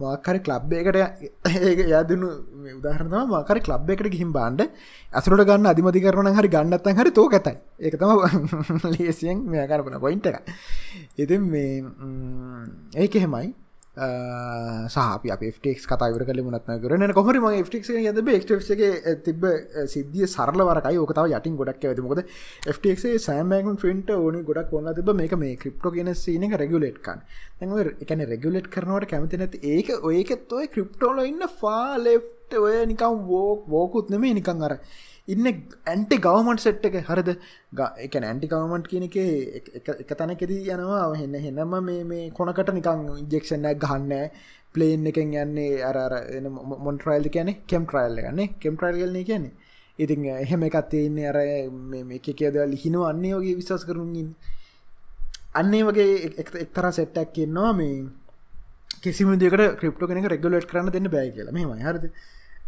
මාකරි 0.00 0.40
කලබ් 0.40 0.72
එකට 0.72 0.96
ඒ 0.96 1.72
යදනු 1.92 2.28
උදාහරනවා 2.72 3.24
මාකර 3.26 3.60
කලබ් 3.60 3.90
එකට 3.90 4.10
ගිහිම් 4.14 4.32
බාන්ඩ 4.32 4.66
ඇසරට 5.12 5.44
ගන්න 5.44 5.70
අධිමති 5.72 6.02
කරන 6.02 6.30
හරි 6.32 6.48
ගන්නත්තන් 6.48 7.00
හරි 7.00 7.12
තෝ 7.12 7.28
ඇතයි. 7.30 7.56
එක 7.80 7.96
තම 7.96 8.90
ලේසියෙන් 8.94 9.42
මෙයාකරපන 9.46 9.98
පොයින්ට 9.98 10.26
එක 10.26 10.38
ඉතින් 11.16 11.42
මේ 11.46 11.84
ඒක 12.96 13.14
එහෙමයි. 13.14 13.54
සහ 13.90 14.98
ෆටෙක් 15.50 15.80
කතාවර 15.82 16.22
කල 16.22 16.40
මුණත්න 16.42 16.78
කරන 16.80 17.12
කොහරි 17.12 17.40
ම 17.40 17.46
ෆටක් 17.60 17.88
යද 17.90 18.20
ක්ගේ 18.70 19.16
තිබ 19.18 19.42
සිද්ධිය 19.86 20.28
සරල 20.28 20.62
වරකයි. 20.62 20.96
ඕකතාව 20.96 21.26
යටින් 21.28 21.56
ගොඩක් 21.56 21.84
ඇති 21.84 22.00
මොකද 22.00 22.22
ෆටේ 22.68 23.18
සෑමෑකන් 23.18 23.76
ෆින්ට 23.76 24.10
ඕන 24.10 24.44
ගොඩක් 24.44 24.72
ඔන්න 24.72 24.94
තිබ 24.94 25.10
මේක 25.12 25.34
මේ 25.34 25.56
ක්‍රිප්ටෝ 25.56 25.90
කියන 25.90 26.14
සීන 26.14 26.46
රෙගුලේට්කන් 26.54 27.18
එකන 28.00 28.26
රෙගුලේට් 28.26 28.70
කරනවට 28.70 29.10
කැමති 29.10 29.36
නැති 29.36 29.58
ඒක 29.68 29.90
ඔයකත් 30.04 30.52
ඔය 30.52 30.68
ක්‍රිප්ටෝල 30.68 31.24
ඉන්න 31.24 31.42
ෆාලෙෆ්ට 31.60 32.54
ඔය 32.56 32.86
නිකම් 32.86 33.26
වෝක් 33.26 33.66
වෝකුත් 33.68 34.10
නෙමේ 34.10 34.38
නිකං 34.38 34.62
අර 34.62 34.78
ඉන්න 35.28 35.46
ඇන්ටි 35.46 36.16
ගවමන්ට 36.18 36.60
සෙට් 36.60 36.84
එක. 36.84 36.96
හරද? 37.08 37.30
එක 38.06 38.14
ඇන්ටි 38.16 38.48
ගවමන්ට් 38.52 38.88
කියන 38.88 39.04
එක 39.08 39.16
එක 39.90 40.14
තැනකෙදී 40.18 40.70
යනවා. 40.74 41.14
හෙන්න 41.20 41.34
හෙනම 41.34 41.74
මේ 41.88 42.04
මේ 42.04 42.30
කොනකට 42.30 42.72
නිකං 42.74 43.04
ඉන්ජෙක්ෂන්නක් 43.22 43.82
ගහන්න 43.84 44.30
ප්ලේන් 44.74 45.06
එකෙන් 45.06 45.34
යන්නේ 45.34 45.82
අර 45.82 45.98
මොන්ට්‍රයිල් 46.86 47.28
කියන 47.28 47.54
කෙම් 47.66 47.86
ට්‍රයිල් 47.86 48.22
ගන්නේ 48.24 48.54
කෙම් 48.60 48.76
ට්‍රයිල්ගලන 48.76 49.24
කියන්නේ? 49.24 49.52
ඉතින් 49.98 50.24
එහෙම 50.36 50.62
එකත් 50.62 50.88
තියන්නේ 50.90 51.28
අර 51.28 51.38
එක 52.16 52.30
කියද 52.38 52.56
ලිහිනව 52.72 53.04
අන්නේ 53.10 53.34
වගේ 53.34 53.58
විශස් 53.60 53.84
කරුන්ගින් 53.84 54.34
අන්නේ 55.54 55.84
වගේ 55.84 56.32
එක්තර 56.42 56.92
සෙට්ටක් 56.98 57.32
කියන්නවා 57.36 57.72
මේ 57.72 58.08
කිසිම 59.02 59.32
දෙකට 59.38 59.80
ක්‍රප්ටෝ 59.80 60.08
කෙනෙක 60.08 60.30
රෙගුලට් 60.32 60.68
කරන්න 60.70 60.92
දෙන්න 60.92 61.10
බෑ 61.10 61.30
කියලා. 61.34 61.52
මේ 61.52 61.84
හරද? 61.86 62.04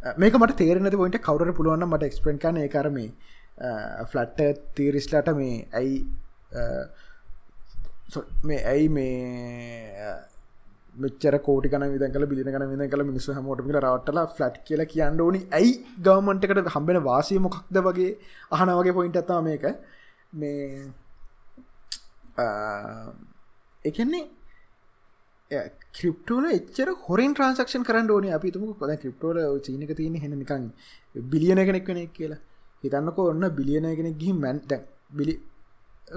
මේක 0.02 0.34
මට 0.34 0.56
තේරෙන 0.56 0.90
පොයිට 0.94 1.20
කවුර 1.20 1.52
පුළුවන් 1.52 1.86
මට 1.86 2.02
එක්ස්පෙන් 2.04 2.38
කන 2.38 2.58
කරම 2.68 2.98
ෆලට්ට 4.10 4.60
තීරිස්ලට 4.74 5.32
මේ 5.36 5.56
ඇයි 5.72 5.96
මේ 8.44 8.60
ඇයි 8.64 8.88
මේ 8.90 10.14
මෙචර 10.94 11.38
කෝටි 11.40 11.68
කන 11.68 11.86
විදකල 11.94 12.26
බිලින 12.26 12.50
කන 12.52 12.66
විද 12.72 12.90
කල 12.90 13.04
මිනිස 13.04 13.28
හමෝට 13.30 13.64
ල 13.66 13.78
රවටල 13.80 14.20
ෆලට් 14.36 14.58
කියල 14.66 14.84
කියන්න 14.86 15.20
ඕනි. 15.20 15.40
ඇයි 15.50 15.72
ගවමන්ටකට 16.00 16.74
හම්බෙන 16.74 17.00
වාසය 17.04 17.38
මොකක්ද 17.38 17.78
වගේ 17.80 18.10
අහන 18.50 18.74
වගේ 18.78 18.92
පොයින්ට 18.92 19.16
ඇත්තා 19.16 19.40
මේක. 19.42 19.64
මේ 20.32 20.90
එකන්නේ 23.84 24.24
ක්‍රිප්ටෝල 25.92 26.44
එච්චර 26.50 26.88
හොරින් 27.04 27.34
ට්‍රන්සක්ෂන් 27.34 27.84
කරන්න 27.84 28.10
ඕන. 28.10 28.24
අපි 28.30 28.50
තුම 28.50 28.64
කොද 28.74 28.94
ක්‍රිප්ටෝල 28.96 29.38
චීනක 29.60 29.92
තියෙන 29.96 30.16
හෙනනිකන් 30.16 30.64
බිලියන 31.30 31.60
කෙනෙක් 31.60 31.86
වෙනෙක් 31.86 32.12
කියලා. 32.12 32.40
හිතන්නක 32.84 33.18
ඔන්න 33.20 33.44
බිලියන 33.52 33.86
කෙනෙක් 33.96 34.18
ගිහි 34.18 34.32
මැන්ට 34.34 34.72
බිලි 35.10 35.34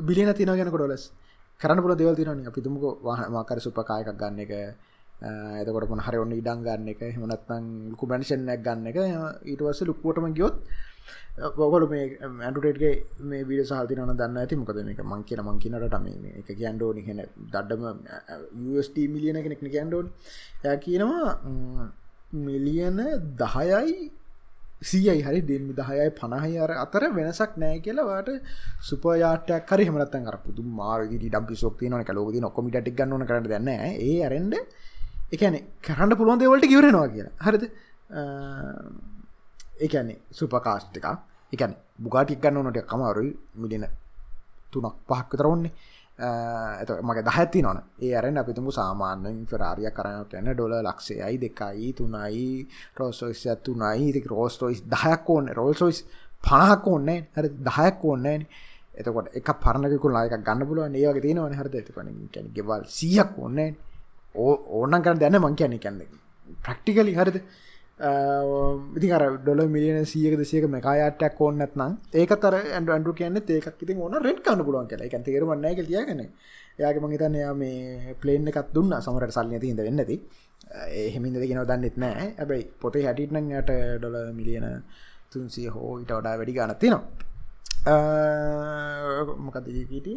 බිලියන 0.01 0.33
තින 0.33 0.51
ගෙනක 0.51 0.71
ඩොලස් 0.71 1.03
කරන්න 1.59 1.81
පුල 1.81 1.95
දෙවල් 1.95 2.15
තිරන 2.15 2.41
අපිතුමක 2.43 2.83
වාහමාකර 3.01 3.59
සුපකායකක් 3.59 4.11
ගන්න 4.13 4.39
එක 4.39 4.51
එතකොට 5.59 5.89
මොන 5.89 6.01
හරි 6.01 6.17
ඔන්න 6.17 6.33
ඉඩන් 6.33 6.59
ගන්න 6.61 6.89
එක 6.89 7.01
හෙමනත්නම් 7.15 7.65
ලුකු 7.91 8.05
මැනිෂන්නක් 8.05 8.59
ගන්න 8.59 8.87
එක 8.87 8.97
ඊටවස්ස 9.45 9.81
ලුක්කෝටම 9.83 10.27
ගියොත් 10.33 10.55
බොගොල 11.55 11.87
මේ 11.87 12.05
ඇන්ටුටේට්ගේ 12.21 12.93
මේ 13.21 13.43
විඩ 13.43 13.63
සහතිනන 13.63 14.11
දන්න 14.13 14.37
ඇති. 14.37 14.55
මොකද 14.55 14.81
මේක 14.81 15.01
මං 15.03 15.23
කියන 15.23 15.41
මං 15.41 15.59
කියනට 15.59 15.97
මේ 15.99 16.33
එක 16.35 16.49
කියන්ඩෝනි 16.53 17.01
හෙන 17.03 17.21
දඩ්ඩම 17.51 17.83
UST 18.71 18.97
මිලියන 19.07 19.41
කෙනෙක් 19.41 19.63
කියන්ඩෝන් 19.67 20.11
ය 20.65 20.77
කියනවා 20.79 21.89
මිලියන 22.41 23.01
දහයයි 23.37 23.97
සීයි 24.81 25.21
හරි 25.21 25.41
දෙම 25.43 25.67
දහයයි 25.73 26.09
පණහයි 26.11 26.57
අර 26.59 26.71
අතර 26.77 27.03
වෙනසක් 27.11 27.57
නෑ 27.57 27.79
කියලවාට 27.79 28.29
සුපයාටයක් 28.81 29.69
හරි 29.69 29.85
හමරත්තන් 29.85 30.27
අර 30.27 30.37
පුදු 30.39 30.63
මාරදි 30.73 31.17
ඩම්පි 31.19 31.55
සොක්ති 31.57 31.89
නොක 31.89 32.11
ලෝක 32.11 32.35
නොකොමිට 32.39 32.91
ගන්නන 32.91 33.25
කරන්න 33.25 33.45
දන්න 33.45 33.69
ඒ 34.01 34.17
අරෙන්ඩ 34.21 34.55
එකන 35.31 35.57
කරන්න 35.81 36.17
පුළුවන් 36.17 36.39
දෙවලට 36.39 36.67
කිවරෙනවා 36.67 37.07
කියලා. 37.07 37.33
හරිද? 37.39 37.63
එකන්නේ 39.77 40.19
සුපකාස්ට් 40.31 40.97
එක 40.97 41.07
එකන 41.53 41.73
බුගාටික් 41.97 42.39
ගන්න 42.39 42.63
නොට 42.63 42.79
කමරුයි 42.83 43.31
මිලින 43.55 43.85
තුනක් 44.71 44.95
පහක් 45.05 45.29
තරොන්නේ 45.31 45.73
ඇත 46.17 46.89
මගේ 47.01 47.23
දහැත්ති 47.23 47.61
නොන 47.61 47.79
ඒ 47.99 48.13
අරෙන් 48.15 48.37
අපිතුමු 48.37 48.71
සාමාන්‍යෙන් 48.71 49.45
ෆෙරාරිය 49.45 49.89
කරන 49.91 50.25
කැන 50.25 50.47
ඩොල 50.47 50.73
ලක්ෂයයි 50.81 51.35
දෙකයි 51.37 51.93
තුනයි 51.93 52.67
රෝසොයිස් 52.95 53.43
තුනයි. 53.57 54.09
ඉති 54.09 54.23
රෝස්ටෝයිස් 54.25 54.81
දහයක් 54.85 55.29
ඕන්න. 55.29 55.47
රෝල්සොයිස් 55.49 55.99
පණහක් 56.43 56.87
ඕන්නේ. 56.87 57.19
හරි 57.33 57.49
දහයක් 57.61 57.99
ඕන්නෑ. 58.03 58.47
එතකොට 58.93 59.27
එක 59.33 59.49
පරණකු 59.55 60.07
ලායක 60.09 60.35
ගන්න 60.37 60.67
පුළුව 60.67 60.85
ඒවගේ 60.93 61.21
තියෙනවන. 61.21 61.53
හරද? 61.53 61.75
ඇතිපන 61.75 62.09
කැන 62.29 62.47
ගෙවල් 62.49 62.83
සියක් 62.89 63.31
ඕන්නේ. 63.37 63.69
ඕනන් 64.35 65.03
කර 65.03 65.15
දැන 65.15 65.35
මං 65.37 65.55
කියන්නේ 65.55 65.79
කැන්න 65.79 66.01
ප්‍රක්ටිකලි 66.63 67.13
හරිද? 67.13 67.37
ඉති 67.95 69.07
අර 69.17 69.23
ඩොල 69.39 69.61
මිලියන 69.71 70.05
සියක 70.05 70.35
දෙසයක 70.37 70.67
මේකායාටක් 70.67 71.39
ඕන්නත් 71.39 71.75
නම් 71.79 71.93
ඒකතර 72.11 72.53
ඇන්ඩ 72.59 72.89
අන්ඩු 72.91 73.13
කියන්න 73.15 73.37
ඒකක් 73.39 73.81
ඉතින් 73.83 73.97
ඕන 74.03 74.19
රෙට් 74.19 74.43
කන්න 74.43 74.65
පුළුවන් 74.67 74.87
කියලා. 74.91 75.07
එක 75.07 75.23
තේරවන්න 75.23 75.63
එක 75.63 75.79
තියගෙන 75.87 76.21
යාගේ 76.79 77.03
මහිතන්න 77.03 77.35
යා 77.43 77.53
මේ 77.53 78.15
පලේන් 78.21 78.47
එකත් 78.51 78.73
දුන්න. 78.75 78.91
සමරට 78.99 79.31
සල්ලිය 79.37 79.59
තිහිද 79.63 79.79
වෙන්නති 79.87 80.17
එහෙමින්ද 81.07 81.35
දෙගෙන 81.39 81.63
දන්නෙත් 81.63 81.95
නෑ 82.03 82.25
ඇබයි 82.35 82.63
පොතේ 82.81 83.05
හැටිටනං 83.07 83.51
යට 83.59 83.71
ඩොල 83.99 84.17
මිලියන 84.39 84.67
තුන්සිය 85.31 85.67
හෝ 85.75 85.91
ඉට 86.03 86.11
වඩා 86.11 86.35
වැඩි 86.39 86.57
ගනත්තිනවා 86.57 87.03
මොකද 89.45 89.67
කීට? 89.91 90.09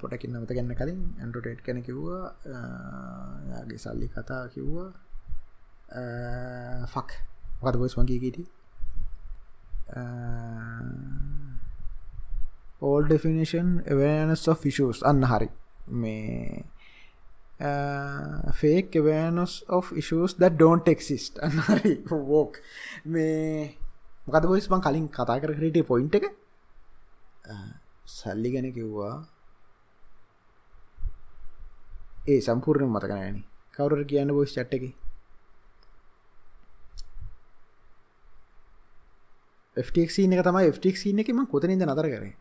පොටකින් 0.00 0.30
නමත 0.36 0.52
ගන්න 0.52 0.76
කලින් 0.78 1.00
ඇන්ඩරටේට් 1.20 1.60
කැන 1.66 1.82
කිව්වා. 1.82 2.24
යාගේ 3.50 3.78
සල්ලි 3.84 4.06
කතා 4.14 4.44
කිව්වා. 4.54 4.90
ෆක් 5.92 7.08
මොකද 7.62 7.76
බොස් 7.78 7.94
මගේ 7.98 8.20
කිට 8.24 8.38
all 12.82 13.02
definition 13.08 13.68
awareness 13.94 14.48
of 14.48 14.64
issues. 14.66 15.02
අන්න 15.02 15.24
හරි. 15.24 15.48
මේ 16.02 16.64
uh, 17.60 18.52
fake 18.52 18.96
awareness 18.96 19.52
of 19.68 19.92
issues 19.92 20.34
that 20.34 20.56
don't 20.62 20.88
exist. 20.94 21.38
අන්න 21.38 21.58
හරි. 21.68 21.94
වෝක් 22.30 22.58
මේ 23.06 23.76
මොකද 24.26 24.48
බොස් 24.48 24.70
මං 24.70 24.82
කලින් 24.88 25.06
කතා 25.08 25.38
කර 25.42 25.54
හිටිය 25.60 25.86
පොයින්ට 25.92 26.18
එක. 26.20 26.26
Uh, 27.44 27.70
සල්ලි 28.06 28.50
ගැන 28.54 28.72
කිව්වා. 28.72 29.14
ඒ 32.28 32.40
සම්පූර්ණ 32.40 32.92
මතකනෑන 32.96 33.38
කවුර 33.74 34.04
කියන්න 34.10 34.34
බොස් 34.34 34.52
චට්ට 34.56 35.01
එක 39.76 39.86
FTX 39.86 40.18
එක 40.18 40.44
තමයි 40.44 40.72
FTX 40.72 41.06
එකම 41.06 41.46
කොතනින්ද 41.46 41.84
නතර 41.84 42.08
කරේ? 42.12 42.34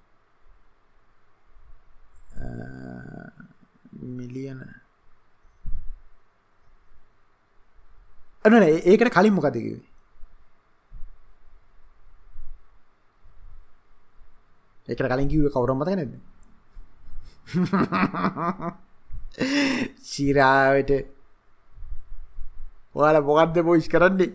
මිලියන 4.18 4.60
අන 8.46 8.54
ඒකට 8.64 9.14
කලින් 9.14 9.34
මොකදකිවේ 9.36 9.80
එකට 14.88 15.08
කලින් 15.08 15.30
කිව 15.32 15.48
කවුරම් 15.54 15.80
මත 15.80 15.90
නැද 15.96 16.14
සීරාවට 20.12 20.92
ඔයාල 22.96 23.24
මොකක්ද 23.24 23.56
පොයිස් 23.64 23.88
කරන්නේ? 23.88 24.32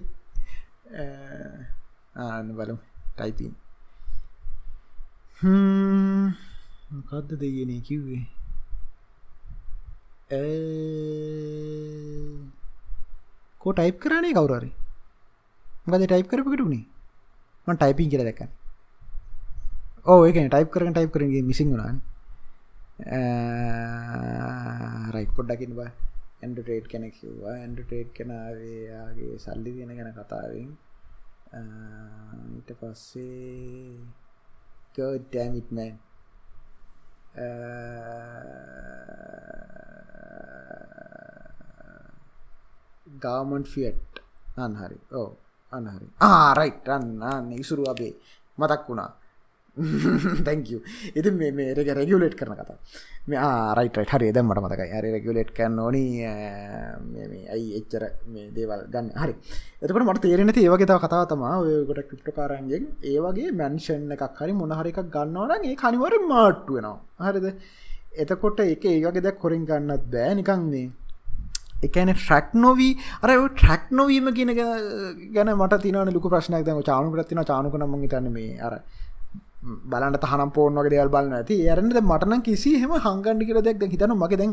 ආන්න 2.16 2.48
බලමු. 2.56 2.85
ටයිපින්. 3.18 3.52
මොකක්ද 6.94 7.30
දෙයනේ 7.42 7.80
කිව්වේ? 7.88 8.24
කෝ 13.60 13.72
ටයිප් 13.78 13.96
කරනේ 14.04 14.36
කවුරරි 14.38 14.70
මකද 15.86 16.02
ටයිප් 16.10 16.28
කරපකටුනේ 16.30 16.84
මන් 17.66 17.76
ටයිපින් 17.80 18.10
කියර 18.12 18.22
දැකන්න 18.28 18.52
ඕ 20.06 20.20
ඒක 20.26 20.38
ටයිප් 20.52 20.70
කරන 20.74 20.92
ටයිප් 20.96 21.12
කරගේ 21.14 21.42
මිසිං 21.50 21.68
වුණාන්. 21.72 21.98
රයි් 25.14 25.26
පොඩ්ඩකින් 25.36 25.72
බා. 25.78 25.90
ඇන්ඩටේට් 26.42 26.86
කෙනෙක් 26.92 27.14
කිව්වා. 27.20 27.54
ඇන්ඩටේට් 27.62 28.10
කෙනාවේයාගේ 28.18 29.34
සල්ලි 29.44 29.70
දෙන 29.78 29.92
ගැන 29.98 30.10
කතාවෙන්. 30.18 30.68
Ah, 31.52 32.34
ඊට 32.50 32.70
පස්සේ 32.72 34.00
ඩැමිටමන් 35.22 35.94
ගාමන් 43.20 43.64
ෆියට් 43.64 44.20
අන්හරි 44.56 44.98
ඕ 45.12 45.30
අනහරි 45.72 46.08
ආරයිට් 46.20 46.88
අන්න 46.88 47.22
අන්න 47.24 47.52
ඉසුරු 47.54 47.84
අපේ. 47.84 48.14
මතක් 48.58 48.82
වුණා. 48.88 49.12
තැංක 50.46 50.68
ඉති 51.14 51.30
මේ 51.30 51.74
රෙක 51.74 51.88
රෙගුලේට් 51.90 52.34
කරන 52.34 52.54
කතා. 52.54 52.76
මේ 53.28 53.38
ආරයිට 53.38 53.98
හරි 54.12 54.32
ද 54.32 54.40
මට 54.40 54.62
මතකයි. 54.64 54.88
හරි 54.92 55.10
රෙගුලේට් 55.12 55.50
කරන්න 55.52 55.78
ඕනි. 55.78 56.04
ඇයි 57.46 57.68
එච්චර 57.80 58.04
මේ 58.26 58.50
දේවල් 58.50 58.84
ගන්න? 58.88 59.10
හරි. 59.14 59.34
එතකට 59.78 60.00
මට 60.00 60.22
තේරෙන 60.22 60.52
ඒවගේ 60.56 60.88
තව 60.88 60.98
කතා 60.98 61.24
තමා 61.26 61.54
ඔයකොට 61.60 62.02
ක්‍රිප්ට 62.08 62.30
කාරන්ගෙන් 62.32 62.86
ඒවගේ 63.04 63.52
මැන්ෂන් 63.52 64.12
එකක් 64.16 64.40
හරි 64.40 64.54
මොනහරි 64.54 64.94
එකක් 64.94 65.10
ගන්නවන 65.10 65.70
ඒ 65.70 65.76
කනිවර 65.76 66.20
මාට්ටු 66.26 66.78
වෙනවා. 66.78 66.98
හරිද? 67.26 67.48
එතකොට 68.16 68.60
එක 68.66 68.84
ඒවගේ 68.86 69.22
දැක් 69.22 69.38
කොරින් 69.38 69.66
ගන්නත් 69.66 70.08
බෑ. 70.10 70.34
නිකන්නේ 70.34 70.86
එකන 71.82 72.12
ට්‍රක් 72.12 72.54
නොවී 72.56 72.92
අර 73.22 73.30
ට්‍රක් 73.54 73.90
නොවීම 73.92 74.32
කියන 74.32 74.52
ගැන 74.56 75.50
මට 75.52 75.82
තින 75.82 75.98
ලුක 76.10 76.28
ප්‍රශ්නයක්. 76.28 76.64
දැම 76.64 76.80
චානුකරත්තින 76.82 77.44
චානුකනම 77.44 78.08
තන්න 78.08 78.32
මේ 78.32 78.56
අර 78.60 78.80
බලන්න 79.84 80.18
තහනම් 80.18 80.50
පෝර්න් 80.50 80.78
වගේ 80.78 80.92
දෙවල් 80.92 81.10
බලන්න 81.10 81.36
ඇති 81.36 81.54
ඇරට 81.64 82.00
මටන 82.02 82.42
කිසි 82.42 82.72
හෙම 82.76 82.92
හංගන්ඩි 82.98 83.44
කියර 83.44 83.62
දෙක් 83.62 83.86
හිතන 83.86 84.14
මගේ 84.14 84.38
දැන් 84.38 84.52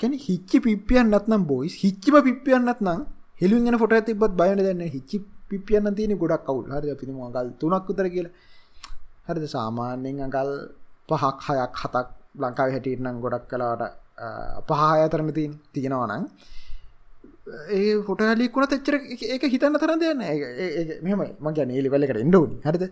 කැන 0.00 0.12
හිච්චි 0.18 0.56
පිපියන් 0.60 1.06
නත්නම් 1.10 1.42
බොයිස් 1.44 1.74
හිච්චිම 1.76 2.16
පිපියන්නත් 2.22 2.80
නම් 2.80 3.00
හෙළුගෙන 3.40 3.78
ෆොට 3.78 3.96
තිබත් 4.02 4.32
බයන 4.32 4.60
දෙන්න 4.60 4.82
හිච්චි 4.88 5.16
පිපියන්න 5.48 5.94
තියෙන 5.94 6.14
ගොඩක් 6.16 6.44
කවුල් 6.44 6.64
හරි 6.72 6.94
පිම 6.96 7.18
ගල් 7.28 7.48
තුනක් 7.60 7.90
උතර 7.90 8.06
කියලා. 8.08 8.34
හරිද? 9.26 9.44
සාමාන්‍යෙන් 9.48 10.20
අගල් 10.28 10.50
පහක් 11.08 11.38
හයක් 11.48 11.74
හතක් 11.74 12.06
ලංකාව 12.36 12.68
හැටියනම් 12.70 13.16
ගොඩක් 13.18 13.44
කලාට 13.50 13.82
පහ 14.66 14.82
අතරන 14.98 15.32
තින් 15.32 15.52
තියෙනවනං 15.72 16.22
ඒ 17.46 18.02
ෆොටහලිකුණ 18.06 18.66
තච්චර 18.66 18.96
ඒක 19.34 19.44
හිතන්න 19.52 19.78
තරන් 19.78 20.00
දෙන්න 20.02 20.22
මෙම 21.06 21.20
මගේ 21.40 21.66
නේලිවල්ලකට 21.70 22.22
එන්ඩෝනි 22.24 22.56
හරිද? 22.66 22.84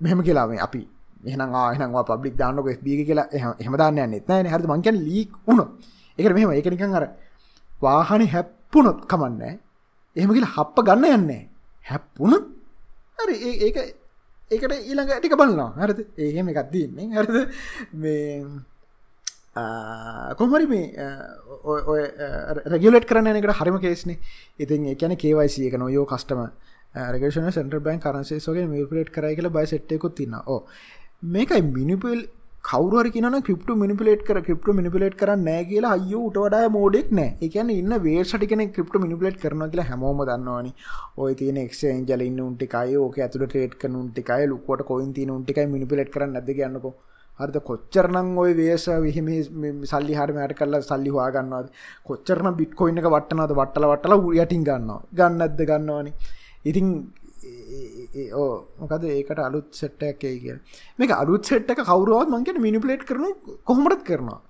මෙහෙම 0.00 0.22
කියලාම 0.26 0.56
අපි 0.58 0.82
එහනම් 1.24 1.54
ආහනවා 1.54 2.04
පබ්ලික් 2.10 2.34
දාන්නක 2.36 2.82
බීග 2.82 3.06
කියලා 3.08 3.28
එහම 3.62 3.76
දාන්න 3.76 4.00
නෙත් 4.10 4.26
නෑන 4.28 4.50
හරි 4.54 4.66
මංකන් 4.66 4.98
ලීක් 5.08 5.30
වුණ 5.46 5.62
එකට 6.18 6.34
මෙහෙම 6.34 6.50
එකනිකන් 6.52 6.98
අර 6.98 7.06
වාහනි 7.82 8.26
හැප්පුුණොත් 8.34 9.06
කමන්න 9.06 9.42
එහෙම 10.16 10.30
කියලා 10.36 10.54
හප්ප 10.56 10.76
ගන්න 10.88 11.14
යන්නේ 11.18 11.42
හැප්පුුණුත්? 11.84 12.44
හරි 13.18 13.34
ඒක 13.66 13.78
ඒකට 14.50 14.74
ඊළඟ 14.80 15.14
ටික 15.14 15.38
බලන්නවා 15.38 15.70
හරිද? 15.78 16.00
ඒහෙම 16.18 16.50
එකක් 16.50 16.60
දන්නේ 16.74 17.08
හරිද? 17.16 17.36
මේ 17.94 18.28
කොමරි 20.36 20.66
මේ 20.66 21.08
රගලට 22.66 23.06
කරන 23.06 23.26
එකට 23.32 23.54
හරිම 23.54 23.78
කේස්නේ 23.78 24.18
ඉතින් 24.58 24.86
එකන 24.88 25.16
කේවයිසිය 25.16 25.68
එක 25.68 25.76
නොයෝ 25.76 26.06
කස්ටම 26.06 26.44
රගේෂන 27.12 27.50
සෙන්ටර් 27.52 27.80
බෑන් 27.80 28.00
කරන්සේසෝගේ 28.00 28.68
මිපලේට් 28.68 29.10
කරයි 29.10 29.36
කියල 29.36 29.50
බයි 29.50 29.66
සට්යකුත් 29.68 30.16
තින්න 30.16 30.38
ඕ 30.46 30.60
මේකයි 31.28 31.62
මිනිපල් 31.68 32.22
කවර 32.64 33.06
කියන 33.10 33.26
ක්‍රප්ට 33.40 33.70
මිනිපලේට 33.76 34.24
කර 34.24 34.40
ක්‍රප්ට 34.40 34.68
මිනිපලේට් 34.70 35.16
කර 35.16 35.30
නෑ 35.38 35.62
කියලා 35.64 35.92
අය 35.92 36.14
උට 36.16 36.36
වඩා 36.36 36.68
මෝඩෙක් 36.70 37.08
නෑ. 37.10 37.30
එකන 37.42 37.70
ඉන්න 37.70 37.94
වේර්ෂටිකන 38.00 38.62
ක්‍රප්ට 38.70 39.00
මිනිපලේට් 39.04 39.38
කරන 39.38 39.64
කියලා 39.66 39.86
හැමෝම 39.88 40.22
දන්නවානි. 40.24 40.70
ඔය 41.18 41.34
තියන 41.34 41.58
එක්ෂේ 41.58 41.94
ජලින් 42.02 42.38
උන්ටිකයි 42.40 42.96
ඕක 42.96 43.18
ඇතුට 43.18 43.46
ටේට් 43.46 43.74
කනුන්ටිකයි 43.76 44.46
ලුකොට 44.46 44.84
කොයින් 44.84 45.10
තින 45.12 45.30
උන්ටිකයි 45.30 45.66
මිනිපලේට් 45.68 46.12
කරන්න 46.14 46.38
ඇද 46.38 46.52
ගන්නකෝ 46.52 46.94
හරිද? 47.42 47.58
කොච්චරනම් 47.70 48.28
ඔය 48.38 48.52
වේස 48.60 48.86
විහිම 49.06 49.32
සල්ලි 49.92 50.18
හරමයට 50.20 50.54
කරලා 50.60 50.82
සල්ලි 50.82 51.10
හවා 51.14 51.30
ගන්නවාද? 51.36 51.72
කොච්චරන 52.08 52.54
බිට්කොයින්න 52.60 53.02
එක 53.02 53.10
වටනද 53.14 53.58
වටල 53.60 53.90
වටල 53.92 54.14
යටින් 54.36 54.68
ගන්නවා. 54.68 55.02
ගන්න 55.18 55.44
ඇද 55.46 55.66
ගන්නවාන. 55.70 56.12
ඉතින් 56.64 56.88
ඕ 58.34 58.50
මොකද 58.80 59.04
ඒකට 59.08 59.40
අලුත් 59.40 59.68
සෙට්ටයක් 59.72 60.24
ඒ 60.24 60.34
කිය 60.42 60.56
මේක 60.98 61.12
අලුත් 61.12 61.44
සෙට්ක 61.44 61.80
කවරුවත් 61.80 62.28
මංකට 62.32 62.60
මිනිපලේට් 62.66 63.04
කරන 63.08 63.24
කොහොමටත් 63.64 64.04
කරනවා. 64.08 64.40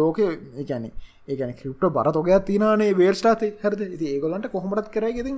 ලෝක 0.00 0.18
ඒැන 0.20 0.90
ඒකන 1.30 1.52
ක්‍රප්ට 1.60 1.92
බර 1.96 2.08
තොකයක් 2.16 2.46
තිනේ 2.48 2.90
වේර්ස්ටාත 3.00 3.44
හරද? 3.62 3.82
ති 4.00 4.06
ඒගොලන්ට 4.14 4.48
කොහොමටත් 4.54 4.90
කරයිගෙතින් 4.94 5.36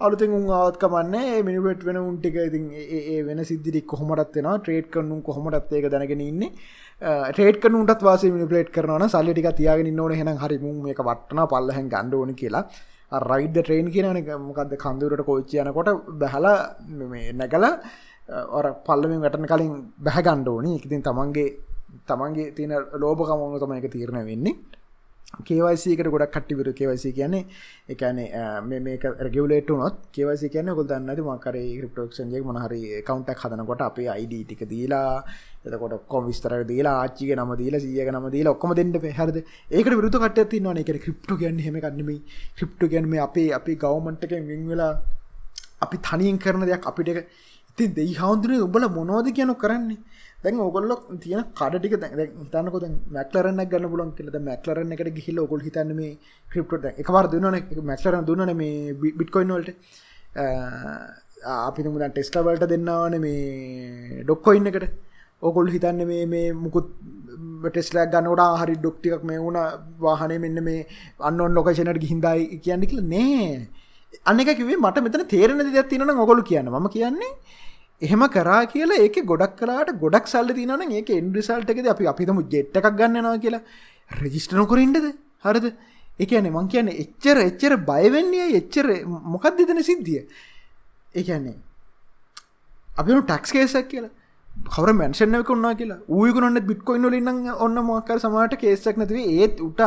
අලුතින් 0.00 0.36
උන් 0.38 0.46
ආවත්කමන්නේ 0.52 1.42
මිනිපෙට් 1.48 1.84
වෙන 1.88 1.98
උන්ටික 2.02 2.38
ඉතින් 2.48 2.64
ඒ 3.10 3.18
වෙන 3.28 3.44
සිද්ධික් 3.50 3.86
කොහොමටත් 3.86 4.38
වෙන 4.38 4.48
ට්‍රේඩ් 4.54 4.88
කරනුම් 4.94 5.20
කොහොමටත් 5.22 5.72
ඒක 5.72 5.90
දැනගෙන 5.90 6.24
ඉන්නේ. 6.30 6.50
ටේට 7.30 7.70
නුට 7.70 8.02
වාස 8.02 8.24
මිනිපලේට් 8.36 8.72
කරන 8.72 9.06
සල්ලිටික 9.08 9.48
තියාගෙන 9.60 9.94
නොන 9.96 10.12
හෙන 10.12 10.32
හරිමුම් 10.42 10.90
එක 10.92 11.04
වටන 11.08 11.46
පල්ලහැන් 11.52 11.88
ගණ්ඩෝන 11.88 12.34
කියලා. 12.34 12.64
රයිඩ 13.12 13.56
ට්‍රේන් 13.58 13.88
කියන 13.94 14.08
මොකක්ද 14.48 14.74
කඳුරට 14.84 15.24
කොච්චි 15.28 15.60
යනකොට 15.60 15.90
බැහල 16.20 16.46
නැගල 17.34 17.64
ඔර 18.58 18.66
පල්ලමින් 18.86 19.20
වැටන 19.20 19.46
කලින් 19.46 19.72
බැහගණ්ඩෝනි 19.98 20.72
ඉතින් 20.78 21.02
තමන්ගේ 21.02 21.48
තමන්ගේ 22.08 22.54
තියෙන 22.56 22.72
ලෝබකමවුණු 23.02 23.58
තම 23.58 23.72
එක 23.72 23.90
තීරණ 23.92 24.26
වෙන්නේ. 24.30 24.54
කේවයිසිකට 25.42 26.08
ගොඩක් 26.08 26.30
කට්ටිවිරු 26.30 26.72
කෙවයිසි 26.72 27.12
කියන්නේ 27.12 27.44
එකනේ 27.88 28.80
මේක 28.80 29.04
රගලට 29.20 29.70
නොත් 29.72 29.96
කෙවසි 30.12 30.48
කියන 30.48 30.70
ගොල් 30.70 30.86
දන්නද 30.86 31.20
මකර 31.24 31.56
ක්‍රප්ටෝක්ෂන්ජය 31.78 32.42
මනහරි 32.42 32.80
කවන්ටක් 33.02 33.42
හදනකොට 33.42 33.82
අපේ 33.82 34.08
අයිඩ 34.08 34.34
ටික 34.42 34.62
දීලා 34.66 35.24
එතකොට 35.64 36.06
කොම් 36.06 36.26
විස්තර 36.26 36.54
දීලා 36.64 36.94
ආච්චික 37.00 37.32
නම 37.36 37.54
දීලා 37.54 37.80
සියක 37.80 38.10
නම 38.10 38.28
දීලා 38.30 38.54
ඔක්කොම 38.56 38.74
දෙන්න 38.74 38.92
පෙහරද 38.98 39.36
ඒකට 39.38 39.94
විරුතු 39.94 40.20
කට 40.20 40.46
තින්නවන 40.50 40.82
එක 40.82 40.92
ක්‍රප්ටු 40.98 41.36
ගැන්න 41.36 41.58
හෙම 41.60 41.80
කන්නම 41.80 42.12
ක්‍රප්ටු 42.56 42.88
ගැන්ම 42.88 43.18
අපේ 43.20 43.48
අපි 43.52 43.76
ගවමන්ටක 43.76 44.38
විංවෙලා 44.44 44.92
අපි 45.80 45.96
තනියෙන් 46.00 46.38
කරන 46.38 46.64
දෙයක් 46.64 46.86
අපිට 46.86 47.26
ඉතින් 47.78 47.94
දෙයි 47.94 48.14
හවුන්දුනේ 48.14 48.62
උඹල 48.62 48.86
මොනෝද 48.90 49.26
කියන 49.30 49.50
කරන්නේ? 49.56 49.98
දැන් 50.44 50.62
ඔගොල්ලො 50.68 50.96
තියෙන 51.24 51.44
කඩටික 51.58 51.94
හිතන්නකො 52.42 52.78
මැක්ලරන්න 53.16 53.60
ගන්න 53.72 53.90
පුලන් 53.92 54.14
කියලද 54.18 54.38
මැක්ලරන්න 54.48 54.94
එකට 54.96 55.12
ගිහිල්ල 55.18 55.44
ඔකොල් 55.46 55.66
හිතන්න 55.66 55.92
මේ 56.00 56.12
ක්‍රප්ට 56.52 56.84
එකවර 57.02 57.26
දුන්නන 57.34 57.60
මැක්ලර 57.90 58.16
දුන්නන 58.30 58.56
මේ 58.62 58.94
බිට්කොයින්වලට 59.20 59.70
අපි 61.44 61.82
මුදන් 61.84 62.12
ටෙස්ටවලට 62.12 62.64
දෙන්නවන 62.68 63.16
මේ 63.20 64.22
ඩොක්කොයින්න 64.24 64.70
එකට. 64.70 64.86
ඔකොල් 65.42 65.68
හිතන්න 65.74 66.00
මේ 66.10 66.26
මේ 66.26 66.52
මුකුත් 66.54 66.86
ටෙස්ලක් 67.64 68.08
ගන්නට 68.12 68.44
හරි 68.60 68.76
ඩොක්ටික් 68.76 69.24
මේ 69.24 69.38
වුණ 69.38 69.58
වාහනය 70.00 70.38
මෙන්න 70.44 70.58
මේ 70.64 70.86
අන්නොන් 71.20 71.54
ලොකේෂනට 71.54 72.00
ගිහින්දයි 72.04 72.60
කියන්න 72.64 72.86
කියල 72.90 73.02
නෑ. 73.04 73.68
අන්න 74.26 74.40
එක 74.40 74.56
කිවේ 74.56 74.78
මට 74.78 75.04
මෙතන 75.04 75.26
තේරෙන 75.34 75.60
දෙයක් 75.66 75.88
තිනන 75.90 76.10
ඔගොලු 76.16 76.42
කියන්න. 76.42 76.72
ම 76.74 76.88
කියන්නේ 76.88 77.32
එහෙම 78.04 78.22
කරා 78.28 78.62
කියලා 78.66 79.02
ඒක 79.06 79.18
ගොඩක් 79.24 79.56
කලාට 79.58 79.90
ගොඩක් 79.98 80.26
සල්ල 80.26 80.54
තිනන 80.58 80.92
ඒක 80.92 81.10
එන්ඩිසල්ටකද 81.12 81.90
අපි 81.94 82.06
අපිතම 82.06 82.40
ජෙට්ට 82.48 82.80
එකක් 82.80 82.88
ගන්නවා 83.00 83.36
කියලා. 83.38 83.62
රජිස්ට 84.10 84.52
නොකරින්ටද 84.52 85.06
හරද? 85.44 85.66
එකන 86.18 86.48
මං 86.48 86.68
කියන 86.68 86.88
එච්චර 86.94 87.38
එච්චර 87.40 87.76
බයවෙන්නේ 87.90 88.48
එච්චර 88.60 88.86
මොකක් 89.06 89.46
දෙතන 89.58 89.82
සිද්ධිය? 89.82 90.26
ඒන්නේ 91.14 91.56
අපි 92.96 93.20
ටක්ස් 93.22 93.50
කේසක් 93.52 93.88
කියලා. 93.88 94.12
කවර 94.54 94.92
මැන්ෂනක 94.98 95.50
උන්නා 95.54 95.72
කියලා? 95.78 95.98
ඌයකුනන්න 96.16 96.58
බිට්කොයින් 96.68 97.06
ලින්න 97.14 97.48
ඔන්න 97.64 97.78
මොකර 97.88 98.16
සමට 98.18 98.58
කේසක් 98.62 98.98
නැතිව 99.00 99.18
ඒත් 99.34 99.56
උට 99.66 99.80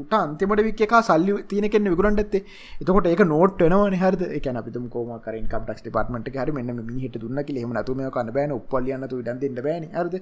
උට 0.00 0.14
අන්තිමට 0.18 0.62
වික් 0.66 0.82
එක 0.86 0.94
සල්ලි 1.08 1.36
තියන 1.50 1.66
කෙන්න 1.74 1.90
විකරට 1.92 2.20
ඇත්තේ. 2.22 2.42
එතකොට 2.82 3.08
ඒක 3.12 3.22
නෝට් 3.32 3.64
වෙනවන 3.64 3.96
හරද? 4.02 4.22
එක 4.38 4.46
අපිතුම 4.62 4.86
කෝම 4.94 5.10
කරින් 5.26 5.48
කප්ටක් 5.54 5.90
පටමට 5.96 6.36
හරි 6.36 6.56
මෙන්න 6.58 6.84
මිහිට 6.90 7.18
දුන්න 7.24 7.42
කියෙම 7.48 7.72
නතුම 7.78 8.04
කන්න 8.16 8.34
බෑන. 8.36 8.54
උපල්ලියන්නතු 8.60 9.22
ඩන්තින්න 9.22 9.64
බෑන. 9.68 9.88
හරද? 9.96 10.20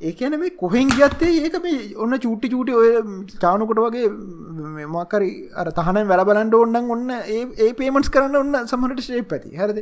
ඒකැන 0.00 0.38
මේ 0.38 0.50
කොහෙන් 0.52 0.88
ගත්තේ 0.90 1.40
ඒක 1.40 1.54
මේ 1.62 1.94
ඔන්න 1.96 2.18
චූටි 2.18 2.48
චූටි 2.48 2.72
ඔය 2.72 2.88
චානකොට 3.40 3.78
වගේ 3.78 4.08
මකරි 4.86 5.30
අර 5.54 5.70
තහන 5.72 6.00
වැලබලන්ඩ 6.06 6.54
ඔන්නන් 6.54 6.90
ඔන්න 6.90 7.10
ඒ 7.10 7.72
පේමන්ස් 7.72 8.10
කරන්න 8.10 8.36
ඔන්න 8.36 8.66
සමහට 8.66 9.00
ශේප 9.00 9.32
ඇති. 9.32 9.56
හරද? 9.56 9.78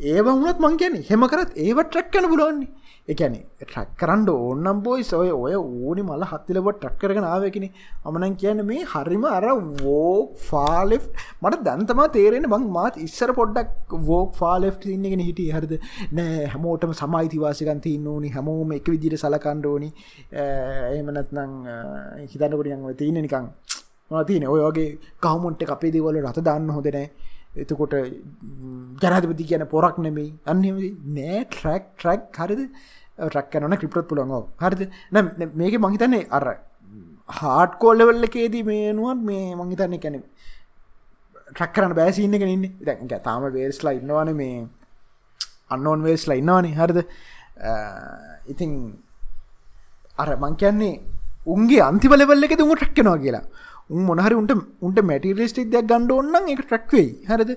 ඒව 0.00 0.26
වුණත් 0.26 0.60
මං 0.60 0.76
කියන 0.76 1.02
හෙම 1.10 1.26
කරත් 1.26 1.58
ඒවට 1.58 1.90
ට්‍රක්කන 1.90 2.30
පුලොන්නේ 2.30 2.70
එකැනෙ 3.08 3.40
ට්‍රක් 3.60 3.90
කරන්න 4.00 4.28
ඕන්නම් 4.32 4.78
බොයි 4.86 5.04
සොය 5.10 5.28
ඔය 5.34 5.54
ඕනි 5.58 6.02
මල 6.02 6.24
හත්තිලබට 6.30 6.78
ට්‍රක් 6.78 6.96
කරගෙන 7.02 7.26
ආවකෙන 7.26 7.66
අමනන් 8.04 8.34
කියන්න 8.40 8.62
මේ 8.70 8.86
හරිම 8.92 9.24
අර 9.30 9.46
වෝක් 9.82 10.32
ෆාලේ 10.48 11.00
මට 11.42 11.60
දැන්තම 11.68 12.02
තේරෙන 12.16 12.48
බං 12.54 12.66
මාත් 12.76 12.98
ඉස්සර 13.06 13.32
පොඩ්ඩක් 13.38 13.94
වෝක් 14.08 14.34
ෆාලේ 14.40 14.72
ඉන්නගෙන 14.96 15.22
හිට 15.28 15.42
හරද? 15.56 15.76
නෑ 16.12 16.50
හැමෝටම 16.52 16.92
සමයිතිවාසිකන්ති 17.00 17.94
ඉන්න 17.98 18.10
ඕනි. 18.14 18.32
හැමෝම 18.36 18.74
එක 18.78 18.90
විදිට 18.94 19.18
සලකණ්ඩ 19.22 19.70
ඕනි. 19.72 19.92
එහමනත්නං 20.96 21.54
හිතන්නකොටියන් 22.32 22.84
තියන 22.96 23.22
නිකං 23.22 23.48
තියන 24.26 24.44
ඔයගේ 24.48 24.90
කවමුන්ට 25.22 25.62
අපේ 25.76 25.94
දේවල 25.94 26.20
රත 26.24 26.44
දාන්න 26.50 26.68
හොඳනෑ 26.70 27.06
එතකොට 27.62 27.94
ජනතපති 29.02 29.48
කියන 29.50 29.64
පොරක් 29.74 29.98
නෙමේ 30.06 30.30
අන්න 30.52 30.62
නෑ 31.16 31.42
ට්‍රක් 31.44 31.84
ට්‍රක් 31.98 32.38
හරිද? 32.40 32.62
ට්‍රක් 33.18 33.46
කනන 33.52 33.76
ක්‍රිප්ටත් 33.80 34.08
පුළොඟෝ 34.10 34.42
හරිද? 34.62 34.82
මේක 35.60 35.76
මහිතන්නේ 35.86 36.24
අර 36.38 36.46
හාට් 37.38 37.78
කෝල්ලවෙල්ලකේදී 37.82 38.64
මේනුවත් 38.70 39.22
මේ 39.30 39.46
මංහිතන්නේ 39.60 40.02
කැනෙ 40.04 40.20
ට්‍රක් 41.54 41.72
කරන්න 41.76 41.96
බෑසින්න 42.00 42.38
කෙනන්නේ 42.42 42.72
දැ 42.86 43.20
තාම 43.28 43.48
වේස්ලා 43.58 43.96
ඉන්නවාන 44.00 44.30
මේ 44.42 44.56
අන්නෝන් 45.74 46.00
වේස්ලා 46.08 46.40
ඉන්නවානේ. 46.42 46.74
හරිද? 46.80 46.98
ඉතින් 48.52 48.72
අර 50.22 50.30
මං 50.42 50.54
කියන්නේ 50.62 50.94
උන්ගේ 51.54 51.82
අන්තිබලවල්ල 51.90 52.46
එක 52.46 52.54
තුම 52.58 52.74
ට්‍රක්කනවා 52.74 53.18
කියලා. 53.24 53.44
මොනහරි 53.90 54.34
උන්ට 54.34 54.52
උන්ට 54.80 55.00
මැටිරිස්ටික් 55.02 55.70
දෙයක් 55.70 55.86
ගණ්ඩ 55.86 56.12
ඔන්න 56.12 56.48
එක 56.48 56.62
ට්‍රක්වෙයි 56.62 57.10
හරද? 57.26 57.50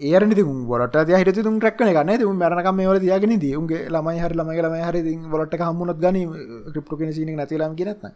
ඒරනි 0.00 0.34
ගොලට 0.64 0.96
හිට 1.10 1.42
තුන් 1.42 1.60
ට්‍රක්න 1.60 1.92
ගන්න 1.92 2.18
තු 2.18 2.32
මරනක 2.32 2.68
මේවල 2.72 2.98
තියගෙන 2.98 3.38
දී 3.38 3.56
උන්ගේ 3.56 3.88
ළමයි 3.88 4.18
හරි 4.18 4.34
ළමයි 4.34 4.62
ළමයි 4.62 4.84
හරි 4.88 5.00
වලට 5.26 5.60
හම්මුණත් 5.60 6.00
ගනි. 6.00 6.22
ක්‍රිප්ටු 6.72 6.96
කෙන 6.96 7.12
සින 7.12 7.36
නැතිලම් 7.36 7.76
කියනත්න 7.76 8.12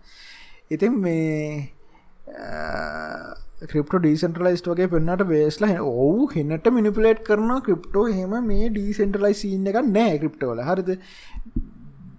ඉතින් 0.71 0.95
මේ 0.99 1.69
ක්‍රප්ට 3.65 3.99
ඩීසන්ටලයිස්ට 3.99 4.69
වගේ 4.69 4.89
පෙන්න්නට 4.89 5.27
වේස්ලා 5.29 5.83
ඔවු 5.83 6.31
හෙන්නට 6.35 6.67
මිනිපලේට් 6.71 7.21
කරන 7.23 7.53
ක්‍රප්ටෝ 7.61 8.07
හෙම 8.11 8.35
මේ 8.47 8.71
ඩීසෙන්ටලයි 8.71 9.35
සින්න 9.35 9.67
එක 9.67 9.79
නෑ 9.89 10.17
ක්‍රප්ටවල 10.19 10.65
හරිද? 10.69 10.91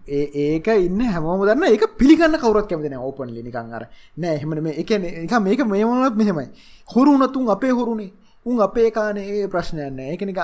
ඒක 0.07 0.67
ඉන්න 0.67 0.99
හැමෝම 1.01 1.45
දන්න. 1.45 1.63
ඒක 1.65 1.97
පිළිගන්න 1.97 2.37
කවරක් 2.37 2.67
කැමතින 2.69 2.97
ඕපන් 2.97 3.29
ලිනිකං 3.29 3.73
අර 3.73 3.87
නෑ 4.17 4.35
එහෙමන 4.35 4.63
මේ 4.63 4.79
එක 4.79 4.91
එක 4.91 5.39
මේක 5.39 5.65
මේමනත් 5.65 6.15
මෙහෙමයි. 6.15 6.47
හොරුනතුන් 6.89 7.49
අපේ 7.49 7.71
හොරුණේ 7.71 8.11
උන් 8.45 8.61
අපේ 8.61 8.91
කානේ 8.91 9.27
ඒ 9.33 9.47
ප්‍රශ්නයන්න 9.47 9.99
ඒකනික 10.01 10.37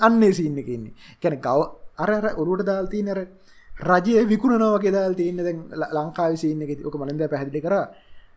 අන්නේ 0.00 0.32
සින්න 0.32 0.58
එකන්නේ 0.58 0.92
කැන 1.22 1.40
ගව 1.40 1.60
අර 1.98 2.10
අර 2.10 2.26
ඔරුවට 2.36 2.66
දාල්තිී 2.66 3.02
නර 3.02 3.20
රජය 3.70 4.24
විකුණනවගේ 4.28 4.92
දාල් 4.92 5.14
තියන්න 5.14 5.36
දැන් 5.38 5.60
ලංකාව 5.96 6.36
සින්න 6.36 6.62
එක 6.62 6.86
ඕක 6.86 6.96
මලින්ද 6.96 7.28
පැහැදිලි 7.30 7.60
කර. 7.60 7.74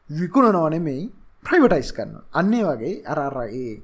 විකුණ 0.09 0.51
නොනෙමෙයි 0.51 1.11
ප්‍රයිවටයිස් 1.45 1.91
කරන්න 1.93 2.21
අන්නේ 2.34 2.63
වගේ 2.63 3.01
අරර 3.05 3.38
ඒ 3.43 3.82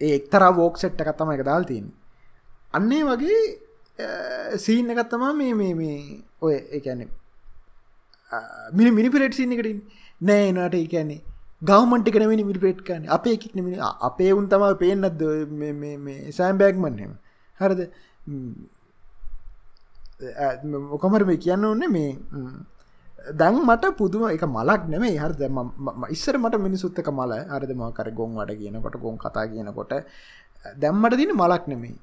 ඒ 0.00 0.14
එක්තර 0.18 0.42
වෝක් 0.52 0.78
සෙට්ට 0.78 1.02
කත්තම 1.02 1.30
එක 1.34 1.44
දාල් 1.44 1.64
තියන්නේ. 1.64 1.94
අන්නේ 2.74 3.04
වගේ 3.04 3.40
Uh, 3.98 4.58
සීන්න 4.58 4.90
එකත්තමා 4.90 5.32
මේ 5.32 5.54
මේ 5.54 5.74
මේ 5.74 5.98
ඔය 6.42 6.54
එකැනෙ 6.78 7.04
මිනි 8.72 8.90
මිනිපිරට් 8.90 9.34
සින්න 9.34 9.54
එකට 9.54 9.68
නෑ 10.20 10.48
නට 10.52 10.78
එකන්නේ 10.78 11.20
ගවමන්ට 11.62 12.08
කනමනි 12.10 12.44
මිනිපේට් 12.48 12.80
කන 12.82 13.04
අපේ 13.08 13.34
එකක් 13.36 13.54
නමිනි 13.54 13.76
අපේ 14.08 14.32
උන් 14.32 14.48
තම 14.48 14.64
පේනත් 14.80 15.22
සෑම් 16.38 16.58
බෑග්මන් 16.58 16.98
හෙම 17.02 17.12
හරද? 17.60 17.80
මොකමර 20.90 21.24
මේ 21.24 21.38
කියන්න 21.38 21.64
ඕන්න 21.64 21.86
මේ 21.88 22.10
දැන් 23.32 23.60
මට 23.62 23.92
පුදුම 23.96 24.24
එක 24.28 24.44
මලක් 24.46 24.88
නෙමේ 24.88 25.14
හරද? 25.16 25.44
ඉස්සර 26.10 26.38
මට 26.38 26.60
මිනිසුත්තක 26.60 27.12
මල 27.12 27.36
අරදම 27.50 27.86
කර 27.92 28.10
ගොන් 28.10 28.34
වඩ 28.40 28.58
කියනකොට 28.58 28.98
ගොන් 28.98 29.16
කතා 29.18 29.46
කියනකොට. 29.46 29.94
දැම්මට 30.82 31.16
දින 31.16 31.32
මලක් 31.34 31.64
නෙමේ 31.66 31.94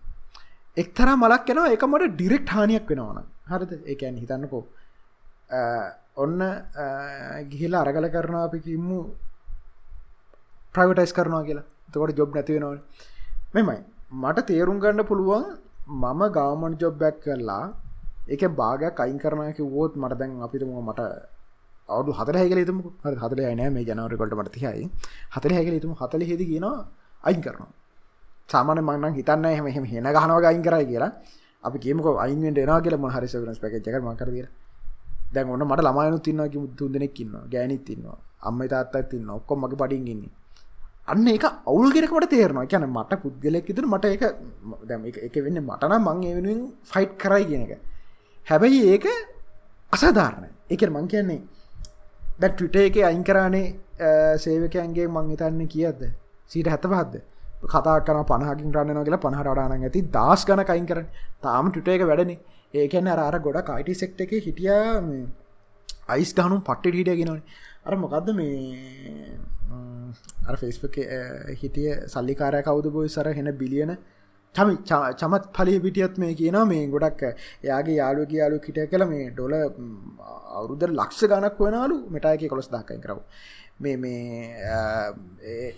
එක්තර 0.78 1.10
මලක් 1.22 1.50
යනවා 1.54 1.74
එක 1.76 1.84
මට 1.88 2.12
ඩිරෙක්් 2.14 2.46
හානියක් 2.56 2.86
වෙනවන 2.90 3.20
හරිද? 3.52 3.72
ඒකැන් 3.92 4.16
හිතන්නකෝ. 4.22 4.64
ඔන්න 6.24 6.40
ගිහිල 7.52 7.74
අරගල 7.82 8.08
කරනවා 8.16 8.44
අපි 8.48 8.60
කිම්මු 8.68 9.00
ප්‍රයිවටයිස් 10.74 11.14
කරනවා 11.18 11.44
කියලා. 11.48 11.68
තකොට 11.94 12.18
ජොබ් 12.20 12.32
නැතිවෙනවන 12.36 12.80
මෙමයි 13.56 13.80
මට 14.24 14.46
තේරුම් 14.50 14.80
ගන්න 14.84 15.08
පුළුවන් 15.12 15.46
මම 16.02 16.22
ගාමන් 16.38 16.80
ජොබ් 16.82 16.96
බැක් 17.02 17.20
කරලා 17.26 17.66
එක 18.34 18.44
බාගයක් 18.62 19.04
අයින් 19.06 19.20
කරනයක 19.24 19.60
වෝත් 19.76 19.94
මට 20.02 20.20
දැන් 20.22 20.40
අපිතුම 20.48 20.72
මට 20.88 21.02
අවු 21.90 22.12
හත 22.20 22.30
හැකලතුම 22.42 22.80
හතල 23.04 23.42
නෑ. 23.60 23.70
මේ 23.76 23.84
ජනවරකොට 23.90 24.34
මට 24.40 24.56
තියයි 24.56 24.88
හතල 25.36 25.54
හැකලතුම 25.58 25.92
හතල 26.02 26.22
හෙද 26.32 26.42
කියෙනවා 26.50 26.88
අයින් 27.28 27.42
කරනවා. 27.46 27.72
සාමාන 28.54 28.82
මන්න 28.82 29.14
හිතන්න 29.18 29.46
එහෙම 29.46 29.68
එහෙම 29.72 29.86
හෙන 29.92 30.10
ගහනව 30.16 30.40
ගයින් 30.46 30.64
කරයි 30.68 30.86
කියලා. 30.92 31.12
අපි 31.64 31.78
කියමක 31.80 32.08
අයින්ෙන්ට 32.26 32.60
එනා 32.60 32.82
කියල 32.82 32.98
ම 32.98 33.08
හරි 33.08 33.28
සවරස් 33.28 33.60
පැකච්චක 33.64 33.98
මකරදිර 34.04 34.48
දැන් 35.34 35.50
ඔන්න 35.50 35.64
මට 35.70 35.82
ළමයනු 35.88 36.20
තින්නක 36.20 36.56
තුන් 36.78 36.92
දෙනෙක්කින්න 36.94 37.34
ගෑනිත් 37.54 37.84
තින්නවා 37.88 38.18
අම්ම 38.42 38.62
තාත්තත් 38.68 39.10
තින්න 39.12 39.30
ඔක්කොම 39.30 39.60
මගේ 39.64 39.82
පඩින්ගන්නේ 39.82 40.32
අන්න 41.08 41.28
එක 41.28 41.46
අවුල්ගෙනකට 41.66 42.30
තේරනවා. 42.30 42.66
කියැන 42.66 42.90
මට 42.90 43.22
පුද්ගලෙක් 43.24 43.70
ඉතුර 43.70 43.86
මට 43.86 44.06
එක 44.16 44.24
දැම 44.88 45.06
එක 45.06 45.36
වෙන්න 45.46 45.60
මටන 45.62 45.94
මං 46.00 46.24
ඒ 46.24 46.34
වෙනුවෙන් 46.38 46.62
ෆයිට් 46.84 47.14
කරයි 47.18 47.46
කියන 47.46 47.64
එක. 47.66 47.74
හැබැයි 48.48 48.82
ඒක 48.94 49.06
අසාධාරණ 49.94 50.46
එක 50.70 50.82
මං 50.90 51.08
කියන්නේ 51.08 51.42
දැ 52.40 52.50
ටවිට 52.52 52.76
එක 52.82 52.96
අයින් 53.10 53.24
කරානේ 53.24 53.68
සේවකයන්ගේ 54.38 55.08
මං 55.08 55.32
හිතන්න 55.32 55.62
කියද 55.68 56.02
සීට 56.52 56.68
හැත 56.68 56.86
පහත්ද 56.86 57.16
කතා 57.66 58.00
කන 58.02 58.24
පනහකින් 58.26 58.74
රන්න 58.74 59.04
කියලා 59.04 59.24
පහරඩාන 59.26 59.78
ඇති. 59.80 60.02
දස් 60.10 60.46
ගන 60.46 60.66
කයින් 60.66 60.86
කර 60.86 61.06
තාම 61.42 61.72
ටුට 61.72 61.88
එක 61.90 62.04
වැඩන. 62.04 62.34
ඒකැන 62.74 63.08
අර 63.10 63.40
ගොඩ 63.40 63.62
කයිටි 63.64 63.94
සෙක්ට 63.96 64.22
එක 64.22 64.32
හිටිය 64.40 64.70
අයිස් 66.10 66.32
ගහනුම් 66.34 66.62
පට්ට 66.62 66.96
හිටිය 66.96 67.18
ගෙනවන 67.20 67.42
අර 67.86 67.96
මොකක්ද 67.98 68.32
මේ 68.34 69.38
අර 70.48 70.56
ෆෙස්බක 70.58 70.98
හිටිය 71.62 71.92
සල්ලිකාරය 72.08 72.64
කවුද 72.64 72.90
බොයි 72.94 73.10
සර 73.10 73.34
හෙන 73.34 73.52
බිලියන 73.58 73.94
චමි 74.56 74.76
චමත් 75.20 75.46
පලි 75.54 75.80
පිටියත් 75.80 76.18
මේ 76.18 76.34
කියන 76.34 76.58
මේ 76.68 76.88
ගොඩක් 76.88 77.22
එයාගේ 77.28 77.98
යාලුවගේ 77.98 78.42
යාලු 78.42 78.62
හිට 78.62 78.80
කළ 78.92 79.06
මේ 79.06 79.30
ඩොල 79.32 79.56
අවුරුද 80.54 80.84
ලක්ෂ 80.90 81.30
ගනක් 81.32 81.60
වනාලු 81.62 81.98
මෙටායක 82.10 82.48
කොළොස් 82.48 82.70
දාකයි 82.70 83.00
කරව 83.00 83.20
මේ 83.82 83.98
මේ 83.98 84.18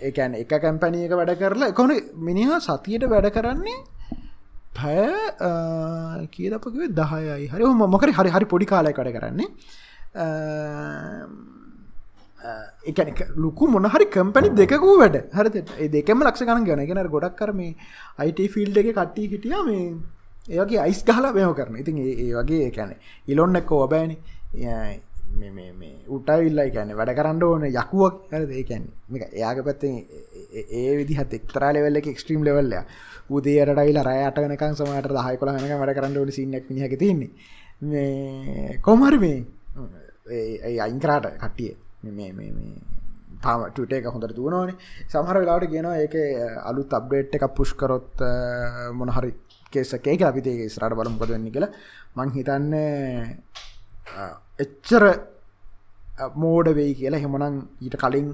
ඒකැන් 0.02 0.36
එක 0.36 0.54
කැම්පැනියක 0.58 1.14
වැඩ 1.14 1.34
කරලා 1.40 1.72
කොන 1.74 1.92
මිනිහා 2.20 2.60
සතියට 2.60 3.06
වැඩ 3.08 3.30
කරන්නේ 3.32 3.80
පැය 4.74 6.28
කියදපකිව 6.28 6.84
දහයයි. 6.92 7.48
හරි 7.48 7.64
මොකර 7.88 8.10
හරි 8.12 8.30
හරි 8.30 8.46
පොඩි 8.46 8.66
කාලය 8.66 8.94
කඩ 8.94 9.14
කරන්නේ. 9.16 9.50
එකන 12.86 13.14
ලොකු 13.38 13.68
මොනහරි 13.68 14.06
කම්පැනි 14.08 14.50
දෙකකූ 14.54 14.98
වැඩ. 14.98 15.18
හරි 15.32 15.64
ඒ 15.80 15.88
දෙකම 15.90 16.24
ලක්ෂ 16.24 16.44
ගන 16.44 16.66
ගැන 16.66 16.86
ගෙන 16.88 17.06
ගොඩක් 17.10 17.38
කරම 17.38 17.64
අයිට 18.20 18.44
ෆිල්ඩ 18.56 18.78
එක 18.78 18.92
කට්ටි 18.92 19.30
හිටිය 19.32 19.64
මේ 19.70 19.88
ඒගේ 20.50 20.80
අයිස් 20.80 21.04
ගහලා 21.06 21.34
මෙෝ 21.34 21.54
කරන 21.54 21.76
ඉතින් 21.78 21.98
ඒ 22.04 22.32
වගේ 22.34 22.70
කැන 22.72 22.96
ඉලොන්න 23.28 23.56
එක්ක 23.56 23.72
ඔබෑන 25.34 25.96
උටවිල්ලයි 26.08 26.72
කැන 26.72 26.94
වැඩ 26.96 27.14
කරන්න 27.18 27.44
ඕන 27.44 27.66
යකුවක් 27.72 28.16
හර 28.32 28.46
ඒකැන්නේ 28.52 29.28
එයාග 29.32 29.64
පැත්තෙන් 29.66 29.94
ඒ 30.80 30.92
විදිහත් 30.98 31.34
එක්තරා 31.34 31.74
ලෙවල්ල 31.74 32.00
එක 32.02 32.08
එක්ස්ට්‍රීම් 32.08 32.44
ලෙවල්ල 32.44 32.74
උදේරටයිල 33.32 34.00
රෑටනකන් 34.04 34.76
සමට 34.76 35.12
දහය 35.12 35.36
කොළහනක 35.38 35.76
වැඩ 35.82 35.96
කරන්න 35.98 36.18
ඕන 36.18 36.32
සින්නක් 36.32 36.70
මිහක 36.72 36.98
තින්නේ 37.00 38.80
කොමරි 38.82 39.20
මේ 39.20 39.38
අයින්කරාට 40.80 41.32
කට්ටිය 41.36 41.72
තාම 43.44 43.66
ටට 43.68 43.98
එක 44.00 44.08
හොඳට 44.08 44.36
දුවනවානේ 44.38 44.78
සමහර 45.08 45.42
වෙලාට 45.42 45.68
කියන 45.68 45.90
ඒක 45.96 46.16
අලුත් 46.64 46.94
අබ්ඩේට් 46.94 47.36
එක. 47.36 47.48
පුෂ්කරොත් 47.58 48.24
මොනහරි 48.94 49.34
කේසකේ 49.74 50.18
අපිතේ 50.24 50.70
ස්රට 50.70 50.96
බලමුකද 50.96 51.30
වෙන්න 51.30 51.52
කියලා. 51.52 51.72
මං 52.16 52.34
හිතන්න 52.38 52.72
එච්චර 54.60 55.04
මෝඩ 56.36 56.68
වෙයි 56.80 56.94
කියලා 57.00 57.24
හෙමනං 57.24 57.56
ඊට 57.86 57.96
කලින් 58.04 58.30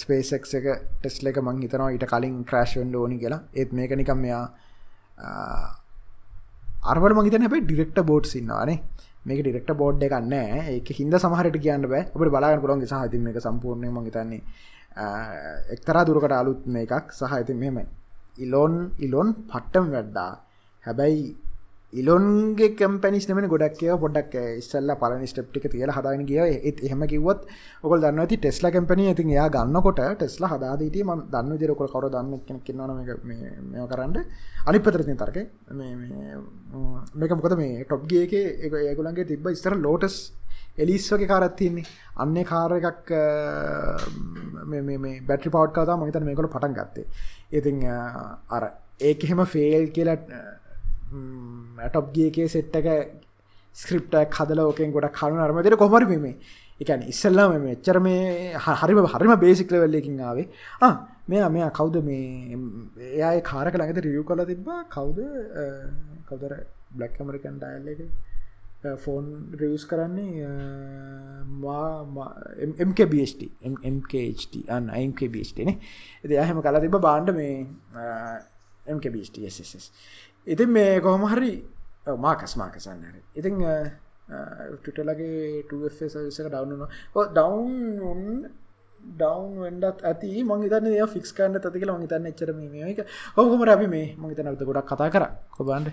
ස්පේසෙක් 0.00 0.44
එක 0.58 0.66
ටෙස්ල 1.00 1.26
එක 1.30 1.40
මං 1.42 1.62
හිතනවා 1.64 1.90
ඊට 1.94 2.06
කලින් 2.12 2.44
ක්‍රශ්වෙන්ඩ 2.44 2.94
ඕනි 2.94 3.18
කියලා. 3.18 3.42
ඒත් 3.54 3.72
මේක 3.72 3.92
නිකම් 4.00 4.18
මෙයා 4.24 4.44
අරවට 6.92 7.16
මහිතන 7.18 7.44
හැබයි 7.46 7.64
ඩිරෙක්ට 7.66 8.00
බෝඩ් 8.10 8.30
සින්නවානේ 8.34 8.78
මේක 9.26 9.40
ඩිරෙක්ට 9.42 9.72
බෝඩ් 9.82 10.02
එකන්න 10.08 10.34
ඒක 10.74 10.88
හින්ද 10.98 11.18
සමහරට 11.18 11.58
කියන්න 11.64 11.88
බෑ. 11.92 12.02
ඔබට 12.14 12.32
බලාගන්න 12.34 12.62
පුළොන් 12.64 12.86
සහති 12.86 13.18
මේක 13.26 13.40
සම්පූර්ණය 13.46 13.90
මහිතන්නේ 13.96 14.42
එක්තරා 15.74 16.04
දුරකට 16.06 16.34
අලුත් 16.40 16.62
මේ 16.66 16.86
එකක් 16.86 17.12
සහ 17.18 17.34
ඇති 17.38 17.54
මෙම 17.54 17.82
ඉලොන් 18.44 18.74
ඉලොන් 19.06 19.34
පට්ටම් 19.50 19.86
වැඩ්ඩා. 19.94 20.32
හැබැයි 20.84 21.22
ඉලොන්ගේ 21.92 22.76
කැම්පැනිස් 22.76 23.26
නමන 23.28 23.48
ගොඩක්ය 23.48 23.88
පොඩක් 24.02 24.34
ඉස්සල්ල 24.60 24.90
පලනි 25.02 25.26
ස්ටප්ටික 25.26 25.66
තියල 25.72 25.90
හදාගෙන 25.96 26.26
ගිය. 26.28 26.40
ඒත් 26.60 26.82
එහෙම 26.84 27.02
කිවත් 27.08 27.46
ඔකල් 27.82 28.02
දන්න 28.02 28.20
ඇති 28.24 28.36
ටෙස්ලා 28.36 28.72
කැම්පනිය 28.74 29.08
ඇතින් 29.08 29.30
එයා 29.32 29.48
ගන්නකොට 29.48 30.00
ටෙස්ලා 30.14 30.50
හදාදීට 30.52 30.98
ම 31.02 31.22
දන්න 31.32 31.56
දෙරකොල් 31.62 31.88
කවර 31.88 32.10
දන්න 32.14 32.42
කෙන 32.46 32.60
කින්නවන 32.66 32.92
මේ 33.24 33.86
කරන්න. 33.92 34.16
අනි 34.68 34.78
පතරතින 34.80 35.16
තර්ක 35.16 35.38
මේක 37.14 37.32
මොකද 37.38 37.56
මේ 37.56 37.84
ටොප්ගේක 37.84 38.32
එක 38.66 38.72
ඒගුලන්ගේ 38.82 39.24
තිබ 39.24 39.48
ස්තර 39.54 39.74
ලෝටස් 39.86 40.18
එලිස් 40.76 41.08
වගේ 41.12 41.30
කාරත්තින්නේ 41.32 41.88
අන්නේ 42.22 42.44
කාර 42.44 42.76
එකක් 42.76 43.08
බැටි 45.28 45.48
පවට් 45.54 45.72
කතා 45.74 45.96
මහිතන 45.96 46.28
මේකොල 46.28 46.52
පටන් 46.52 46.76
ගත්තේ. 46.78 47.08
ඉතිං 47.50 47.76
අර 48.56 48.64
ඒක 49.00 49.24
එහෙම 49.24 49.40
ෆේල් 49.46 49.88
කියලට 49.96 50.28
ඇටොප්ගේකේ 51.10 52.48
සෙට්ටක 52.48 52.88
ස්ක්‍රප්ටක් 53.76 54.38
හදල 54.38 54.60
ඕකෙන් 54.60 54.92
ගොඩක් 54.92 55.18
කනු 55.18 55.40
අරමතර 55.40 55.76
කොමරි 55.76 56.18
මේ 56.18 56.34
එකන 56.80 57.02
ඉස්සල්ලාම 57.12 57.54
මෙච්චර 57.60 57.96
මේ 58.00 58.54
හරිම 58.80 59.04
හරිම 59.06 59.32
බේසික්ල 59.40 59.76
වෙල්ලකින් 59.84 60.20
ආවේ. 60.20 60.48
මෙයා 61.28 61.50
මෙයා 61.50 61.70
කවුද 61.70 61.96
මේ 62.04 62.56
එයා 63.12 63.34
කාරක 63.42 63.74
ළඟත 63.74 64.04
රියව් 64.06 64.24
කල 64.24 64.44
තිබ්බා. 64.44 64.80
කවුද 64.88 65.18
කවදර 66.28 66.52
බ්ලක් 66.96 67.14
ඇමරිකන් 67.20 67.56
ඩයිල්ල 67.62 67.88
එක? 67.94 68.00
ෆෝන් 68.96 69.26
රියස් 69.60 69.84
කරන්නේ 69.84 70.46
MKBHT 72.88 73.40
MKHT 73.86 74.54
අන්න 74.68 74.86
MKBHT 75.00 75.66
නේ 75.68 75.78
එති 76.24 76.38
අහම 76.38 76.62
කලා 76.62 76.80
තිබ 76.80 76.94
බාන්ඩ 77.00 77.34
මේ 77.34 77.66
MKBHT 78.86 79.36
SSS 79.50 79.90
ඉතින් 80.48 80.70
මේ 80.70 81.00
කොහොම 81.00 81.24
හරි 81.26 81.52
මාකස් 82.18 82.56
මාකසන්න 82.56 83.02
හරි. 83.04 83.20
ඉතිං 83.34 83.54
ටලගේ 84.78 85.64
ටසක 85.64 86.46
ඩවන්න 86.46 86.82
ඩවන් 87.30 88.48
ඩවන් 89.12 89.52
වඩත් 89.58 90.00
ඇති. 90.04 90.30
මංගේතන 90.42 90.88
ෆික්ස් 91.06 91.32
කන්න 91.32 91.58
ඇති 91.58 91.78
කියලා 91.78 91.98
මහිතන්න 91.98 92.30
එච්චර 92.30 92.52
මේක 92.54 93.04
හොහොම 93.36 93.62
රැබි 93.62 93.88
මේ 93.88 94.06
මහිතනට 94.16 94.64
ගොඩක් 94.64 94.88
කතා 94.88 95.10
කර. 95.10 95.24
කොබන්ඩ 95.50 95.92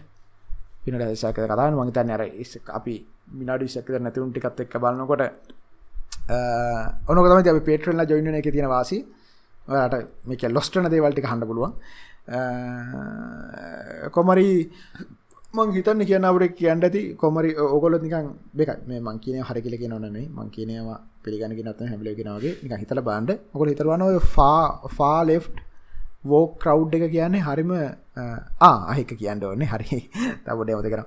පිනට 0.83 1.03
සක 1.15 1.37
කතාන 1.43 1.75
මහිතන්න 1.75 2.11
අර 2.11 2.23
අපි 2.71 2.95
මිනාඩි 3.33 3.67
සක්කර 3.67 3.99
නැතිවුන් 3.99 4.31
ටිකත් 4.31 4.59
එක්ක 4.61 4.75
බලන්නකොට 4.77 5.21
ඔනකතම 7.09 7.37
අපි 7.45 7.61
පේටරල්ල 7.61 8.05
ජොයින 8.05 8.35
එක 8.35 8.49
තියෙන 8.49 8.69
වාසි. 8.69 8.99
ට 9.65 9.95
මේක 10.25 10.43
ලොස්ටන 10.49 10.89
දේවල්ටි 10.89 11.21
හන්න 11.23 11.47
පුළුවන්. 11.47 11.73
කොමරි 14.15 14.47
මං 15.53 15.69
හිතන්න 15.75 16.01
කියන්නවට 16.09 16.55
කියන්න 16.59 16.81
ඇති 16.83 17.01
කොමරි 17.15 17.51
ඔගොල 17.75 17.99
නිකන් 18.05 18.31
බෙක 18.53 18.71
මේ 18.87 18.99
මං 18.99 19.19
කියන 19.19 19.43
හරිකිල 19.49 19.75
කියනවනේ 19.81 20.25
මං 20.29 20.49
කියනවා 20.55 20.99
පිළිගන 21.23 21.53
නත් 21.65 21.79
හැමලගෙනගේ 21.91 22.55
නික 22.63 22.73
හිතල 22.81 23.01
බාන්ඩ 23.09 23.29
ඔකොල 23.53 23.69
හිතරවන 23.73 24.01
ඔය 24.01 24.17
ෆා 24.35 24.89
ෆා 24.97 25.19
ලෙෆ් 25.23 25.45
වෝ 26.31 26.45
කව් 26.63 26.95
එක 26.97 27.05
කියන්නේ 27.15 27.45
හරිම 27.47 27.71
ආහික 28.69 29.11
කියන්න 29.21 29.43
ඕන්නේ 29.49 29.69
හරි. 29.73 29.99
තබඩ 30.45 30.69
මත 30.77 30.87
කර 30.93 31.01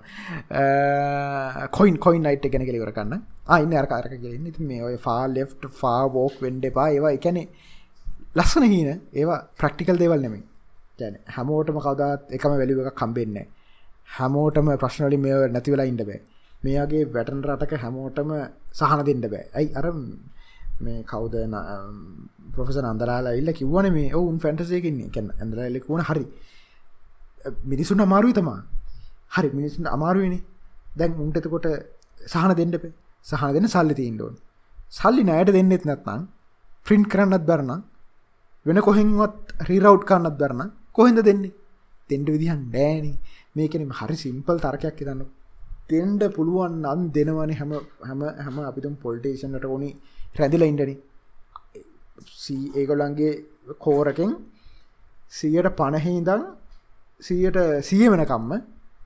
කොයින් 1.77 1.97
කොයින් 2.05 2.23
නයිට් 2.23 2.47
ගැන 2.53 2.67
කෙලිවර 2.69 2.93
කන්න 2.99 3.23
අයින්න 3.57 3.75
අරකාරක 3.83 4.15
ගෙන්න 4.25 4.47
ඉති 4.51 4.69
මේ 4.71 4.83
ඔය 4.89 4.97
ෆා 5.07 5.23
ලෙෆ් 5.37 5.51
ෆා 5.81 6.03
වෝක් 6.17 6.35
වෙන්ඩ 6.45 6.65
එපා. 6.71 6.89
ඒවා 6.97 7.13
එකනේ 7.19 7.49
ලස්සන 8.39 8.65
හීන. 8.73 8.91
ඒවා 9.21 9.41
ප්‍රක්ටිකල් 9.61 9.99
දේවල් 10.03 10.23
නෙමේ 10.27 10.43
ගැන 10.99 11.15
හැමෝටම 11.29 11.79
කවදාත් 11.79 12.21
එකම 12.31 12.53
වැලිුව 12.53 12.81
එක 12.83 12.97
කම්බෙන්නේ 12.97 13.47
හැමෝටම 14.11 14.69
ප්‍රශ්නලි 14.77 15.19
මේ 15.19 15.39
නැති 15.49 15.71
වෙලා 15.71 15.87
ඉන්න 15.87 16.01
බෑ. 16.01 16.21
මේගේ 16.63 17.05
වැටන් 17.09 17.41
රටක 17.45 17.73
හැමෝටම 17.77 18.31
සහන 18.73 19.05
දෙන්න 19.05 19.25
බෑ. 19.27 19.45
ඇයි? 19.53 19.69
අර 19.75 19.87
මේ 20.81 20.99
කවුද 21.05 21.35
පොෆෙස 22.55 22.79
අන්දරලා 22.85 23.35
ඉල්ල 23.35 23.51
කිව්වන 23.53 23.87
මේ 23.93 24.15
ඔවුන් 24.15 24.39
ෆැන්ටසයකින්නේ 24.39 25.11
කැන 25.11 25.29
ඇඳරලෙකුවන 25.35 26.03
හරි. 26.03 26.25
මිනිසුන් 27.65 28.01
අමාරුයි 28.01 28.35
තමා. 28.35 28.61
හරි 29.31 29.49
මිනිසුන් 29.51 29.87
අමාරුවනි 29.89 30.41
දැන් 30.97 31.13
උන්ටතකොට 31.19 31.69
සහන 32.27 32.53
දෙන්නපේ 32.55 32.93
සහන 33.27 33.53
දෙන්න 33.55 33.69
සල්ලි 33.69 33.95
තිීන්ඩෝන් 33.95 34.35
සල්ලි 34.93 35.23
නෑයට 35.23 35.53
දෙන්නෙත් 35.53 35.85
නැත්නම් 35.85 36.23
ප්‍රින්ට් 36.87 37.09
කරන්නත් 37.09 37.45
බැරණ 37.45 37.83
වෙන 38.67 38.81
කොහෙන්වත් 38.81 39.37
රීරව් 39.63 40.03
කන්නත් 40.03 40.37
බැරණ 40.37 40.71
කොහෙද 40.99 41.19
දෙන්නේ? 41.23 41.57
තෙන්ට 42.11 42.29
විදිහන් 42.29 42.63
නෑන. 42.69 43.07
මේකන 43.57 43.91
හරි 43.93 44.17
සිම්පල් 44.17 44.59
තර්කයක් 44.59 44.99
දන්න 45.01 45.23
තෙන්ඩ 45.89 46.23
පුළුවන් 46.35 46.85
අන් 46.85 47.01
දෙනවන 47.11 47.53
හැම 47.53 47.73
හැම 48.03 48.21
හැම 48.39 48.57
අපිතුම් 48.63 48.95
පොල්ටේෂන්ට 48.97 49.65
ඕනි 49.67 49.91
රැදිල 50.39 50.63
ඉන්ඩන 50.63 50.93
ඒගොලන්ගේ 52.75 53.33
කෝරකෙන් 53.79 54.33
සියට 55.31 55.69
පණහිදං 55.73 56.43
සියට 57.21 57.59
සිය 57.83 58.05
වෙනකම්ම 58.09 58.53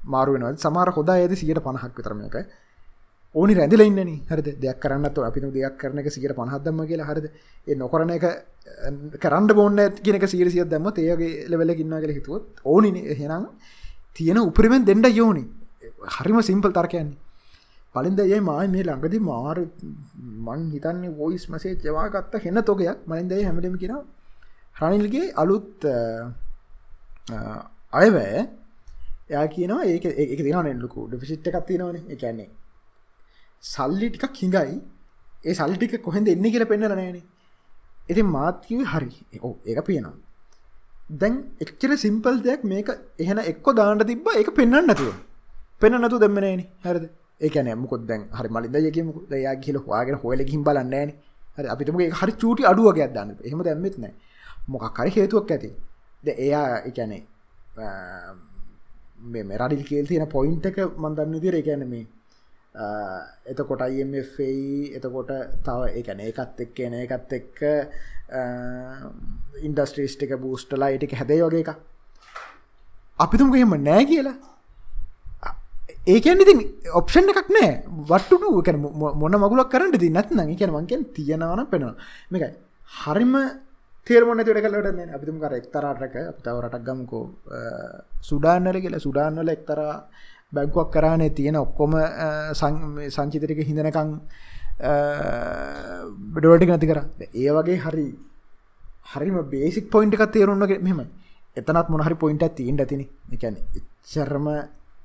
මාරුවෙන 0.07 0.59
සමාර 0.59 0.89
හොද 0.91 1.09
ඇද 1.11 1.33
සියට 1.35 1.61
පණහක් 1.61 1.95
විතරම 1.99 2.21
එක 2.29 2.37
ඕනි 3.35 3.55
රැඳල 3.55 3.83
ඉන්න 3.83 4.01
හරද? 4.31 4.49
දෙයක් 4.63 4.79
කරන්නත් 4.81 5.19
අපි 5.19 5.41
දෙයක් 5.41 5.77
කරන 5.81 5.99
එක 5.99 6.11
සියට 6.13 6.35
පහදම 6.39 6.85
කියලා. 6.91 7.09
හරද? 7.11 7.27
ඒ 7.67 7.75
නොකරන 7.75 8.11
එක 8.11 8.25
කරන්න 9.23 9.47
බොන්න 9.59 9.81
කියනක 10.05 10.27
සීරසියක් 10.29 10.69
දැම්ම 10.69 10.87
ඒගේ 10.93 11.49
ලෙවල 11.49 11.71
ඉන්න 11.75 11.99
කළ 12.03 12.15
හිතුවත් 12.19 12.63
ඕනි 12.65 12.91
හෙනම් 13.21 13.45
තියෙන 14.17 14.39
උපරිමෙන් 14.39 14.85
දෙඩ 14.85 15.17
යෝනි. 15.17 15.45
හරිම 16.17 16.39
සිම්පල් 16.43 16.73
තර්කයන්නේ 16.79 17.19
පලින්ද 17.95 18.21
ඒ 18.21 18.41
මයි 18.41 18.69
මේ 18.75 18.85
ළඟදි 18.89 19.19
මාර 19.31 19.59
මං 20.47 20.61
හිතන්නේ 20.75 21.17
වොයිස් 21.21 21.45
මසේ 21.53 21.77
ජවාගත්ත 21.85 22.35
හෙන්න 22.45 22.59
තොකයක් 22.69 23.05
මලින්දයි 23.11 23.45
හැමටම 23.49 23.77
කියෙන 23.83 24.01
රනිල්ගේ 24.81 25.27
අලුත් 25.43 25.85
අයවෑ 28.01 28.41
යා 29.35 29.47
කියනවා 29.55 29.85
ඒක 29.93 30.05
ඒක 30.23 30.41
තින 30.47 30.59
නෙල්ලකු 30.69 31.01
ඩිසිට් 31.11 31.47
එකක් 31.49 31.67
තියෙනවන. 31.69 31.99
එකන්නේ 32.15 32.49
සල්ලි 33.63 34.09
ටිකක් 34.11 34.37
හිඟයි. 34.43 34.77
ඒ 35.47 35.55
සල්ටික 35.55 35.95
කොහෙද 36.05 36.29
එන්න 36.29 36.47
කියල 36.53 36.65
පෙන්න්න 36.73 36.89
නෑන 36.91 37.19
ඉති 38.11 38.23
මාත්කිව 38.37 38.81
හරි. 38.93 39.11
ඕ 39.47 39.55
ඒක 39.67 39.81
පියනවා. 39.89 40.15
දැන් 41.21 41.35
එක්චර 41.65 41.91
සිම්පල් 42.05 42.37
දෙයක් 42.47 42.63
මේක 42.73 42.89
එහෙන 43.23 43.39
එක්කො 43.51 43.71
දාන්නට 43.79 44.07
තිබ්බ 44.11 44.27
ඒක 44.35 44.51
පෙන්න්න 44.59 44.87
නැතුව. 44.89 45.13
පෙන 45.81 45.93
නතු 46.01 46.19
දෙමනේන 46.25 46.63
හරද? 46.85 47.05
ඒකන 47.41 47.69
මුකොත් 47.83 48.03
දැන් 48.09 48.23
හරි 48.39 48.49
මලින්ද 48.55 48.77
යකම 48.91 49.09
යා 49.47 49.57
කියල 49.65 49.79
වාගෙන 49.87 50.17
හොලකින් 50.23 50.63
බලන්නෑන 50.67 51.11
හරි 51.57 51.69
අපිටමගේ 51.75 52.11
හරි 52.21 52.33
චූටි 52.43 52.63
අඩුවගේ 52.71 53.09
දන්න 53.17 53.37
එහෙම 53.47 53.61
දැම්මෙත් 53.67 53.97
නෑ 54.03 54.15
මොකක් 54.73 54.87
කරි 54.97 55.11
හේතුවක් 55.17 55.51
ඇති. 55.55 55.71
ද 56.25 56.29
එයා 56.47 56.67
එකනේ 56.89 57.23
මේ 59.33 59.59
රඩිල් 59.61 59.83
කේල් 59.89 60.07
තියෙන 60.11 60.27
පොයින්ට 60.35 60.67
එක 60.71 60.79
මන්දන්න 61.03 61.41
දිර 61.45 61.55
එකැන 61.61 61.85
මේ 61.93 62.05
එතකොට 62.75 63.83
අයිමයි 63.83 64.93
එතකොට 64.97 65.31
තව 65.65 65.81
එකන 66.01 66.21
එකත් 66.21 66.61
එක් 66.65 66.71
කියන 66.75 66.95
එකත් 66.95 67.33
එක්ක 67.39 67.59
ඉන්ඩස්ට්‍රීස්ටික 69.63 70.33
බූස්ටලා 70.41 70.89
ඉටික 70.97 71.13
හැදේ 71.13 71.43
වගේ 71.43 71.61
එක 71.61 71.71
අපිතුම 73.19 73.55
එහෙම 73.55 73.77
නෑ 73.89 74.05
කියලා. 74.05 74.37
ඒකන් 76.07 76.41
ඉතින් 76.45 76.61
ඔප්ෂන් 76.95 77.29
එකක් 77.29 77.51
නෑ. 77.51 77.85
වට්ටු 78.09 78.63
කැන 78.65 78.81
මොන 79.21 79.37
මගුලක් 79.37 79.69
කරන්න 79.69 79.93
ති 79.99 80.09
නැත්න 80.11 80.57
කියන 80.57 80.73
මංකෙන් 80.73 81.05
තියෙනවන 81.13 81.67
පෙනවා 81.69 81.95
මේකයි. 82.31 82.53
හරිම 83.03 83.35
තේරමොන්න 84.07 84.45
තුට 84.47 84.65
කලට 84.65 85.15
අපිතුම 85.17 85.37
කර 85.45 85.55
එක්තරාටක 85.61 86.17
අපිතාව 86.23 86.65
රටක් 86.65 86.87
ගමකෝ 86.89 87.25
සුඩාන්නර 88.23 88.81
කියල. 88.81 88.97
සුඩාන්නල 88.99 89.53
එක්තරා 89.57 89.95
බැංකුවක් 90.53 90.91
කරානේ 90.95 91.31
තියෙන 91.31 91.57
ඔක්කොම 91.57 91.95
සංචිතරික 93.11 93.61
හිඳනකං 93.69 94.11
බඩවලටි 96.35 96.67
නැති 96.67 96.91
කර. 96.91 97.01
ඒ 97.35 97.51
වගේ 97.51 97.79
හරි 97.85 98.07
හරිම 99.13 99.37
බේසික් 99.51 99.91
පොයින්ට 99.91 100.15
එකක් 100.17 100.33
තේරුන්නක 100.33 100.75
මෙම 100.81 101.01
එතනත් 101.57 101.89
මොනහරි 101.89 102.17
පොයින්ට 102.17 102.45
තිීන්ට 102.57 102.81
ඇතින. 102.81 103.03
එකැන 103.33 103.57
චර්ම 104.05 104.47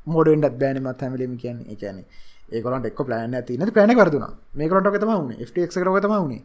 මොඩෙන්ටත් 0.07 0.57
බෑන 0.61 0.81
මත් 0.83 1.01
හැමලම 1.01 1.37
කියන්න. 1.37 1.59
එකන 1.73 1.99
ඒකොලට 2.51 2.85
එක් 2.85 2.99
ප්ලෑන 3.07 3.33
ඇති 3.33 3.57
න 3.57 3.71
පැන 3.71 3.93
කරදුන 3.99 4.25
මේකලට 4.55 4.99
තම 5.01 5.11
වුණ 5.11 5.33
ක් 5.35 5.67
කර 5.67 5.89
තම 6.01 6.13
වුණේ 6.15 6.43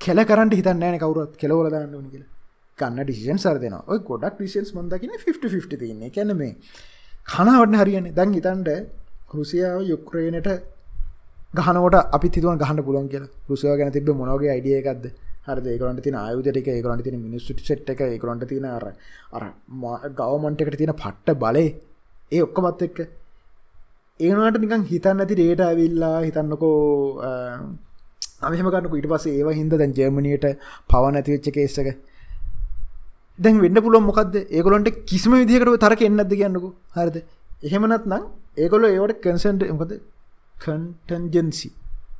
කෙල 0.00 0.18
කරට 0.24 0.54
හිතන්න 0.58 0.80
නෑන 0.82 0.98
කවරුත් 0.98 1.36
කෙලවල 1.36 1.70
දාන්න 1.70 1.94
ඕන 1.94 2.08
කියලා. 2.10 2.30
කන්න 2.78 3.04
ඩිසිෂන් 3.04 3.38
සර්දන 3.38 3.76
ඔය 3.86 3.98
ගොඩක් 4.08 4.40
ිසින්ස් 4.40 4.74
මන්දකින 4.74 5.14
50 5.18 5.78
තින්නේ 5.82 6.10
කැන 6.10 6.34
මේ 6.36 6.56
කනවට 7.26 7.80
හරියන්න. 7.80 8.14
දැන් 8.14 8.32
හිතන්ට 8.36 8.70
රුසියාව 9.34 9.80
යුක්්‍රේනට 9.84 10.48
ගහනට 11.56 11.96
අපි 12.16 12.28
තිතුව 12.28 12.56
ගහන්න 12.58 12.84
පුලන් 12.88 13.08
කියලා. 13.08 13.30
රුසියාව 13.48 13.78
ගැන 13.78 13.92
තිබ 13.92 14.08
මොනගේ 14.20 14.50
අයිඩිය 14.54 14.76
එකක්ද? 14.80 15.06
හරි 15.46 15.70
ඒකරට 15.72 16.02
තින 16.02 16.16
ආයුදටක 16.16 16.68
ඒකරට 16.68 17.04
තින 17.04 17.16
මිනිස්සු 17.20 17.56
සෙට් 17.60 17.88
එක 17.90 18.00
ඒකරට 18.02 18.44
තින 18.48 18.66
අර 18.66 18.84
අර 19.32 19.44
ගවමන්ටකට 20.18 20.78
තියෙන 20.78 20.94
පට්ට 20.94 21.38
බලේ. 21.42 21.70
ඒ 22.32 22.42
ඔක්කොමත් 22.42 22.82
එක්ක 22.88 22.98
ඒනට 24.20 24.60
නිකන් 24.64 24.84
හිතන්න 24.90 25.22
ඇති 25.22 25.40
රේට 25.40 25.62
ඇවිල්ලා 25.62 26.16
හිතන්නකෝ 26.26 26.76
අමහමකන්නක 28.46 28.94
ඉට 29.00 29.10
පස 29.12 29.26
ඒව 29.28 29.48
හින්ද 29.58 29.74
දැන් 29.74 29.92
ජර්මණයට 29.98 30.46
පවන 30.90 31.18
ඇතිවෙච්ච 31.18 31.48
කේස්සක 31.56 31.88
දැන් 33.44 33.60
වෙන්න 33.64 33.82
පුළුවන් 33.84 34.06
මොකක්ද 34.08 34.34
ඒගොලොන්ට 34.56 34.88
කිසිම 35.10 35.32
විදිකට 35.40 35.82
තරක 35.84 36.02
එන්නද 36.08 36.32
කියන්නකු? 36.32 36.68
හරිද? 36.96 37.16
එහෙමනත් 37.62 38.04
නම් 38.06 38.24
ඒගොල 38.56 38.84
ඒවට 38.88 39.22
කන්සන්ට 39.24 39.70
මොකද? 39.72 39.92
කන්ටන්ජන්සි 40.56 41.68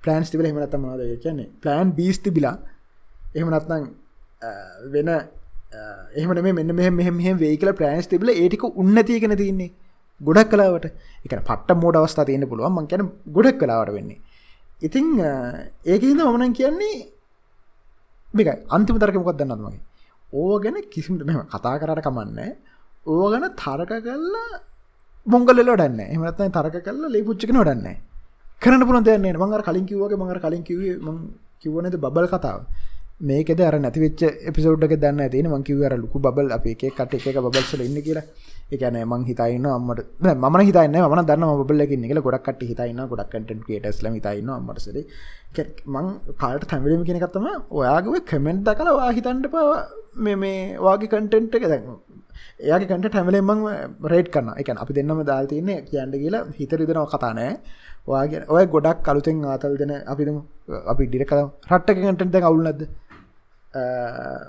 පලන්ස් 0.05 0.31
තිබල 0.33 0.49
එහමනත් 0.49 0.75
මනාද 0.83 1.03
කියන්නේ 1.25 1.49
ප්ලෑන් 1.63 1.93
බීස් 1.99 2.19
තිබිලා 2.25 2.57
එහෙමනත්නම් 3.37 3.85
වෙන 4.95 5.11
එහම 6.15 6.31
මෙන්න 6.59 6.75
මෙහ 6.79 6.91
මෙහ 6.91 7.35
වේකල 7.45 7.73
ප්‍රෑන්ස් 7.81 8.09
තිබල 8.09 8.35
ඒටික 8.35 8.65
උන්නතියගෙන 8.75 9.37
තින්නේ 9.43 9.71
ගොඩක් 10.21 10.51
කලාවට. 10.51 10.87
එක 11.25 11.33
පට්ට 11.41 11.71
මෝඩ 11.77 11.97
අවස්ථා 11.97 12.25
තියෙන 12.25 12.49
පුළුවන්. 12.49 12.75
මං 12.75 12.87
කැන 12.87 13.11
ගොඩක් 13.37 13.59
කලාවට 13.61 13.95
වෙන්නේ. 13.97 14.21
ඉතිං 14.83 15.07
ඒකහිද 15.85 16.19
මමනන් 16.19 16.53
කියන්නේ 16.53 16.97
මේක 18.29 18.49
අන්තිම 18.69 18.99
තරකමොකක් 18.99 19.39
දන්නත්මගේ 19.39 19.81
ඕ 20.33 20.59
ගැන 20.59 20.77
කිසිම 20.93 21.19
මෙම 21.21 21.43
කතා 21.47 21.75
කරට 21.81 22.05
කමන්න 22.07 22.41
ඕ 23.07 23.25
ගැන 23.33 23.45
තරක 23.63 23.93
කල්ලා 24.07 24.63
මොංගල 25.27 25.61
ඩන්න 25.61 26.01
එමත්න 26.07 26.55
තරක 26.57 26.77
කල්ල 26.87 27.05
ලේ 27.09 27.27
පුච්චික 27.29 27.53
නොඩන්න 27.53 27.87
කරන 28.63 28.83
පුළන් 28.89 29.05
දෙන්නේ 29.05 29.35
මඟර 29.35 29.63
කලින් 29.69 29.87
කිව්වගේ 29.91 30.21
මඟර 30.21 30.41
කලින් 30.45 30.63
කිව 30.69 30.81
කිවනද 31.63 31.97
බබල් 32.05 32.27
කතාව. 32.27 32.61
මේකෙද 33.23 33.61
අර 33.63 33.75
නැතිවෙච්ච 33.79 34.23
එපිසෝඩ්ඩක 34.49 34.95
දන්න 34.99 35.21
ඇතින 35.21 35.49
මංකිවර 35.49 35.95
ලොකු 35.97 36.19
බල් 36.19 36.49
අප 36.53 36.65
එක 36.67 36.83
කට 36.93 37.29
එක 37.31 37.39
බල්සල 37.47 37.83
ඉන්න 37.83 37.99
කියලා. 38.01 38.25
එකන 38.71 38.97
මං 39.03 39.25
හිතයින්න 39.29 39.67
අම්මට. 39.69 40.01
ම 40.21 40.57
හිතන්න 40.61 40.97
ම 41.01 41.23
දන්න 41.23 41.63
බල්ලකින් 41.63 42.07
එක 42.07 42.23
ගොඩක්ට 42.27 42.63
හිතයින්න 42.71 43.03
ගොඩක් 43.05 43.31
කටන් 43.33 43.61
කේටස්ල 43.67 44.09
හිතයින්න 44.09 44.51
අම්මටසද 44.51 44.99
මං 45.89 46.09
කාට 46.41 46.65
තැමිලම 46.67 47.05
කෙනෙකත්තම 47.05 47.47
ඔයාගේ 47.73 48.23
කමෙන්ට් 48.25 48.65
දකල 48.69 48.91
වා 48.99 49.13
හිතන්ට 49.13 49.47
ප 49.49 49.57
මේ 50.19 50.37
මේ 50.37 50.59
වාගේ 50.79 51.09
කටෙන්ට් 51.09 51.55
එක. 51.55 51.69
දැන් 51.69 51.87
ඒයාගේ 52.61 52.91
කට 52.91 53.15
හැමලෙන් 53.15 53.45
මං 53.45 53.61
රේට් 54.07 54.33
කරන්න 54.35 54.59
එක 54.59 54.75
අපි 54.77 54.99
දෙන්නම 54.99 55.23
දාල්තියන්නේ 55.31 55.79
කියන්න 55.85 56.17
කියලා 56.17 56.43
හිතරිදෙනව 56.59 57.07
කතානෑ 57.15 57.55
වාගේ 58.09 58.43
ඔය 58.49 58.65
ගොඩක් 58.67 59.07
කලුතෙන් 59.07 59.47
ආතල් 59.47 59.79
දෙන 59.79 59.95
අපිම 60.07 60.43
අපි 60.87 61.05
ඩිර 61.07 61.25
කල 61.31 61.41
රට්ටක 61.71 61.99
කටෙන්ට 62.03 62.43
අවුල්නද 62.43 62.83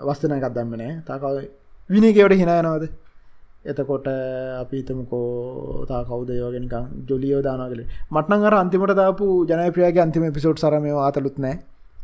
වස්තන 0.04 0.38
එකක් 0.38 0.52
දම්මනෑ 0.52 1.00
තාකව 1.08 1.42
විනිගවට 1.90 2.40
හිනායනවද 2.40 2.92
එතකොට 3.66 4.08
අපිතමකෝ 4.62 5.86
තා 5.88 6.04
කවදයෝගෙනකම් 6.04 6.86
ජොලියෝ 7.08 7.42
දානගල 7.42 7.84
මටන 8.12 8.44
අර 8.44 8.56
අන්තිමට 8.56 8.94
දාපු 8.94 9.28
ජනප්‍රියගේ 9.46 10.04
අන්තිම 10.04 10.26
පිසෝට් 10.34 10.60
සරමය 10.60 10.92
අතලුත් 11.02 11.38
නෑ. 11.38 11.56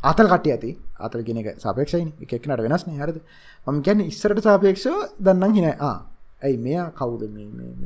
අතල් 0.02 0.28
කට 0.28 0.46
ඇති. 0.46 0.70
අතල් 0.98 1.22
කෙනෙක 1.22 1.48
සාපේක්ෂයි 1.58 2.06
එකක්නට 2.22 2.62
වෙනස් 2.64 2.84
හරද? 2.96 3.20
ම 3.66 3.82
ගැන 3.82 4.00
ඉස්සරට 4.02 4.42
සාපේක්ෂෝ 4.42 4.98
දන්න 5.20 5.54
හින 5.54 5.68
ඇයි 6.40 6.56
මෙයා 6.58 6.88
කවුද? 6.92 7.22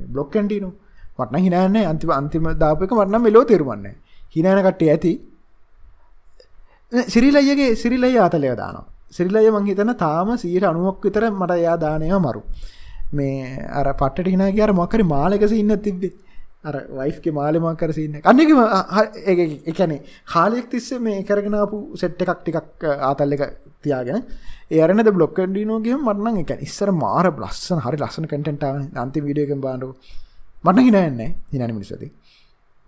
බ්ලොක්කන්ටීනු 0.08 0.70
මටන 1.18 1.44
හිනන්නේ 1.44 1.86
අන්තිම 1.86 2.10
අන්තිම 2.12 2.46
දාපක 2.56 2.90
වන්න 2.92 3.22
මෙලෝ 3.22 3.44
තෙරුවන්න 3.44 3.86
හිනන 4.30 4.62
කට්ටේ 4.62 4.90
ඇති. 4.90 5.12
සිරිලයියගේ 7.08 7.74
සිරිලයි 7.74 8.18
අතලය 8.20 8.56
දානවා. 8.56 8.93
සිරිලය 9.14 9.50
මං 9.50 9.66
හිතන 9.66 9.94
තාම 9.96 10.34
සීට 10.36 10.68
අනුවක් 10.70 11.06
විතර 11.06 11.24
මට 11.30 11.58
එයා 11.58 11.76
දානය 11.78 12.10
මරු. 12.18 12.42
මේ 13.12 13.38
අර 13.72 13.86
පට්ට 13.94 14.34
හිනා 14.34 14.52
කියර 14.52 14.70
මොකරි 14.74 15.04
මාලකස 15.06 15.54
ඉන්න 15.54 15.74
තිබ්බේ. 15.80 16.14
අර 16.64 16.74
වයිෆ්ක 16.98 17.26
මාලමක් 17.32 17.78
කරසින්න 17.78 18.20
අන්නකම 18.22 18.60
එකනේ 19.72 19.98
කාලෙක් 20.26 20.66
තිස්සේ 20.70 21.00
මේ 21.00 21.22
කරගෙනපු 21.22 21.78
සෙට් 21.94 22.22
එකක් 22.24 22.40
ටිකක් 22.40 22.86
ආතල්ල 23.02 23.34
එක 23.36 23.42
තියාගෙන 23.84 24.20
ඒරනද 24.72 25.10
බ්ලොක්කඩිනෝගේ 25.10 25.98
මටන 25.98 26.40
එක 26.44 26.64
ඉස්සර 26.66 26.92
මාර 26.94 27.26
බ්ලස්සන 27.30 27.82
හරි 27.86 27.98
ලස්සන 27.98 28.28
කටෙන්ටාව 28.30 28.80
අන්ති 28.96 29.24
විඩියකම් 29.26 29.60
බාඩු 29.60 29.90
මට 30.64 30.86
හිනන්නේ 30.86 31.28
හිනන 31.52 31.74
මිනිසති 31.78 32.08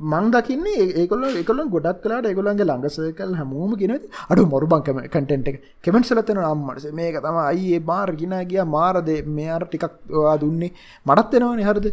මං 0.01 0.27
දකින්නේ 0.31 0.93
ඒකොල 1.01 1.23
එකල 1.25 1.61
ගොඩක් 1.75 2.01
කලාට 2.03 2.27
ඒගොලන්ගේ 2.29 2.67
ළඟසකල් 2.69 3.33
හැමෝම 3.39 3.73
ගෙන 3.81 3.93
අඩු 4.29 4.43
මොරුබංකම 4.45 4.99
කටෙන්ට් 5.09 5.49
එක. 5.49 5.63
කෙමෙන්ට් 5.83 6.07
සලතන 6.07 6.41
අම්මට. 6.45 6.93
මේක 6.93 7.17
තම 7.25 7.39
අයිඒ 7.43 7.81
මාර් 7.81 8.13
ගෙන 8.21 8.35
ගිය 8.51 8.61
මාරද 8.77 9.09
මෙයාර 9.39 9.65
ටිකක් 9.65 9.95
වා 10.11 10.37
දුන්නේ 10.37 10.73
මටත් 11.07 11.33
වෙනවන 11.41 11.65
හරද? 11.69 11.87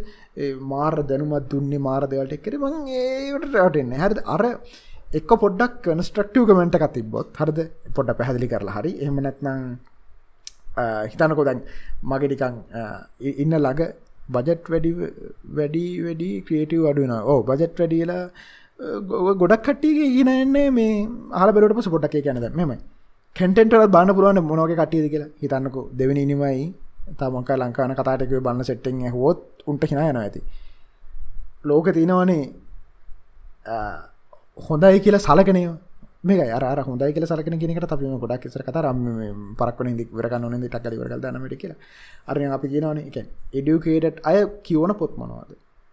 මාර 0.60 0.94
දැනුමත් 1.02 1.48
දුන්නේ 1.48 1.80
මාර 1.88 2.04
දෙවලට 2.06 2.36
එක්කර 2.36 2.58
මං 2.60 2.88
ඒට 2.92 3.48
රටෙන්නේ 3.64 4.02
හරද? 4.04 4.20
අර 4.34 4.44
එක් 5.18 5.30
පොඩ්ඩක් 5.44 5.80
කනස්ට්‍රක්ටව 5.88 6.46
කමෙන්ට 6.50 6.76
එකක් 6.76 6.92
තිබොත් 6.92 7.32
හරද? 7.40 7.58
පොඩ්ඩ 7.96 8.18
පැහදිලි 8.20 8.52
කරලා 8.52 8.78
හරි. 8.78 8.92
එහම 9.00 9.16
නැත්නම් 9.24 9.78
හිතනකො 11.10 11.44
දැන් 11.48 11.60
මගෙටිකං 12.10 12.56
ඉන්න 13.42 13.56
ළඟ 13.64 13.82
බජට් 14.28 14.70
වැඩි 14.72 14.90
වැඩි 15.58 15.84
වැඩි 16.04 16.28
ක්‍රියටව 16.46 16.84
අඩුවන 16.90 17.14
ඕ 17.32 17.40
බජට් 17.48 17.78
වැඩියලා 17.80 18.22
ගොඩක් 19.40 19.62
කට්ටියගේ 19.66 20.08
ඊනන්නේ 20.18 20.68
මේ 20.70 20.94
හල 21.40 21.50
බෙලට 21.52 21.76
පස 21.76 21.88
පොට්ටක් 21.94 22.24
කියනද 22.24 22.56
මෙම 22.60 22.72
කැන්ටෙන්ට 23.36 23.74
බාන 23.96 24.14
පුරුවන 24.16 24.40
මොනෝක 24.50 24.72
කටියද 24.80 25.06
කියලා. 25.12 25.30
හිතන්නකු 25.42 25.80
දෙවනි 25.98 26.22
ඉනිමයි 26.26 26.64
තමක 27.18 27.50
ලංකාන 27.60 27.94
කතාටක 27.98 28.34
බන්න 28.46 28.64
සෙට්ටෙන් 28.68 29.00
හොත් 29.16 29.38
උන්ට 29.66 29.84
හිනා 29.90 30.10
යන 30.10 30.20
ඇති. 30.22 30.40
ලෝක 31.64 31.86
තියෙනවනේ 31.96 32.42
හොඳයි 34.66 35.00
කියලා 35.04 35.26
සලකනය 35.26 35.62
මේ 36.24 36.50
අර 36.50 36.78
හොඳයි 36.80 37.12
කියල 37.12 37.26
සලකන 37.26 37.58
කෙනෙකට 37.58 37.92
අපිම 37.92 38.16
ගොඩක් 38.18 38.46
ෙසර 38.48 38.62
කත 38.62 38.76
රම් 38.82 39.00
පරක්න 39.56 39.96
දි 39.98 40.04
වරගන්න 40.10 40.46
න 40.52 40.64
ටක්කල 40.64 40.96
වරගල් 40.96 41.20
දනමට 41.20 41.58
කියලා. 41.58 41.78
අරය 42.28 42.46
අපි 42.48 42.68
කියනවන 42.68 42.98
එක 43.02 43.16
එඩියුකේට් 43.52 44.24
අය 44.24 44.38
කියවන 44.62 44.94
පොත් 44.94 45.14
මොනවාද? 45.16 45.52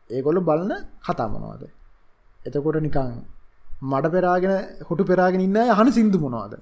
ඒගොල්ල 0.10 0.40
බලන 0.42 0.74
කතා 1.02 1.28
මොනවාද? 1.28 1.64
එතකොට 2.40 2.82
නිකං 2.82 3.14
මඩ 3.84 4.14
පෙරාගෙන 4.16 4.54
හොටු 4.88 5.04
පෙරාගෙන 5.06 5.42
ඉන්න 5.42 5.62
යහන 5.68 5.92
සිින්දු 5.92 6.20
මොනවාද? 6.20 6.54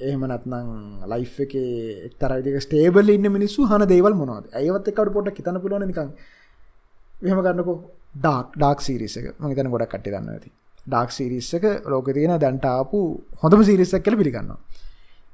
එහෙම 0.00 0.24
නත්නං 0.26 0.68
ලයි් 1.06 1.26
එක 1.40 1.54
එක්තරයික 2.08 2.58
ස්ටේබල් 2.60 3.14
ඉන්න 3.16 3.32
මිනිස්සු 3.32 3.66
හන 3.66 3.86
දේවල් 3.88 4.14
මොනවාද? 4.14 4.50
ඇයවත් 4.52 4.90
එකට 4.90 5.12
පොට 5.12 5.36
හිතන 5.38 5.60
පුලන 5.60 5.86
නිකං 5.86 6.10
මෙහම 7.22 7.40
ගන්නකෝ. 7.46 7.78
ඩාක් 8.16 8.46
ඩාක් 8.54 8.78
සිරිසක 8.80 9.26
මහිතන 9.40 9.72
ගොඩක් 9.72 9.90
කට්ටි 9.90 10.14
දන්න 10.14 10.34
ඇති. 10.34 10.60
ඩාක් 10.86 11.10
සිරිස්සක 11.10 11.64
ලෝක 11.86 12.08
තියෙන 12.12 12.34
දැන්ටාපු 12.38 12.98
හොඳම 13.42 13.62
සිරිස්සක් 13.62 14.02
කල 14.04 14.16
පිළිගන්නවා. 14.16 14.58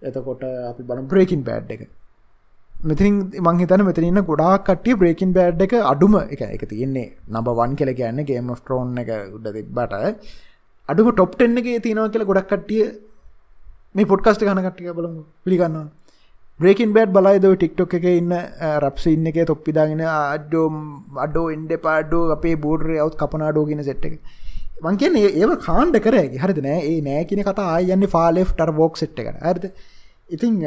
එතකොට 0.02 0.44
අපි 0.70 0.82
බන 0.82 1.08
බ්‍රේකින් 1.08 1.42
බෑඩ් 1.42 1.72
එක. 1.76 1.82
මෙතින් 2.82 3.14
මංහිතන 3.40 3.84
මෙතනන්න 3.88 4.22
ගොඩා 4.24 4.54
කටිය 4.60 4.96
බ්‍රේකින් 4.96 5.32
බෑඩ් 5.32 5.62
එක 5.62 5.74
අඩුම 5.84 6.16
එක 6.24 6.42
එක 6.48 6.64
තියෙන්නේ. 6.66 7.08
නබ 7.28 7.48
වන් 7.58 7.76
කෙල 7.76 7.92
කියන්න 7.94 8.24
ගේම 8.24 8.50
ට්‍රෝන් 8.54 8.98
එක 9.02 9.10
උඩ 9.36 9.48
තිබ්බට 9.56 9.94
අඩුම 10.88 11.12
ටොප්ටෙන් 11.12 11.58
එක 11.58 11.70
තියෙනවා 11.86 12.12
කියල 12.14 12.24
ගොඩක් 12.24 12.50
කට්ටිය 12.52 12.84
මේ 13.94 14.10
පොඩ්කස්ට 14.12 14.44
ගන 14.44 14.62
කට්ටිය 14.66 14.92
බලමු. 14.92 15.22
පිළිගන්නවා. 15.44 15.88
බ්‍රේකින් 16.60 16.94
බෑඩ් 16.94 17.12
බලයිද 17.16 17.44
ටික්ටොක් 17.50 17.94
එක 17.98 18.06
ඉන්න 18.10 18.32
රප්ස 18.78 19.04
ඉන්න 19.12 19.28
එක 19.30 19.38
තොප්පිදාගෙන 19.50 20.02
අඩ්ඩෝ 20.08 20.66
අඩෝ 21.24 21.46
එන්ඩ 21.54 21.72
පාඩෝ 21.86 22.24
අපේ 22.34 22.56
බෝඩර 22.64 22.90
අවුත් 22.96 23.16
කපනාඩෝගෙන 23.20 23.84
සෙට් 23.84 24.04
එක. 24.08 24.16
මං 24.82 24.96
කියන්නේ 24.96 25.34
ඒව 25.34 25.52
කාණ්ඩ 25.66 26.00
කරේ 26.00 26.26
හරිද? 26.38 26.58
නෑ 26.62 26.80
ඒ 26.86 26.98
නෑ 27.02 27.24
කියන 27.24 27.44
කතා 27.44 27.68
ආයන්නේ 27.74 28.12
ෆාලෙෆ් 28.16 28.52
ටර් 28.54 28.72
බෝක් 28.72 28.96
සෙට් 28.96 29.18
එකට. 29.18 29.40
හරිද? 29.42 29.70
ඉතිං 30.30 30.60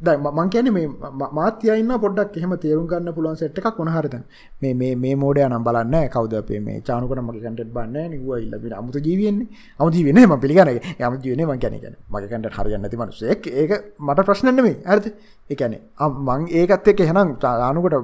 ද 0.00 0.08
මං 0.18 0.48
කියන 0.50 0.68
මේ 0.72 0.86
මාත්‍යයන්න 1.32 1.92
පොඩක් 2.04 2.36
එහම 2.36 2.54
තේරුම් 2.58 2.86
ගන්න 2.86 3.14
පුළුවන් 3.16 3.36
සෙට් 3.36 3.58
එකක් 3.60 3.76
කොනහරද 3.76 4.14
මේ 4.62 4.74
මේ 4.74 4.94
මේ 4.96 5.14
මෝඩය 5.14 5.44
නම් 5.44 5.62
බලන්න 5.62 6.08
කවද 6.08 6.40
අපේ 6.40 6.60
මේ 6.60 6.80
චානකට 6.80 7.20
මගේ 7.20 7.42
කටට 7.44 7.70
බන්න 7.76 8.10
නිව 8.10 8.32
ඉල්ලබෙන 8.36 8.74
අමුතු 8.74 9.02
ජීවන්නේ 9.06 9.46
අමුති 9.80 10.02
වෙන 10.04 10.18
ම 10.22 10.34
පිළිගන 10.40 10.72
යම 10.72 11.18
ජීවන 11.24 11.44
මං 11.46 11.60
කැනගන 11.60 11.94
මගේ 12.10 12.30
කටට 12.32 12.58
හරිගන්න 12.58 12.88
ති 12.88 12.96
මනුසෙක් 12.96 13.46
ඒක 13.54 13.76
මට 14.00 14.26
ප්‍රශ්නන්නේ 14.26 14.74
ඇර්ද 14.84 15.06
එකැනෙ 15.50 15.78
මං 16.22 16.50
ඒකත් 16.52 16.88
එක් 16.88 17.00
එහෙනම් 17.00 17.36
තානුකට 17.38 17.96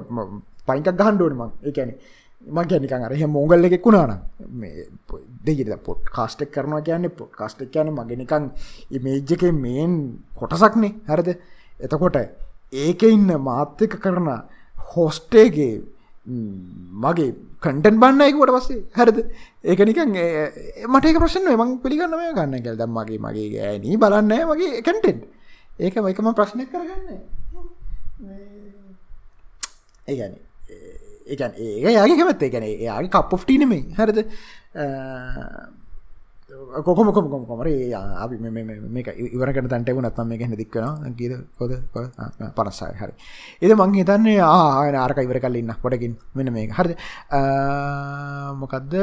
පයිකක් 0.67 0.89
ගහන්ඩුවන 0.93 1.35
මං. 1.35 1.51
ඒකැනෙ 1.63 1.93
මගැනිකන් 2.41 3.03
අරහ 3.03 3.27
මෝගල්ල 3.27 3.65
එකෙක් 3.65 3.85
වුණාන 3.85 4.21
දෙගිට 5.45 5.83
පොට් 5.83 6.03
කාස්ටෙක් 6.09 6.51
කරනවා 6.51 6.81
කියන්නේ 6.81 7.09
පොට් 7.11 7.31
කාස්ටෙක් 7.31 7.71
කියන 7.71 7.91
මගෙනකං 7.91 8.51
ඉමේජ්ජක 8.91 9.43
මේන් 9.53 10.23
කොටසක්නේ. 10.35 10.95
හරද? 11.05 11.29
එතකොට 11.79 12.17
ඒක 12.73 13.03
ඉන්න 13.03 13.27
මාත්‍යක 13.39 13.99
කරන 13.99 14.29
හොස්ටේගේ 14.95 15.81
මගේ 16.25 17.35
කටන් 17.59 17.99
බන්නයකුට 17.99 18.55
පස්සේ 18.55 18.83
හැරද? 18.95 19.19
ඒක 19.63 19.79
නිකන් 19.81 20.15
මට 20.87 21.15
ප්‍රශ්න 21.19 21.49
මං 21.51 21.79
පිළිගන්නම 21.83 22.23
ගන්න 22.35 22.63
කැල් 22.63 22.77
දම් 22.77 22.93
මගේ 22.97 23.19
මගේ 23.19 23.47
ගෑනී 23.53 23.97
බලන්න 23.97 24.33
මගේ 24.47 24.81
කටෙන්් 24.81 25.23
ඒක 25.79 25.95
එකම 25.97 26.33
ප්‍රශ්නයක් 26.33 26.71
කරගන්න. 26.71 27.19
ඒගැන 30.07 30.48
ඒකන් 31.33 31.53
ඒ 31.65 31.95
යාගේ 31.97 32.19
කැමත් 32.21 32.47
ඒගැන 32.47 32.69
එයාගේ 32.69 33.13
කප් 33.17 33.37
ෝටීනමේ 33.37 33.83
හරද? 33.99 34.19
කොකොම 36.85 37.09
කොම 37.13 37.45
කොමර 37.49 37.67
අපි 38.23 38.35
මේක 38.95 39.07
ඉවරකට 39.35 39.69
තැන්ට 39.69 39.89
වුනත්ම 39.97 40.27
මේ 40.29 40.39
ගැන 40.41 40.55
දික්වන 40.61 41.13
ගීද 41.19 41.33
කොද 41.59 41.73
පනස්සාය. 42.57 42.93
හරි. 43.01 43.13
එද 43.61 43.71
මං 43.75 43.93
හිතන්නේ 43.99 44.39
ආන 44.41 44.95
ආරක 45.01 45.19
ඉවර 45.25 45.39
කල්ලන්න 45.43 45.73
පොඩකින්. 45.83 46.15
මෙන 46.35 46.51
මේ 46.53 46.67
හරි 46.77 46.95
මොකක්ද 48.61 48.93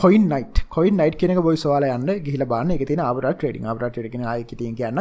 කොයින් 0.00 0.28
නයිට 0.32 0.64
කොයින් 0.76 0.96
නයිට 1.00 1.16
කෙනෙක 1.22 1.40
බොයි 1.46 1.56
සවාල 1.56 1.88
යන්න 1.88 2.12
ගිහිල 2.26 2.44
බාන්න 2.46 2.74
එක 2.76 2.84
තින 2.90 3.00
අවර 3.00 3.24
ට්‍රඩින් 3.32 3.70
අවර 3.72 3.88
ටඩින 3.88 4.26
ආයකිතිය 4.32 4.74
කියන්න. 4.80 5.00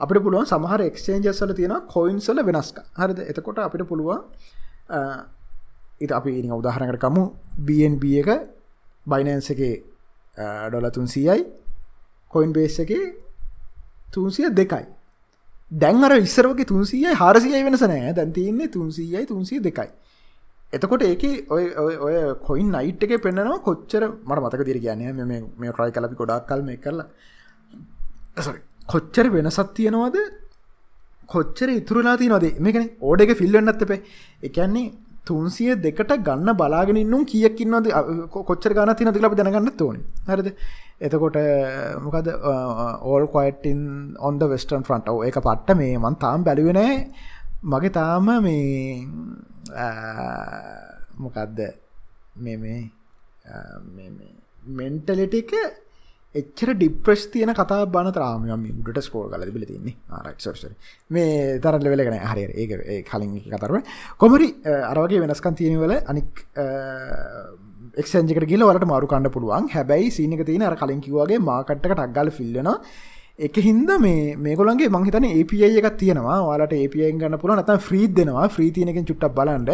අපිට 0.00 0.22
පුළුවන් 0.24 0.48
සමහර 0.52 0.86
එක්ෂේන්ජස්සල 0.90 1.52
තියෙන 1.60 1.76
කොයින්සල 1.96 2.40
වෙනස්ක 2.48 2.80
හරිද? 3.02 3.20
එතකොට 3.30 3.60
අපිට 3.66 3.84
පුළුවන් 3.92 4.24
ඉත 6.00 6.12
අපි 6.12 6.30
ඉනි 6.40 6.50
උදාහරකරකමු 6.50 7.22
BNB 7.66 8.04
එක 8.22 8.28
බයිනන්ස 9.06 9.50
එකේ 9.50 9.74
ඩොල 10.68 10.86
තුන්සියයි. 10.90 11.44
කොයින් 12.30 12.52
බේස් 12.52 12.78
එක 12.80 12.92
තුන්සිය 14.12 14.48
දෙකයි. 14.52 14.86
දැන්ර 15.72 16.12
ඉස්සරෝක 16.18 16.60
තුන්සියයි 16.66 17.14
හාරසියයි 17.14 17.64
වෙනස 17.64 17.84
නෑ 17.84 18.12
දැන්තින්නේ 18.12 18.68
තුන්සීයයි 18.68 19.26
තුන්සිය 19.26 19.60
දෙකයි. 19.60 19.90
එතකොට 20.72 21.02
ඒක 21.02 21.24
ඔය 21.48 21.64
ඔය 22.06 22.14
කොයින් 22.46 22.74
අයිට් 22.74 23.02
එක 23.04 23.14
පෙන්න්නනවා 23.22 23.60
කොච්චර 23.60 24.02
මට 24.28 24.40
මතක 24.40 24.62
දිර 24.64 24.78
කියන්න. 24.78 25.02
මේ 25.60 25.72
රයි 25.72 25.92
කලපි 25.92 26.20
ගොඩක් 26.20 26.46
කල්ම 26.48 26.68
කරලා. 26.76 27.08
කොච්චර 28.88 29.26
වෙනසත් 29.30 29.68
තියෙනවද? 29.76 30.16
කොච්චර 31.28 31.68
ඉතුරලා 31.70 32.16
තියනොද 32.16 32.46
මේකන 32.58 32.84
ඕඩ 33.02 33.24
එක 33.24 33.32
ෆිල්ලන්නත් 33.40 33.82
එපේ 33.84 34.00
එකන්නේ 34.42 34.86
තුන්සිය 35.30 35.72
දෙකට 35.86 36.12
ගන්න 36.26 36.56
බලාගෙනන්නුම් 36.60 37.24
කියකින්නද 37.32 37.90
කොච්චර 38.30 38.76
ගන 38.76 38.94
තින 38.94 39.12
තිලබ 39.14 39.36
දැනගන්න 39.36 39.74
ඕන. 39.80 39.98
හරිද? 40.28 40.48
එතකොට 41.00 41.36
මොකද 42.04 42.30
ඕල් 43.02 43.26
කොයිටන් 43.34 43.82
ඔන්ද 44.20 44.42
වෙස්ටන් 44.52 44.86
ෆ්‍රන්ට් 44.86 45.12
එක 45.28 45.38
පට්ට 45.40 45.78
මේ 45.80 45.98
මන් 45.98 46.16
තාම් 46.24 46.46
බැලිවෙනෑ 46.46 46.96
මගේ 47.64 47.92
තාම 47.92 48.28
මේ 48.42 49.06
මොකක්ද 51.18 51.60
මේ 52.36 52.56
මේ 52.56 52.80
මෙන්ටලිටික 54.78 55.52
එච්චර 56.34 56.74
ඩිප්‍රෙස් 56.74 57.22
තියන 57.32 57.50
කතා 57.60 57.86
බන 57.94 58.08
තරාම 58.16 58.44
උඩට 58.48 59.00
ස්කෝල් 59.06 59.30
කල 59.32 59.50
බිල 59.56 59.64
තින්නේ 59.70 59.96
ආරක්ෂ 60.18 60.66
මේ 61.16 61.58
තරල 61.64 61.88
වෙලගෙන 61.92 62.18
හරි 62.32 62.44
ඒ 62.64 63.00
කලින් 63.10 63.32
කතරව 63.54 63.80
කොමරි 64.22 64.48
අරවගේ 64.90 65.22
වෙනස්කන් 65.24 65.58
තියෙනවල 65.60 65.94
අනික් 66.12 66.44
එක්ෂන්ජකට 68.02 68.46
ගිල 68.52 68.62
වලට 68.68 68.86
මාරු 68.92 69.10
කණඩ 69.12 69.34
පුළුවන්. 69.36 69.66
හැබැයි 69.74 70.12
සීනක 70.18 70.44
තියෙන 70.46 70.66
අර 70.68 70.76
කලින් 70.82 71.00
කිවගේ 71.06 71.40
මාකට්ට 71.50 71.88
ටක්ගල 71.88 72.30
ෆිල්ලන 72.38 72.70
එක 73.48 73.56
හින්ද 73.66 73.90
මේ 74.04 74.36
මේගොලන්ගේ 74.46 74.92
මංහිතන 74.96 75.26
API 75.32 75.66
එකක් 75.82 75.98
තියෙනවා. 76.04 76.38
වාලට 76.48 76.78
API 76.78 77.10
ගන්න 77.18 77.38
පුළ 77.42 77.56
නත 77.58 77.78
්‍රීත් 77.90 78.14
දෙනවා. 78.20 78.46
්‍රීතියනකින් 78.56 79.08
චුට්ටක් 79.10 79.34
බලන්ඩ 79.38 79.70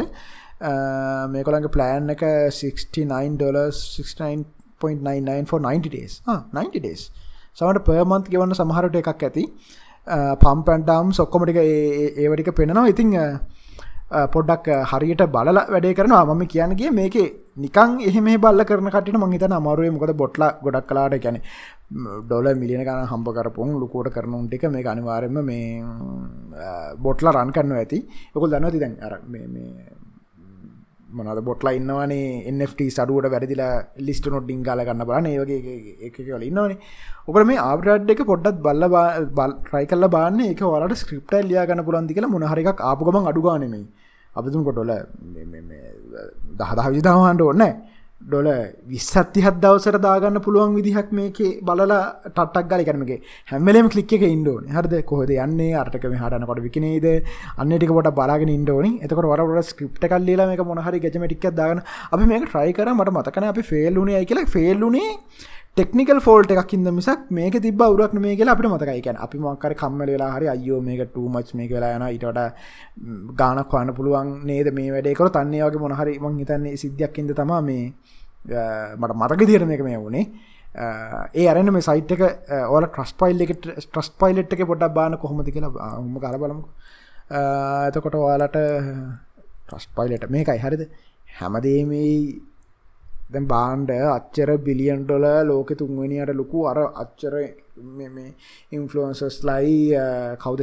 මේකොළන්ගේ 1.36 1.74
ප්ලෑන් 1.76 2.12
එක 2.16 2.22
69 2.24 3.36
dollars 3.36 3.80
69 4.00 4.55
0.99 4.80 5.46
for 5.46 5.60
90 5.60 5.88
days. 5.96 6.22
ah, 6.26 6.40
90 6.52 6.80
days. 6.80 7.10
සමට 7.58 7.84
පර්මන්ත් 7.88 8.30
ගෙවන්න 8.32 8.54
සමහරට 8.60 8.96
එකක් 9.02 9.26
ඇති. 9.28 9.44
පම්පන්ටම් 10.44 11.12
සොක්කොමටික 11.18 11.60
ඒවටික 11.60 12.50
පෙනෙනවා 12.54 12.90
ඉතිං 12.94 13.12
පොඩ්ඩක් 14.34 14.68
හරියට 14.90 15.22
බලල 15.34 15.58
වැඩේ 15.74 15.94
කරනවා. 15.98 16.24
මම 16.34 16.46
කියන්නගේ 16.52 16.90
මේක 16.98 17.16
නිකං 17.56 17.98
එහෙම 18.08 18.28
බල්ල 18.44 18.64
කරන 18.64 18.90
කට 18.94 19.18
මහිත 19.24 19.42
අමරුවේ 19.42 19.90
මොකද 19.90 20.14
බොට්ල 20.22 20.44
ගොඩක් 20.62 20.86
කලාට 20.86 21.18
ගැන 21.24 21.40
ඩොල 22.28 22.46
මිලියන 22.62 22.84
ගන 22.86 23.06
හම්බ 23.12 23.28
කරපුන් 23.36 23.74
ලුකෝට 23.82 24.12
කරනුන් 24.16 24.48
ටික 24.48 24.70
මේ 24.70 24.86
අනිවාරම 24.94 25.38
මේ 25.50 25.82
බොට්ල 27.06 27.32
රන් 27.34 27.54
කරන්න 27.56 27.78
ඇති. 27.82 28.00
ඔකුල් 28.36 28.50
දන්නවති 28.50 28.78
දැන් 28.78 28.98
අර 29.02 29.14
මොනද 31.08 31.40
බොට්ලා 31.44 31.72
ඉන්නවනේ 31.78 32.50
NFT 32.52 32.86
සඩුවට 32.88 33.30
වැරදිලා 33.32 33.74
ලිස්ට 34.06 34.26
නොට 34.32 34.46
ඩිංගාල 34.46 34.80
ගන්න 34.86 35.04
බලන 35.10 35.26
ඒවගේ 35.26 35.76
එකකල 36.08 36.46
ඉන්නවනේ. 36.48 36.78
ඔකට 37.28 37.46
මේ 37.50 37.60
ආබ්‍රඩ් 37.60 38.10
එක 38.14 38.22
පොඩ්ඩත් 38.30 38.58
බල්ල 38.64 38.88
බල් 39.38 39.52
්‍රයි 39.70 39.86
කල්ල 39.86 40.08
බාන්න 40.08 40.40
එක 40.46 40.62
වලට 40.64 40.98
ස්ක්‍රප්ට 41.02 41.46
ලියා 41.48 41.66
ගන්න 41.68 41.86
පුලන්දි 41.88 42.16
කියලා 42.16 42.32
මොනහරික් 42.34 42.82
ආපුගම 42.82 43.28
අඩුගානෙමයි 43.32 43.84
අපතුම් 44.34 44.64
කොටොල 44.64 44.92
දහදහ 46.58 46.88
විදාහන්ට 46.96 47.46
ඔන්න 47.50 47.64
ඩොල 48.20 48.46
විස්සත්තිහත් 48.90 49.58
දවසර 49.62 49.96
දාගන්න 50.04 50.38
පුළුවන් 50.44 50.72
විදිහක් 50.76 51.10
මේකේ 51.18 51.50
බලලා 51.62 51.98
ටක් 52.28 52.62
ගල. 52.70 52.82
කරමගේ 52.88 53.18
හැමලම 53.50 53.88
කලික් 53.92 54.12
එක 54.16 54.24
ඉන්ඩෝන 54.26 54.64
හරද? 54.76 54.94
කොහද 55.10 55.30
යන්නේ? 55.30 55.74
අර්ටක 55.82 56.06
හටන 56.06 56.46
කොට 56.48 56.62
විකනේද? 56.66 57.06
අන්නටික 57.58 57.92
පොට 57.98 58.08
බලාගෙන 58.18 58.54
ඉන්ඩෝනි 58.56 58.92
එතකට 59.04 59.20
වරට 59.32 59.68
ස්ක්‍රප්ට 59.70 60.08
කල්ලලා 60.12 60.48
මේක 60.50 60.64
මොහරි 60.70 61.02
ගැමටික් 61.04 61.44
දාගන 61.60 61.82
අපි 62.12 62.24
මේක 62.32 62.48
ට්‍රයි 62.48 62.72
කර. 62.72 62.88
මට 62.94 63.14
මතකන 63.16 63.48
අපි 63.52 63.62
ෆෙල්ලුනේ 63.72 64.24
කියලා. 64.24 64.52
ෆෙල්ලුනේ 64.56 65.10
ටෙක්නිකල් 65.76 66.20
ෆෝල්ට 66.24 66.52
එකක් 66.52 66.70
ඉද 66.74 66.86
මිසක් 66.98 67.24
මේක 67.36 67.56
තිබ 67.64 67.80
උරක් 67.84 68.12
මේ 68.24 68.36
කියලා 68.36 68.54
අපිට 68.56 68.68
මතකයි. 68.74 69.00
කියන 69.04 69.16
අපි 69.24 69.38
මක්කර 69.38 69.72
කම්මල 69.80 70.10
වෙලා 70.14 70.30
හරි 70.36 70.46
අයෝ 70.52 70.78
මේක 70.86 71.02
ටූමච් 71.10 71.50
මේ 71.58 71.68
වෙලා 71.72 71.90
යන 71.96 72.04
ඉටට 72.16 72.38
ගානක් 73.40 73.74
වන්න 73.74 73.92
පුළුවන් 73.98 74.30
නේද 74.50 74.70
මේ 74.78 74.94
වැඩේකර 74.94 75.28
තන්නේ 75.34 75.66
වගේ 75.66 75.82
මොනහරි 75.84 76.14
මං 76.22 76.38
හිතන්නේ 76.40 76.80
සිද්ධියක් 76.82 77.20
ඉද 77.22 77.34
තමා 77.40 77.60
මේ 77.68 77.84
මට 79.00 79.18
මතක 79.20 79.48
දිර 79.52 79.66
මේක 79.72 79.84
මේ 79.88 80.00
වුණේ. 80.04 80.24
ඒ 81.40 81.46
අරන්න 81.52 81.72
මේ 81.76 81.86
සයිට් 81.88 82.16
එක 82.16 82.24
ඕල 82.72 82.88
ට්‍රස් 82.88 83.12
පයිල් 83.20 83.44
එක 83.44 83.54
ට්‍රස් 83.60 84.10
පයිලට් 84.24 84.56
එක 84.56 84.66
පොඩක් 84.72 84.96
බාන 84.98 85.20
කොහොමති 85.20 85.56
කියලා 85.58 85.92
හම 86.00 86.18
කල 86.24 86.40
බලමු 86.42 86.64
එතකොට 87.88 88.20
ඔයාලට 88.24 88.60
ට්‍රස් 89.68 89.88
පයිලට 89.96 90.28
මේකයි 90.36 90.60
හරිද? 90.66 90.88
හැමදේ 91.38 91.80
මේ 91.92 92.12
දැන් 93.28 93.46
බාන්්ඩ 93.46 93.90
අච්චර 94.08 94.50
බිලියන් 94.60 95.04
ඩොල 95.04 95.26
ලෝක 95.44 95.70
තුන්වනියට 95.74 96.32
ලොකු 96.32 96.66
අර 96.66 96.78
අච්චර 96.94 97.34
ඉන්ෆලන්සස් 98.70 99.38
ලයි 99.42 99.76
කවද? 100.38 100.62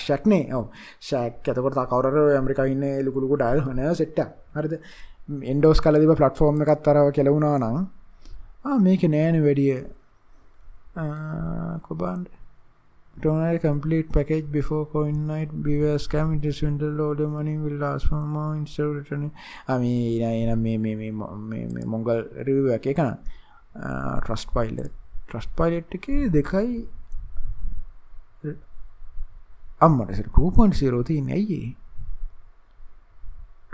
ශක්නේ 0.00 0.44
ඔව. 0.52 0.64
ශක් 1.00 1.48
ඇතකොට 1.48 1.78
කවර 1.84 2.16
ඇමරිකයින්න 2.30 2.86
ලුකුලුකු 3.02 3.36
ඩයිල් 3.36 3.62
හන 3.62 3.82
සෙට්ට 3.94 4.20
හරිද? 4.54 4.74
එන්ඩෝස් 5.44 5.80
කලදිබ 5.80 6.14
පලට්ෆෝර්ම් 6.14 6.62
එකත් 6.62 6.82
තරව 6.82 7.12
කෙලවුණා 7.12 7.58
නම් 7.58 8.82
මේක 8.82 9.02
නෑන 9.08 9.42
වැඩිය. 9.42 9.78
කොබාන්ඩ 11.82 12.35
Don't 13.22 13.58
complete 13.60 14.12
package 14.12 14.50
before 14.52 14.84
coin 14.86 15.26
night. 15.26 15.50
Beware 15.62 15.96
scam. 15.96 16.36
It 16.36 16.44
is 16.44 16.58
swindle. 16.58 17.00
All 17.00 17.14
the 17.14 17.26
money 17.26 17.56
will 17.56 17.78
last 17.78 18.08
for 18.08 18.20
more 18.34 18.54
instead 18.56 18.86
of 18.86 18.94
returning. 18.96 19.32
আমি 19.74 19.92
එනම් 20.26 20.60
මේ 20.64 20.76
මේ 20.84 20.94
මේ 21.00 21.84
මොංගල් 21.94 22.20
රිව 22.48 22.66
එක 22.76 22.86
එකන 22.92 23.10
ට්‍රස්ට 24.24 24.52
පයිල 24.56 24.76
ට්‍රස්ට 25.28 25.56
පයිලට් 25.60 25.96
එක 25.98 26.06
දෙකයි 26.36 26.76
අම්මට 29.86 30.20
2.0 30.38 31.02
තියන 31.08 31.32
ඇයි 31.38 31.60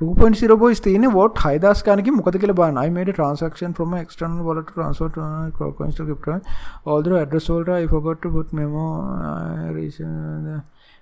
2.0 0.03 0.57
බොයිස් 0.57 0.80
තියෙන 0.80 1.07
වොට් 1.14 1.40
හයිදස් 1.44 1.82
කානක 1.82 2.09
මොකද 2.12 2.38
කියල 2.42 2.53
බා 2.53 2.68
අයිමට 2.82 3.11
ට්‍රන්සක්ෂන් 3.11 3.74
්‍රම 3.78 3.94
ක්ටන 4.03 4.38
වලට 4.46 4.70
ට්‍රන්ස්ට 4.70 6.03
ට 6.22 6.38
ඔල්දර 6.86 7.16
ඇඩසෝල්ට 7.18 7.72
යිෆොගොට්ට 7.76 8.30
බුට් 8.36 8.53
මෙමෝ 8.53 8.88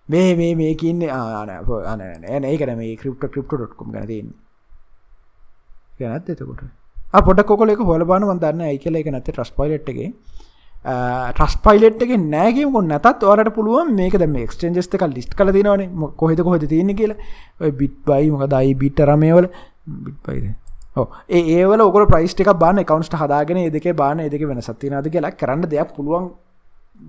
මේ 0.09 0.28
මේ 0.34 0.53
මේකින්න 0.55 1.03
ආන 1.11 1.55
නෑ 1.98 2.57
කර 2.57 2.74
මේ 2.76 2.96
ක්‍රප්ට 2.96 3.26
ක්‍රප්ට.ොට්කුම් 3.28 3.92
ගැතින් 3.92 4.34
ගැනත් 6.01 6.30
එතකොට. 6.30 6.62
පොට 7.22 7.42
කොලෙ 7.46 7.74
හොලබාන 7.84 8.24
වන්දන්න 8.24 8.62
ඇයි 8.62 8.78
කියල 8.78 9.01
එක 9.03 9.11
නැත 9.11 9.24
ට්‍රස් 9.24 9.53
පයිට්ගේ 9.53 10.12
ට්‍රස් 10.85 11.55
පයිලට් 11.64 12.03
එක 12.03 12.12
නෑගේම 12.16 12.76
නැතත් 12.89 13.24
ඔරට 13.33 13.53
පුළුවන් 13.57 13.93
මේක 13.97 14.14
දැම 14.22 14.37
එක්ස්ටේන්ජස්ත 14.43 14.95
එක 14.97 15.05
ලිස්් 15.14 15.28
කල 15.28 15.53
තිනවන 15.53 16.11
කොහෙද 16.16 16.41
කොහෙද 16.41 16.64
තියන්න 16.68 16.97
කියලා. 16.97 17.16
බිට් 17.81 17.97
බයි 18.07 18.31
මොක 18.33 18.49
දයි 18.49 18.74
බිට්ටරමයවල 18.74 19.49
බිට්පයිද 20.05 20.55
ඒ 21.28 21.43
ඒවල 21.57 21.81
ඔක 21.81 21.99
ප්‍රයිස් 22.12 22.35
එක 22.35 22.53
බාන 22.64 22.81
කවන්ස්ට 22.83 23.18
හදාගෙන 23.22 23.61
දෙක 23.72 23.91
බාන 23.95 24.24
දෙක 24.35 24.47
වෙන 24.49 24.62
සතිනද 24.62 25.11
කියලා 25.12 25.37
කරන්න 25.37 25.68
දෙයක් 25.68 25.93
පුළුවන් 25.97 26.33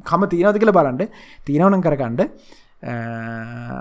කම 0.06 0.28
තියනද 0.34 0.60
කියලා 0.60 0.78
බලන්ට 0.78 1.08
තියනවන 1.48 1.82
කරගන්නඩ 1.82 2.22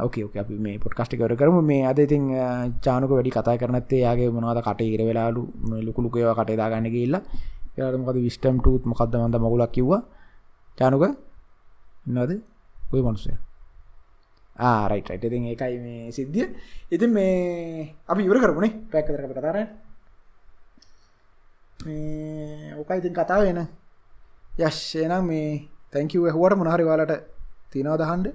ඕකේ 0.05 0.25
ඕක 0.25 0.37
අපි 0.43 0.55
මේ 0.67 0.79
පොට්කස්ටිකවර 0.79 1.35
කරම. 1.35 1.57
මේ 1.67 1.85
අද 1.91 1.99
ඉතින් 1.99 2.31
චානක 2.85 3.11
වැඩි 3.11 3.31
කතා 3.37 3.59
කරනත්තේ 3.59 4.07
යාගේ 4.07 4.31
මොනවද 4.31 4.63
කට 4.67 4.81
ඉර 4.95 5.03
වෙලාලු 5.09 5.43
ලුකුළුකේව 5.87 6.37
කටේදාගන්න 6.39 6.95
කියල්ලා 6.95 7.23
යාටමකද 7.81 8.19
විස්ටම් 8.19 8.57
ටූත් 8.59 8.83
මොකක්ද 8.85 9.15
මන්ද 9.17 9.37
මගුලක් 9.39 9.73
කිව්වා? 9.73 10.03
චානුක 10.79 11.05
ඉන්නද 12.07 12.43
ඔය 12.93 13.01
මනුසය 13.01 13.33
ආරයිට 14.59 15.11
ඉතින් 15.11 15.45
ඒකයි 15.47 15.77
මේ 15.79 16.13
සිද්ධිය. 16.13 16.47
ඉතින් 16.91 17.11
මේ 17.11 17.95
අපි 18.09 18.23
ඉවර 18.25 18.39
කරපුනේ 18.39 18.73
පැක් 18.93 19.07
කර 19.07 19.27
කතාර 19.31 19.57
ඕකයි 22.77 22.99
ඉතින් 22.99 23.15
කතාව 23.15 23.43
වෙන 23.43 23.61
යශ්යනම් 24.61 25.25
මේ 25.25 25.69
තැංකව 25.93 26.29
හුවට 26.29 26.59
මොනහරි 26.59 26.85
වාලට 26.85 27.13
තිනව 27.73 27.97
දහන්ඩ 27.97 28.27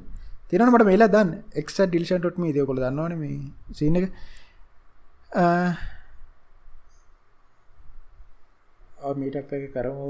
තිනට 0.50 0.66
මට 0.66 0.86
මේලා 0.86 1.08
දන්න. 1.08 1.30
එක් 1.52 1.68
ඩිල්ෂන්ටොට්ම 1.70 2.44
දයකොළ 2.48 2.82
දන්නවන 2.82 3.14
මේ 3.18 3.38
සින්න 3.74 3.98
එක. 3.98 4.12
මීටක් 9.14 9.54
එක 9.54 9.66
කරමු 9.74 10.08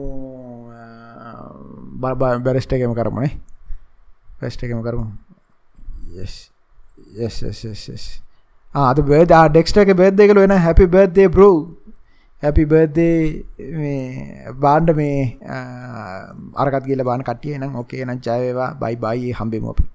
බබ 2.01 2.21
බැරස්ට 2.45 2.73
එකම 2.73 2.93
කරමුණේ 2.99 3.33
පැස්ට 4.39 4.63
එකම 4.63 4.81
කරමු. 4.81 5.05
ආද 8.75 9.01
බේද 9.09 9.31
ඩෙක්ස්ට 9.31 9.77
එක 9.77 9.91
බෙද 10.01 10.19
එකල 10.19 10.39
වෙන 10.39 10.55
හැපි 10.65 10.85
බර්දේ 10.85 11.27
බ්‍රෝ 11.27 11.57
හැපි 12.43 12.65
බර්දේ 12.65 13.17
මේ 13.79 14.53
බාන්්ඩ 14.63 14.95
මේ 14.99 15.19
අරකත් 16.55 16.85
කියල 16.87 17.03
බාන 17.09 17.25
කටිය 17.29 17.57
නම් 17.57 17.75
ඕකේ 17.81 18.05
නම් 18.05 18.19
ජයවා 18.19 18.69
බයි 18.81 18.95
බයි 19.03 19.35
හම්බෙම 19.39 19.67
අපි. 19.73 19.85